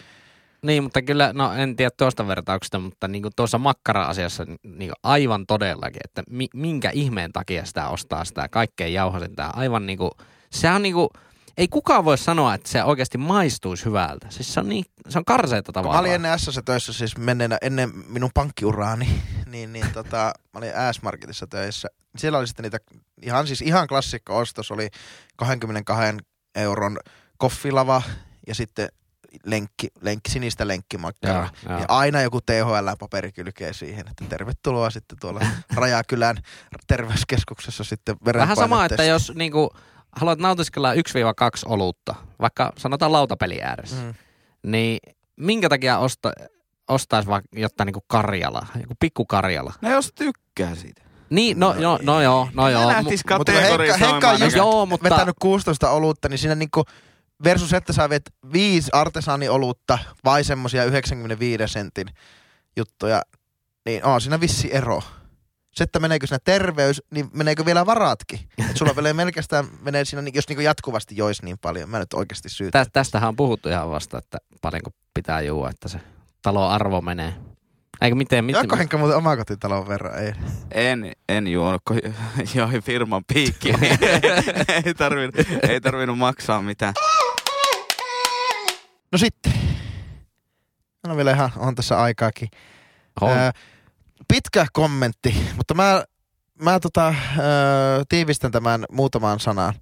Niin, 0.63 0.83
mutta 0.83 1.01
kyllä, 1.01 1.33
no 1.33 1.53
en 1.53 1.75
tiedä 1.75 1.91
tuosta 1.97 2.27
vertauksesta, 2.27 2.79
mutta 2.79 3.07
niin 3.07 3.21
kuin 3.21 3.33
tuossa 3.35 3.57
makkara-asiassa 3.57 4.45
niin 4.63 4.89
kuin 4.89 4.99
aivan 5.03 5.45
todellakin, 5.45 6.01
että 6.03 6.23
mi, 6.29 6.47
minkä 6.53 6.89
ihmeen 6.89 7.31
takia 7.31 7.65
sitä 7.65 7.87
ostaa 7.87 8.25
sitä 8.25 8.49
kaikkein 8.49 8.93
jauhasinta. 8.93 9.49
Aivan 9.55 9.85
niin 9.85 9.97
kuin, 9.97 10.11
se 10.51 10.71
on 10.71 10.81
niin 10.81 10.93
kuin, 10.93 11.09
ei 11.57 11.67
kukaan 11.67 12.05
voi 12.05 12.17
sanoa, 12.17 12.53
että 12.53 12.69
se 12.69 12.83
oikeasti 12.83 13.17
maistuisi 13.17 13.85
hyvältä. 13.85 14.27
Siis 14.29 14.53
se 14.53 14.59
on, 14.59 14.69
niin, 14.69 14.85
se 15.09 15.17
on 15.17 15.25
karseita 15.25 15.71
tavallaan. 15.71 15.95
mä 15.95 15.99
olin 15.99 16.13
ennen 16.13 16.39
SS 16.39 16.59
töissä 16.65 16.93
siis 16.93 17.17
menneenä, 17.17 17.57
ennen 17.61 17.91
minun 18.07 18.29
pankkiuraani, 18.33 19.21
niin, 19.51 19.73
niin 19.73 19.91
tota, 19.93 20.33
mä 20.53 20.57
olin 20.57 20.71
S-Marketissa 20.91 21.47
töissä. 21.47 21.87
Siellä 22.17 22.37
oli 22.37 22.47
sitten 22.47 22.63
niitä, 22.63 22.79
ihan 23.21 23.47
siis 23.47 23.61
ihan 23.61 23.87
klassikko 23.87 24.37
ostos 24.37 24.71
oli 24.71 24.89
22 25.37 26.17
euron 26.55 26.97
koffilava 27.37 28.01
ja 28.47 28.55
sitten 28.55 28.89
lenkki, 29.45 29.87
lenkki 30.01 30.31
sinistä 30.31 30.67
lenkkimakkaraa. 30.67 31.49
Joo. 31.69 31.79
Ja 31.79 31.85
aina 31.87 32.21
joku 32.21 32.39
THL-paperi 32.41 33.31
kylkee 33.31 33.73
siihen, 33.73 34.07
että 34.07 34.25
tervetuloa 34.29 34.89
sitten 34.89 35.17
tuolla 35.21 35.39
Rajakylän 35.75 36.37
terveyskeskuksessa 36.87 37.83
sitten 37.83 38.15
Vähän 38.25 38.55
sama, 38.55 38.85
että 38.85 39.03
jos 39.03 39.31
niinku, 39.35 39.69
haluat 40.15 40.39
nautiskella 40.39 40.93
1-2 40.93 40.97
olutta, 41.65 42.15
vaikka 42.41 42.73
sanotaan 42.77 43.11
lautapeli 43.11 43.61
ääressä, 43.61 43.95
Mm. 43.95 44.13
niin 44.71 44.99
minkä 45.35 45.69
takia 45.69 45.97
osta, 45.97 46.31
ostaisi 46.87 47.29
vaikka 47.29 47.59
jotain 47.59 47.85
niinku 47.85 48.03
Karjala, 48.07 48.67
joku 48.81 48.93
pikku 48.99 49.25
Karjala? 49.25 49.73
No 49.81 49.91
jos 49.91 50.11
tykkää 50.15 50.75
siitä. 50.75 51.01
Niin, 51.29 51.59
no, 51.59 51.73
no, 51.79 51.99
no 52.01 52.21
joo, 52.21 52.49
no 52.53 52.69
joo. 52.69 52.87
Lähtis 52.87 53.21
Mutta 53.37 53.51
kun 53.51 53.61
Heikka, 53.61 53.97
Heikka 53.97 54.29
on 54.29 54.39
just 54.39 54.55
Joo, 54.55 54.85
mutta- 54.85 55.09
vetänyt 55.09 55.35
16 55.41 55.89
olutta, 55.89 56.29
niin 56.29 56.37
siinä 56.37 56.55
niinku 56.55 56.83
versus 57.43 57.73
että 57.73 57.93
sä 57.93 58.09
vet 58.09 58.33
viisi 58.53 58.89
artesaaniolutta 58.93 59.99
vai 60.25 60.43
semmosia 60.43 60.83
95 60.85 61.63
sentin 61.67 62.07
juttuja, 62.77 63.21
niin 63.85 64.05
on 64.05 64.21
siinä 64.21 64.39
vissi 64.39 64.75
ero. 64.75 65.01
Se, 65.73 65.83
että 65.83 65.99
meneekö 65.99 66.27
siinä 66.27 66.39
terveys, 66.43 67.01
niin 67.11 67.29
meneekö 67.33 67.65
vielä 67.65 67.85
varatkin? 67.85 68.39
Et 68.69 68.77
sulla 68.77 68.95
vielä 68.95 69.13
melkein 69.13 69.45
menee 69.81 70.05
siinä, 70.05 70.23
jos 70.33 70.47
niinku 70.47 70.61
jatkuvasti 70.61 71.17
jois 71.17 71.41
niin 71.41 71.57
paljon. 71.61 71.89
Mä 71.89 71.99
nyt 71.99 72.13
oikeasti 72.13 72.49
syytän. 72.49 72.85
Tä, 72.85 72.91
tästähän 72.93 73.29
on 73.29 73.35
puhuttu 73.35 73.69
ihan 73.69 73.91
vasta, 73.91 74.17
että 74.17 74.37
paljonko 74.61 74.91
pitää 75.13 75.41
juua, 75.41 75.69
että 75.69 75.87
se 75.87 75.99
talon 76.41 76.71
arvo 76.71 77.01
menee. 77.01 77.33
Eikö 78.01 78.15
miten, 78.15 78.45
miten? 78.45 78.59
Jaakko 78.59 78.75
Henkka 78.75 78.97
muuten 78.97 79.17
omakotitalon 79.17 79.87
verran, 79.87 80.23
ei. 80.23 80.33
En, 80.71 81.11
en 81.29 81.47
juonut, 81.47 81.81
kun 81.87 81.99
join 82.55 82.83
firman 82.83 83.23
piikkiin, 83.33 83.79
niin 83.81 83.97
ei, 84.85 84.93
tarvinnut, 84.93 85.35
ei 85.69 85.81
tarvinnut 85.81 86.17
maksaa 86.17 86.61
mitään. 86.61 86.93
No 89.11 89.17
sitten. 89.17 89.53
No 91.07 91.17
vielä 91.17 91.31
ihan, 91.31 91.51
on 91.57 91.75
tässä 91.75 92.01
aikaakin. 92.01 92.49
On. 93.21 93.31
Ää, 93.31 93.51
pitkä 94.27 94.65
kommentti, 94.73 95.35
mutta 95.57 95.73
mä, 95.73 96.03
mä 96.61 96.79
tota, 96.79 97.05
ää, 97.05 97.15
tiivistän 98.09 98.51
tämän 98.51 98.85
muutamaan 98.91 99.39
sanaan. 99.39 99.73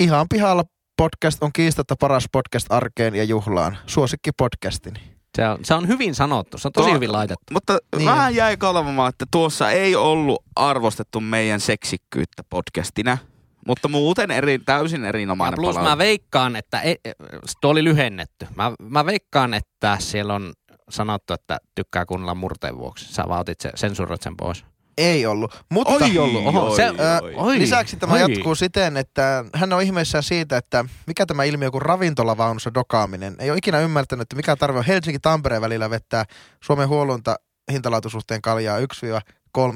Ihan 0.00 0.26
pihalla 0.28 0.64
podcast 0.96 1.42
on 1.42 1.52
kiistatta 1.52 1.96
paras 2.00 2.24
podcast 2.32 2.66
arkeen 2.70 3.14
ja 3.14 3.24
juhlaan. 3.24 3.78
Suosikki 3.86 4.30
podcastini. 4.32 5.00
Se, 5.36 5.48
on, 5.48 5.58
se 5.64 5.74
on 5.74 5.88
hyvin 5.88 6.14
sanottu, 6.14 6.58
se 6.58 6.68
on 6.68 6.72
tosi 6.72 6.88
Tuo- 6.88 6.94
hyvin 6.94 7.12
laitettu. 7.12 7.44
Mutta 7.52 7.78
Niin. 7.96 8.10
vähän 8.10 8.34
jäi 8.34 8.56
kalvamaan, 8.56 9.08
että 9.08 9.26
tuossa 9.30 9.70
ei 9.70 9.96
ollut 9.96 10.42
arvostettu 10.56 11.20
meidän 11.20 11.60
seksikkyyttä 11.60 12.42
podcastina. 12.50 13.18
Mutta 13.66 13.88
muuten 13.88 14.30
eri, 14.30 14.58
täysin 14.58 15.02
Ja 15.02 15.08
erinomainen 15.08 15.56
plus 15.60 15.74
palaute. 15.74 15.90
mä 15.90 15.98
veikkaan, 15.98 16.56
että 16.56 16.80
e, 16.80 16.90
e, 17.04 17.12
tuo 17.60 17.70
oli 17.70 17.84
lyhennetty. 17.84 18.46
Mä, 18.54 18.72
mä 18.82 19.06
veikkaan, 19.06 19.54
että 19.54 19.96
siellä 20.00 20.34
on 20.34 20.52
sanottu, 20.90 21.32
että 21.32 21.58
tykkää 21.74 22.06
kuunnella 22.06 22.34
murteen 22.34 22.78
vuoksi. 22.78 23.14
Sä 23.14 23.24
vaan 23.28 23.40
otit 23.40 23.60
se, 23.60 23.70
sensuroit 23.74 24.22
sen 24.22 24.36
pois. 24.36 24.64
Ei 24.98 25.26
ollut. 25.26 25.64
Mutta 25.70 25.94
Oi 25.94 26.18
ollut, 26.18 26.46
oho, 26.46 26.60
oi, 26.60 26.76
se- 26.76 26.92
Ää, 26.98 27.20
oi. 27.22 27.34
oi. 27.36 27.58
lisäksi 27.58 27.96
tämä 27.96 28.12
oi. 28.12 28.20
jatkuu 28.20 28.54
siten, 28.54 28.96
että 28.96 29.44
hän 29.54 29.72
on 29.72 29.82
ihmeissään 29.82 30.24
siitä, 30.24 30.56
että 30.56 30.84
mikä 31.06 31.26
tämä 31.26 31.44
ilmiö 31.44 31.70
kuin 31.70 31.82
ravintolavaunussa 31.82 32.74
dokaaminen. 32.74 33.36
Ei 33.38 33.50
ole 33.50 33.58
ikinä 33.58 33.80
ymmärtänyt, 33.80 34.22
että 34.22 34.36
mikä 34.36 34.56
tarve 34.56 34.78
on 34.78 34.84
Helsinki-Tampereen 34.84 35.62
välillä 35.62 35.90
vettää 35.90 36.24
Suomen 36.64 36.88
huolunta 36.88 37.36
hintalaatuisuhteen 37.72 38.42
kaljaa 38.42 38.78
1-3 38.78 38.82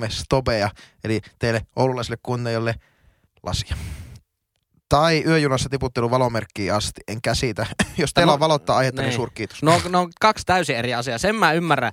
stobeja, 0.08 0.70
eli 1.04 1.20
teille 1.38 1.66
oululaisille 1.76 2.18
kunneille 2.22 2.74
lasia. 3.42 3.76
Tai 4.88 5.22
yöjunassa 5.26 5.68
tiputtelu 5.68 6.10
valomerkkiin 6.10 6.74
asti, 6.74 7.00
en 7.08 7.22
käsitä. 7.22 7.66
Jos 7.98 8.14
teillä 8.14 8.30
No, 8.30 8.34
on 8.34 8.40
valottaa 8.40 8.76
aihetta, 8.76 9.02
niin 9.02 9.08
niin. 9.08 9.16
suurkiitos. 9.16 9.62
No, 9.62 9.80
no 9.88 10.00
on 10.00 10.10
kaksi 10.20 10.46
täysin 10.46 10.76
eri 10.76 10.94
asiaa. 10.94 11.18
Sen 11.18 11.36
mä 11.36 11.52
ymmärrän, 11.52 11.92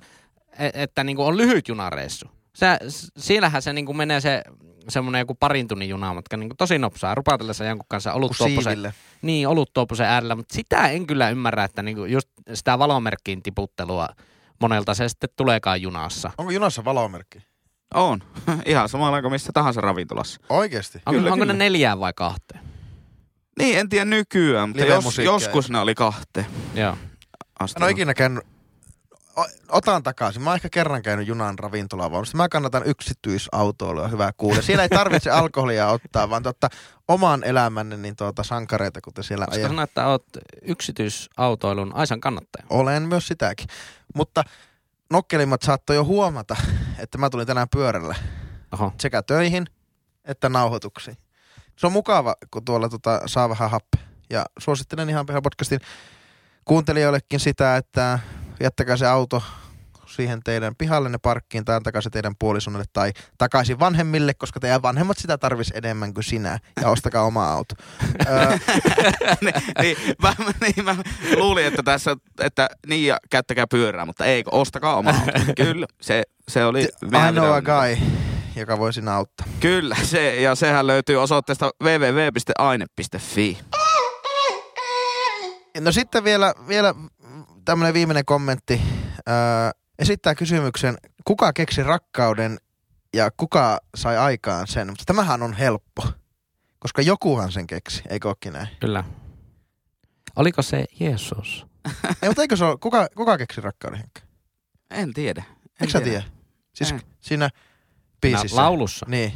e- 0.58 0.70
että 0.74 1.04
niinku 1.04 1.22
on 1.24 1.36
lyhyt 1.36 1.68
junareissu. 1.68 2.26
Se, 2.54 2.66
s- 2.88 3.12
siellähän 3.18 3.62
se 3.62 3.72
niinku 3.72 3.92
menee 3.94 4.20
se 4.20 4.42
semmoinen 4.88 5.18
joku 5.18 5.34
parin 5.34 5.68
tunnin 5.68 5.88
junamatka 5.88 6.36
niinku 6.36 6.54
tosi 6.58 6.78
nopsaa. 6.78 7.14
Rupatellessa 7.14 7.64
jonkun 7.64 7.86
kanssa 7.88 8.12
olut 8.12 8.28
Kun 8.28 8.36
tuopposen, 8.36 8.62
siiville. 8.72 8.94
niin, 9.22 9.48
olut 9.48 9.72
tuopposen 9.72 10.06
äärellä. 10.06 10.34
Mutta 10.36 10.54
sitä 10.54 10.88
en 10.88 11.06
kyllä 11.06 11.30
ymmärrä, 11.30 11.64
että 11.64 11.82
niinku 11.82 12.04
just 12.04 12.28
sitä 12.54 12.78
valomerkkiin 12.78 13.42
tiputtelua 13.42 14.08
monelta 14.60 14.94
se 14.94 15.08
sitten 15.08 15.30
tuleekaan 15.36 15.82
junassa. 15.82 16.30
Onko 16.38 16.50
junassa 16.52 16.84
valomerkki? 16.84 17.38
On. 17.94 18.22
Ihan 18.66 18.88
samalla 18.88 19.20
kuin 19.22 19.32
missä 19.32 19.50
tahansa 19.54 19.80
ravintolassa. 19.80 20.40
Oikeesti? 20.48 20.98
On, 21.06 21.14
Kyllä, 21.14 21.32
onko 21.32 21.42
kyllä. 21.42 21.52
ne 21.52 21.58
neljään 21.64 22.00
vai 22.00 22.12
kahteen? 22.16 22.60
Niin, 23.58 23.78
en 23.78 23.88
tiedä 23.88 24.04
nykyään, 24.04 24.68
mutta 24.68 24.84
jos, 24.84 25.18
joskus 25.18 25.70
ne 25.70 25.78
oli 25.78 25.94
kahteen 25.94 26.46
Joo. 26.74 26.96
asti. 27.58 27.78
En 27.78 27.82
ole 27.82 27.90
ikinä 27.90 28.14
käynyt, 28.14 28.44
o- 29.38 29.46
otan 29.68 30.02
takaisin. 30.02 30.42
Mä 30.42 30.50
oon 30.50 30.54
ehkä 30.54 30.68
kerran 30.68 31.02
käynyt 31.02 31.28
junan 31.28 31.58
ravintolavaunussa. 31.58 32.36
Mä 32.36 32.48
kannatan 32.48 32.82
yksityisautoilua, 32.86 34.08
hyvä 34.08 34.32
kuule. 34.36 34.62
Siellä 34.62 34.82
ei 34.82 34.88
tarvitse 34.88 35.30
alkoholia 35.40 35.88
ottaa, 35.88 36.30
vaan 36.30 36.42
totta, 36.42 36.68
oman 37.08 37.44
elämänne 37.44 37.96
niin 37.96 38.16
tuota, 38.16 38.42
sankareita, 38.42 39.00
kuten 39.00 39.24
siellä 39.24 39.46
Koska 39.46 39.62
sanoa, 39.68 39.84
että 39.84 40.06
oot 40.06 40.26
yksityisautoilun 40.62 41.94
Aisan 41.94 42.20
kannattaja. 42.20 42.66
Olen 42.70 43.02
myös 43.02 43.28
sitäkin. 43.28 43.66
Mutta 44.14 44.44
nokkelimmat 45.12 45.62
saattoi 45.62 45.96
jo 45.96 46.04
huomata, 46.04 46.56
että 46.98 47.18
mä 47.18 47.30
tulin 47.30 47.46
tänään 47.46 47.68
pyörällä 47.68 48.14
Oho. 48.72 48.92
sekä 49.00 49.22
töihin 49.22 49.66
että 50.24 50.48
nauhoituksiin. 50.48 51.16
Se 51.76 51.86
on 51.86 51.92
mukava, 51.92 52.34
kun 52.50 52.64
tuolla 52.64 52.88
tota, 52.88 53.20
saa 53.26 53.48
vähän 53.48 53.70
happea. 53.70 54.06
Ja 54.30 54.44
suosittelen 54.58 55.10
ihan 55.10 55.26
pihan 55.26 55.42
podcastin 55.42 55.80
kuuntelijoillekin 56.64 57.40
sitä, 57.40 57.76
että 57.76 58.18
jättäkää 58.60 58.96
se 58.96 59.06
auto 59.06 59.42
siihen 60.06 60.40
teidän 60.44 60.76
pihallenne 60.76 61.18
parkkiin 61.18 61.64
tai 61.64 61.76
antakaa 61.76 62.00
se 62.00 62.10
teidän 62.10 62.34
puolisonille 62.38 62.84
tai 62.92 63.12
takaisin 63.38 63.78
vanhemmille, 63.78 64.34
koska 64.34 64.60
teidän 64.60 64.82
vanhemmat 64.82 65.18
sitä 65.18 65.38
tarvis 65.38 65.72
enemmän 65.74 66.14
kuin 66.14 66.24
sinä 66.24 66.58
ja 66.82 66.88
ostakaa 66.88 67.22
oma 67.22 67.48
auto. 67.48 67.74
Niin, 69.40 69.54
niin, 69.82 69.96
mä, 70.22 70.34
niin, 70.60 70.84
mä 70.84 70.96
luulin, 71.36 71.66
että 71.66 71.82
tässä, 71.82 72.16
että 72.40 72.68
niin 72.86 73.06
ja 73.06 73.18
käyttäkää 73.30 73.66
pyörää, 73.66 74.04
mutta 74.04 74.24
ei, 74.24 74.44
ostakaa 74.50 74.96
oma 74.96 75.10
auto. 75.10 75.52
Kyllä, 75.64 75.86
se, 76.00 76.22
se 76.48 76.64
oli... 76.64 76.82
I 76.82 77.32
know 77.32 77.52
a 77.52 77.62
guy, 77.62 77.96
joka 78.56 78.78
voi 78.78 78.92
sinä 78.92 79.14
auttaa. 79.14 79.46
Kyllä, 79.60 79.96
se, 80.02 80.40
ja 80.40 80.54
sehän 80.54 80.86
löytyy 80.86 81.16
osoitteesta 81.16 81.70
www.aine.fi. 81.82 83.58
No 85.80 85.92
sitten 85.92 86.24
vielä, 86.24 86.54
vielä 86.68 86.94
tämmöinen 87.64 87.94
viimeinen 87.94 88.24
kommentti. 88.24 88.82
Öö, 89.28 89.34
esittää 89.98 90.34
kysymyksen, 90.34 90.96
kuka 91.24 91.52
keksi 91.52 91.82
rakkauden 91.82 92.58
ja 93.14 93.30
kuka 93.36 93.78
sai 93.96 94.18
aikaan 94.18 94.66
sen? 94.66 94.88
Mutta 94.88 95.04
tämähän 95.06 95.42
on 95.42 95.52
helppo, 95.52 96.02
koska 96.78 97.02
jokuhan 97.02 97.52
sen 97.52 97.66
keksi, 97.66 98.02
eikö 98.10 98.28
olekin 98.28 98.52
näin? 98.52 98.68
Kyllä. 98.80 99.04
Oliko 100.36 100.62
se 100.62 100.84
Jeesus? 101.00 101.66
Ei, 102.22 102.28
mutta 102.28 102.42
eikö 102.42 102.56
se 102.56 102.64
ole, 102.64 102.76
kuka, 102.80 103.06
kuka 103.16 103.38
keksi 103.38 103.60
rakkauden, 103.60 103.98
Henkka? 103.98 104.20
En 104.90 105.14
tiedä. 105.14 105.44
En 105.48 105.66
Eikö 105.80 105.92
sä 105.92 106.00
tiedä? 106.00 106.22
Siis 106.72 106.92
En. 106.92 107.00
siinä 107.20 107.44
Nä, 107.44 107.50
biisissä. 108.20 108.56
laulussa. 108.56 109.06
Niin. 109.08 109.32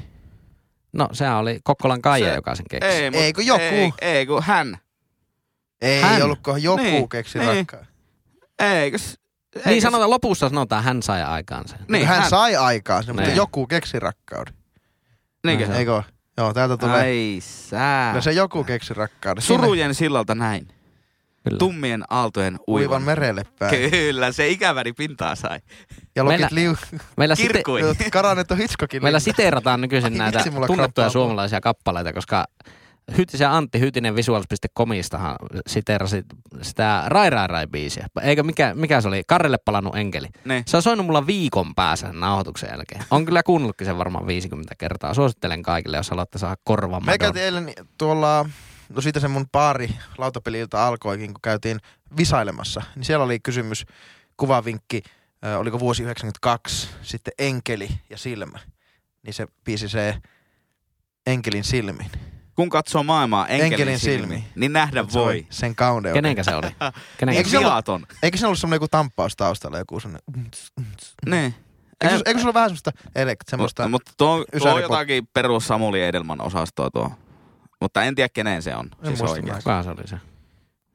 No, 0.93 1.09
sehän 1.13 1.37
oli 1.37 1.61
Kokkolan 1.65 2.03
Kaija, 2.03 2.29
Se- 2.29 2.35
joka 2.35 2.55
sen 2.55 2.67
keksi. 2.71 2.89
Ei, 2.91 3.11
mut, 3.11 3.21
Eikö 3.21 3.43
joku? 3.43 3.61
Ei, 3.63 3.93
ei 4.01 4.27
kun 4.27 4.43
hän. 4.43 4.77
Ei 5.83 6.01
Hän. 6.03 6.23
ollutko 6.23 6.57
joku 6.57 6.83
Niin, 6.83 7.09
keksi 7.09 7.39
niin. 7.39 7.57
rakkauden. 7.57 7.89
Eikö, 8.59 8.99
s- 8.99 9.19
Niin 9.55 9.69
eikö 9.69 9.81
s- 9.81 9.83
sanotaan, 9.83 10.11
lopussa 10.11 10.49
sanotaan, 10.49 10.85
hän 10.85 11.03
sai 11.03 11.23
aikaan 11.23 11.69
sen. 11.69 11.79
Niin, 11.89 12.07
hän, 12.07 12.21
hän. 12.21 12.31
sai 12.31 12.57
aikaan 12.57 13.05
sen, 13.05 13.15
mutta 13.15 13.29
Niin. 13.29 13.37
joku 13.37 13.67
keksi 13.67 13.99
rakkauden. 14.01 14.55
Niinkö? 15.47 15.67
Se 15.67 15.73
on. 15.73 15.79
Eikö? 15.79 16.03
Joo, 16.37 16.55
täältä 16.55 16.77
tulee. 16.77 17.01
Ai 17.01 17.39
sää. 17.41 18.15
No 18.15 18.21
se 18.21 18.33
joku 18.33 18.65
keksi 18.65 18.95
rakkauden. 18.95 19.43
Surujen 19.43 19.95
sillalta 19.95 20.35
näin. 20.35 20.69
Kyllä. 21.45 21.59
Tummien 21.59 22.05
aaltojen 22.11 22.59
uivan 22.69 22.83
uivan. 22.83 23.03
merelle 23.03 23.43
päin. 23.59 23.91
Kyllä, 23.91 24.33
se 24.33 24.49
ikäväri 24.49 24.93
pintaa 24.93 25.35
sai. 25.35 25.61
Ja 26.17 26.25
Meillä- 26.25 26.49
liu... 26.51 26.77
Meillä, 27.17 27.35
site- 27.35 27.43
Kirkkuin. 27.53 27.85
Karannettu 28.13 28.55
Hitchcockin. 28.55 29.03
meillä 29.03 29.21
siteerataan 29.21 29.81
nykyisin 29.81 30.13
Ai 30.13 30.19
näitä 30.19 30.39
tunnettuja 30.45 30.77
krampaa. 30.77 31.09
suomalaisia 31.09 31.61
kappaleita, 31.61 32.13
koska 32.13 32.45
Hytisen 33.17 33.51
Antti 33.51 33.81
Hytinen 33.81 34.17
visuals.comistahan 34.17 35.37
siteerasi 35.67 36.23
sitä 36.63 37.03
Rai 37.07 37.31
Rai 37.31 37.47
Rai 37.47 37.67
biisiä. 37.67 38.07
Eikö 38.23 38.43
mikä, 38.43 38.75
mikä 38.75 39.01
se 39.01 39.09
oli? 39.09 39.23
Karrelle 39.27 39.59
palannut 39.65 39.97
enkeli. 39.97 40.27
Niin. 40.45 40.63
Se 40.67 40.77
on 40.77 40.83
soinut 40.83 41.07
mulla 41.07 41.27
viikon 41.27 41.75
päässä 41.75 42.13
nauhoituksen 42.13 42.69
jälkeen. 42.73 43.05
On 43.11 43.25
kyllä 43.25 43.43
kuunnellutkin 43.43 43.87
sen 43.87 43.99
varmaan 43.99 44.27
50 44.27 44.75
kertaa. 44.79 45.15
Suosittelen 45.15 45.63
kaikille, 45.63 45.97
jos 45.97 46.11
haluatte 46.11 46.39
saada 46.39 46.57
korvan 46.65 47.07
Me 47.07 47.19
käytiin 47.19 47.45
eilen 47.45 47.73
tuolla 47.99 48.47
no 48.95 49.01
siitä 49.01 49.21
se 49.21 49.29
mun 49.29 49.47
paari 49.53 49.91
lautapeliilta 50.19 50.87
alkoikin, 50.87 51.35
kun 51.35 51.41
käytiin 51.43 51.79
visailemassa. 52.17 52.83
Niin 52.97 53.05
siellä 53.05 53.25
oli 53.25 53.41
kysymys, 53.41 53.87
kuvavinkki, 54.37 55.03
ö, 55.47 55.59
oliko 55.59 55.81
vuosi 55.81 56.03
92, 56.03 56.89
sitten 57.03 57.33
enkeli 57.39 57.89
ja 58.11 58.19
silmä. 58.19 58.59
Niin 59.23 59.35
se 59.35 59.47
biisi 59.65 59.89
se 59.89 60.17
enkelin 61.27 61.65
silmiin. 61.65 62.11
Kun 62.55 62.69
katsoo 62.69 63.03
maailmaa 63.03 63.49
enkelin, 63.49 63.73
Enkelin 63.73 63.99
silmiin, 63.99 64.21
silmiin. 64.23 64.45
niin 64.57 64.73
nähdä 64.73 65.05
Se 65.09 65.19
oli 65.19 65.25
voi. 65.27 65.47
Sen 65.51 65.75
kauneuden. 65.75 66.15
Kenenkä 66.23 66.43
se 66.43 66.55
oli? 66.55 66.67
Kenenkä 67.19 67.39
Eikö 67.39 67.51
se 67.51 67.59
ollut- 67.59 67.73
Viaton. 67.73 68.07
Eikö 68.23 68.39
se 68.39 68.47
ollut 68.47 68.59
semmoinen 68.59 68.77
joku 68.77 68.89
tamppaus 68.89 69.37
taustalla, 69.37 69.79
joku 69.79 70.01
semmoinen... 70.01 70.51
Niin. 71.27 71.55
Eikö, 72.01 72.17
se- 72.17 72.23
eikö 72.27 72.41
se 72.41 72.47
ole 72.47 72.55
vähän 72.55 72.69
semmoista, 72.71 72.91
elekt, 73.15 73.49
semmoista... 73.49 73.89
Mutta, 73.89 74.13
tuo, 74.19 74.45
tuo 74.59 74.75
on 74.75 74.83
jotakin 74.83 75.29
perus 75.35 75.67
Samuli 75.67 76.03
Edelman 76.05 76.41
osastoa 76.41 76.91
tuo. 76.91 77.11
Mutta 77.81 78.03
en 78.03 78.15
tiedä 78.15 78.29
kenen 78.29 78.63
se 78.63 78.77
on. 78.77 78.91
En 79.03 79.17
Siis 79.17 79.23
muista. 79.23 79.55
Kuka 79.57 79.83
se 79.83 79.91
oli 79.91 80.07
se? 80.09 80.17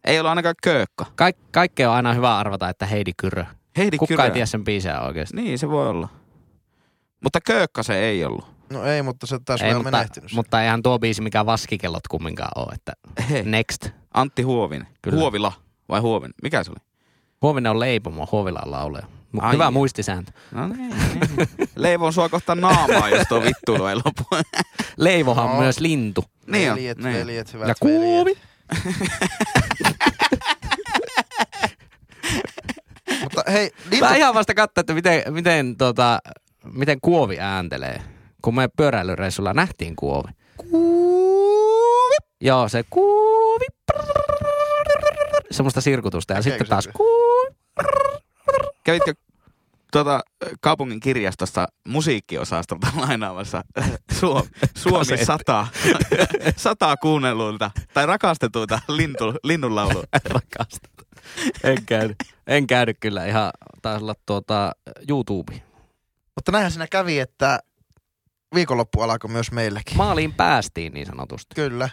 Ei 0.05 0.19
ole 0.19 0.29
ainakaan 0.29 0.55
köökkä. 0.63 1.05
Kaik, 1.15 1.37
kaikkea 1.51 1.89
on 1.89 1.95
aina 1.95 2.13
hyvä 2.13 2.37
arvata, 2.37 2.69
että 2.69 2.85
Heidi 2.85 3.11
Kyrö. 3.17 3.45
Heidi 3.77 3.97
Kuka 3.97 4.07
Kyrö. 4.07 4.23
ei 4.23 4.31
tiedä 4.31 4.45
sen 4.45 4.63
biisejä 4.63 5.01
oikeasti. 5.01 5.35
Niin, 5.35 5.59
se 5.59 5.69
voi 5.69 5.87
olla. 5.89 6.07
Mutta 7.23 7.39
köökkä 7.41 7.83
se 7.83 7.99
ei 7.99 8.25
ollut. 8.25 8.45
No 8.69 8.83
ei, 8.85 9.01
mutta 9.01 9.27
se 9.27 9.39
taas 9.45 9.61
Ei, 9.61 9.69
on 9.71 9.77
mutta, 9.77 9.91
menehtynyt. 9.91 10.31
mutta 10.33 10.63
eihän 10.63 10.83
tuo 10.83 10.99
biisi 10.99 11.21
mikään 11.21 11.45
vaskikellot 11.45 12.07
kumminkaan 12.07 12.51
ole. 12.55 12.73
Että 12.73 12.93
Hei. 13.29 13.43
next. 13.43 13.87
Antti 14.13 14.41
Huovinen. 14.41 14.87
Kyllä. 15.01 15.17
Huovila 15.19 15.53
vai 15.89 15.99
Huovinen? 15.99 16.33
Mikä 16.43 16.63
se 16.63 16.71
oli? 16.71 16.79
Huovinen 17.41 17.71
on 17.71 17.79
leipomo, 17.79 18.27
Huovila 18.31 18.59
on 18.65 18.71
laulaja. 18.71 19.05
Mut 19.31 19.43
Ai 19.43 19.53
hyvä 19.53 19.71
muistisääntö. 19.71 20.31
No 20.51 20.67
niin. 20.67 20.89
niin. 20.89 21.47
Leivon 21.75 22.13
sua 22.13 22.29
kohta 22.29 22.55
naamaa, 22.55 23.09
jos 23.09 23.27
tuo 23.27 23.41
vittuilu 23.43 23.85
ei 23.85 23.95
lopu. 23.95 24.23
Leivohan 24.97 25.45
on 25.45 25.51
No. 25.55 25.61
myös 25.61 25.79
lintu. 25.79 26.25
Niin 26.47 26.71
on, 26.71 26.75
veljet, 26.77 26.97
niin. 26.97 27.13
veljet, 27.15 27.53
hyvät 27.53 27.67
Ja 27.67 27.75
veljet. 27.83 27.99
kuovi. 27.99 28.33
Mutta 33.21 33.43
hei, 33.51 33.69
Mä 33.85 33.89
Lintu, 33.91 34.13
ihan 34.15 34.35
vasta 34.35 34.53
katsoin, 34.53 34.81
että 34.83 34.93
miten, 34.93 35.33
miten, 35.33 35.75
tota, 35.77 36.19
miten 36.73 36.97
kuovi 37.01 37.39
ääntelee. 37.39 38.01
Kun 38.41 38.55
me 38.55 38.69
pyöräilyreissulla 38.77 39.53
nähtiin 39.53 39.95
kuovi. 39.95 40.27
kuovi. 40.57 42.15
Joo, 42.41 42.69
se 42.69 42.83
kuovi. 42.89 43.65
Semmoista 45.51 45.81
sirkutusta. 45.81 46.33
Ja 46.33 46.39
Tekeekö 46.39 46.57
sitten 46.57 46.69
taas 46.69 46.83
se? 46.83 46.91
kuovi. 46.91 47.55
Kävitkö 48.83 49.13
tuota, 49.95 50.23
kaupungin 50.61 50.99
kirjastosta 50.99 51.67
musiikkiosastolta 51.87 52.87
lainaamassa 53.07 53.63
Suomi, 54.19 54.49
Suomi 54.77 54.97
Kasetti. 54.97 55.25
sata, 55.25 55.67
sataa 56.57 56.97
kuunnelluilta 56.97 57.71
tai 57.93 58.05
rakastetuilta 58.05 58.79
lintu, 58.87 59.33
linnunlaulu. 59.43 60.03
En 61.63 61.85
käynyt. 61.85 62.15
En 62.47 62.67
käynyt 62.67 62.97
kyllä 62.99 63.25
ihan, 63.25 63.51
taisi 63.81 64.03
olla 64.03 64.15
tuota 64.25 64.71
YouTube. 65.09 65.61
Mutta 66.35 66.51
näinhän 66.51 66.71
siinä 66.71 66.87
kävi, 66.87 67.19
että 67.19 67.59
viikonloppu 68.55 69.01
alkoi 69.01 69.29
myös 69.29 69.51
meillekin. 69.51 69.97
Maaliin 69.97 70.33
päästiin 70.33 70.93
niin 70.93 71.05
sanotusti. 71.05 71.55
Kyllä. 71.55 71.89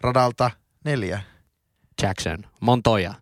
Radalta 0.00 0.50
neljä. 0.84 1.20
Jackson, 2.02 2.38
Montoya. 2.60 3.14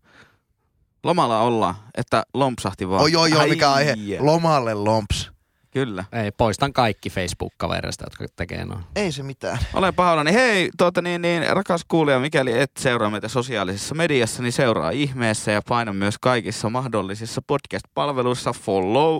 Lomalla 1.04 1.40
ollaan, 1.40 1.74
että 1.94 2.22
lompsahti 2.34 2.88
vaan. 2.88 3.02
Oi, 3.02 3.16
oi, 3.16 3.32
oi, 3.32 3.48
mikä 3.48 3.72
aihe. 3.72 3.90
Ai, 3.90 4.16
Lomalle 4.20 4.74
lomps. 4.74 5.30
Kyllä. 5.70 6.04
Ei, 6.12 6.30
poistan 6.30 6.72
kaikki 6.72 7.10
Facebook-kavereista, 7.10 8.04
jotka 8.06 8.26
tekee 8.36 8.64
noin. 8.64 8.84
Ei 8.96 9.12
se 9.12 9.22
mitään. 9.22 9.58
Olen 9.74 9.94
pahoillani. 9.94 10.32
Hei, 10.32 10.70
tuota 10.78 11.02
niin, 11.02 11.22
niin, 11.22 11.56
rakas 11.56 11.84
kuulija, 11.88 12.18
mikäli 12.18 12.58
et 12.58 12.70
seuraa 12.78 13.10
meitä 13.10 13.28
sosiaalisessa 13.28 13.94
mediassa, 13.94 14.42
niin 14.42 14.52
seuraa 14.52 14.90
ihmeessä 14.90 15.52
ja 15.52 15.62
paina 15.68 15.92
myös 15.92 16.18
kaikissa 16.20 16.70
mahdollisissa 16.70 17.42
podcast-palveluissa 17.46 18.52
follow 18.52 19.18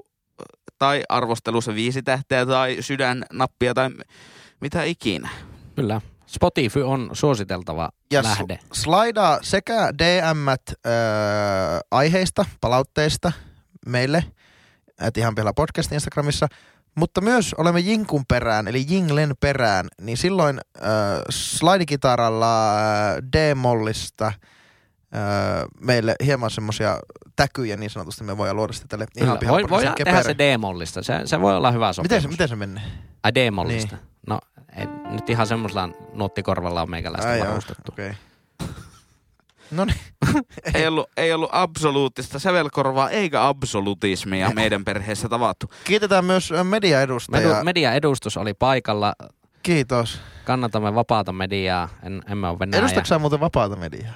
tai 0.79 1.03
arvostelussa 1.09 1.74
viisi 1.74 2.03
tähteä 2.03 2.47
tai 2.47 2.76
sydännappia 2.81 3.74
tai 3.74 3.91
mitä 4.61 4.85
ikinä. 4.85 5.29
Kyllä. 5.76 6.01
Spotify 6.29 6.83
on 6.83 7.11
suositeltava 7.12 7.89
Ja 8.12 8.22
lähde. 8.22 8.59
slaidaa 8.72 9.39
sekä 9.43 9.93
DMt 9.99 10.62
öö, 10.87 10.93
aiheista, 11.91 12.45
palautteista 12.61 13.33
meille, 13.87 14.24
et 15.01 15.16
ihan 15.16 15.37
vielä 15.37 15.53
podcast 15.57 15.93
Instagramissa, 15.93 16.47
mutta 16.95 17.20
myös 17.20 17.55
olemme 17.55 17.81
Jinkun 17.81 18.24
perään, 18.29 18.68
eli 18.68 18.85
Jinglen 18.89 19.35
perään, 19.41 19.87
niin 20.01 20.16
silloin 20.16 20.61
öö, 20.83 20.89
slaidikitaralla 21.31 22.76
öö, 22.81 23.20
D-mollista 23.37 24.33
öö, 25.14 25.20
meille 25.81 26.14
hieman 26.24 26.51
semmosia 26.51 26.99
täkyjä 27.37 27.76
niin 27.76 27.91
sanotusti 27.91 28.24
me 28.24 28.37
voidaan 28.37 28.57
luoda 28.57 28.72
sitä 28.72 28.87
tälle 28.89 29.07
ihan 29.16 29.29
Voi, 29.31 29.39
pihapodcastin 29.39 29.70
voidaan 29.70 29.95
tehdä 30.05 30.22
se. 30.22 30.35
D-mollista. 30.39 31.03
Se, 31.03 31.20
se 31.24 31.41
voi 31.41 31.57
olla 31.57 31.70
hyvä 31.70 31.93
sopimus. 31.93 32.11
Miten 32.11 32.22
se, 32.22 32.29
miten 32.29 32.49
se 32.49 32.57
menee? 32.57 32.83
Ai 33.22 33.35
D-mollista. 33.35 33.97
Niin. 33.97 34.07
No, 34.29 34.39
ei, 34.79 34.87
nyt 35.11 35.31
ihan 35.31 35.47
semmoisella 35.47 35.89
nuottikorvalla 36.12 36.83
on 36.83 36.91
meikäläistä 36.91 37.31
Ai 37.31 37.39
joo, 37.39 37.49
varustettu. 37.49 37.93
okei. 37.93 38.12
No 39.70 39.85
niin. 39.85 39.97
Ei 40.74 40.87
ollut, 40.87 41.11
ei 41.16 41.33
ollut 41.33 41.51
absoluuttista 41.53 42.39
sävelkorvaa 42.39 43.11
eikä 43.11 43.47
absolutismia 43.47 44.51
meidän 44.55 44.85
perheessä 44.85 45.29
tavattu. 45.29 45.66
Kiitetään 45.85 46.24
myös 46.24 46.53
mediaedustajaa. 46.64 47.53
Medu, 47.53 47.64
median 47.64 47.95
edustus 47.95 48.37
oli 48.37 48.55
paikalla. 48.55 49.14
Kiitos. 49.62 50.20
Kannatamme 50.45 50.95
vapaata 50.95 51.33
mediaa. 51.33 51.89
En, 52.03 52.22
emme 52.31 52.49
ole 52.49 52.59
Venäjä. 52.59 52.81
Edustatko 52.81 53.18
muuten 53.18 53.41
vapaata 53.41 53.76
mediaa? 53.76 54.14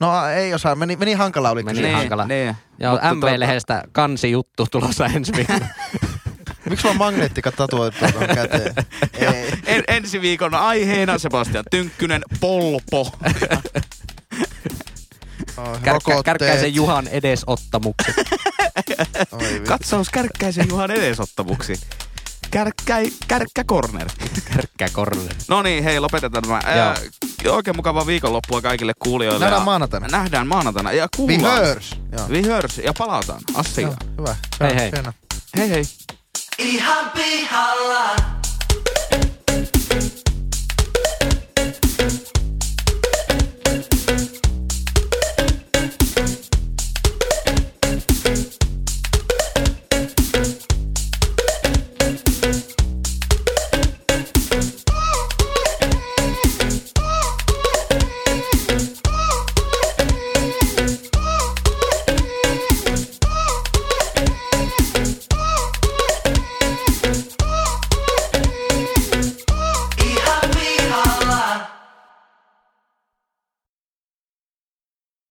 No 0.00 0.26
ei 0.26 0.54
osaa, 0.54 0.74
meni, 0.74 0.96
meni 0.96 1.12
hankala 1.12 1.50
oli 1.50 1.62
Meni 1.62 1.80
kyllä. 1.80 1.96
hankala. 1.96 2.26
Niin. 2.26 2.56
Joo, 2.78 2.92
Mutta 2.92 3.14
MV-lehdestä 3.14 3.82
kansi 3.92 4.30
juttu 4.30 4.66
tulossa 4.70 5.06
ensi 5.06 5.32
viikolla. 5.36 5.66
Miksi 6.68 6.82
sulla 6.82 6.92
on 6.92 6.98
magneettika 6.98 7.52
tatuoitu 7.52 7.98
tuohon 8.12 8.28
käteen? 8.34 8.74
ei. 9.18 9.52
En, 9.66 9.84
ensi 9.88 10.20
viikon 10.20 10.54
aiheena 10.54 11.18
Sebastian 11.18 11.64
Tynkkynen, 11.70 12.22
Polpo. 12.40 13.12
Oh, 15.56 15.82
Kärkkä, 15.82 16.22
kärkkäisen 16.24 16.74
Juhan 16.74 17.08
edesottamukset. 17.08 18.14
Oi, 19.32 19.38
vittu. 19.40 19.68
Katsaus 19.68 20.08
Kärkkäisen 20.10 20.68
Juhan 20.68 20.90
edesottamuksi. 20.90 21.80
Kärkkä, 22.50 22.96
kärkkä 23.28 23.64
corner. 23.64 24.08
Kärkkä 24.54 24.88
korle. 24.92 25.30
No 25.48 25.62
niin, 25.62 25.84
hei, 25.84 26.00
lopetetaan 26.00 26.42
tämä. 26.42 26.60
Ää, 26.64 26.96
oikein 27.48 27.76
mukavaa 27.76 28.06
viikonloppua 28.06 28.62
kaikille 28.62 28.92
kuulijoille. 28.98 29.44
Nähdään 29.44 29.62
maanantaina. 29.62 30.06
Nähdään 30.08 30.46
maanantaina. 30.46 30.92
Ja 30.92 31.02
We 31.04 31.08
kuullaan. 31.16 31.64
hörs. 31.64 31.96
Joo. 32.18 32.28
We 32.28 32.42
hörs. 32.52 32.78
Ja 32.78 32.92
palataan. 32.98 33.40
Joo, 33.82 33.94
hyvä. 34.18 34.36
Hei, 34.60 34.74
hei. 34.76 34.92
Hei 35.56 35.70
hei. 35.70 35.82
Ihan 36.58 37.10
pihalla. 37.14 38.16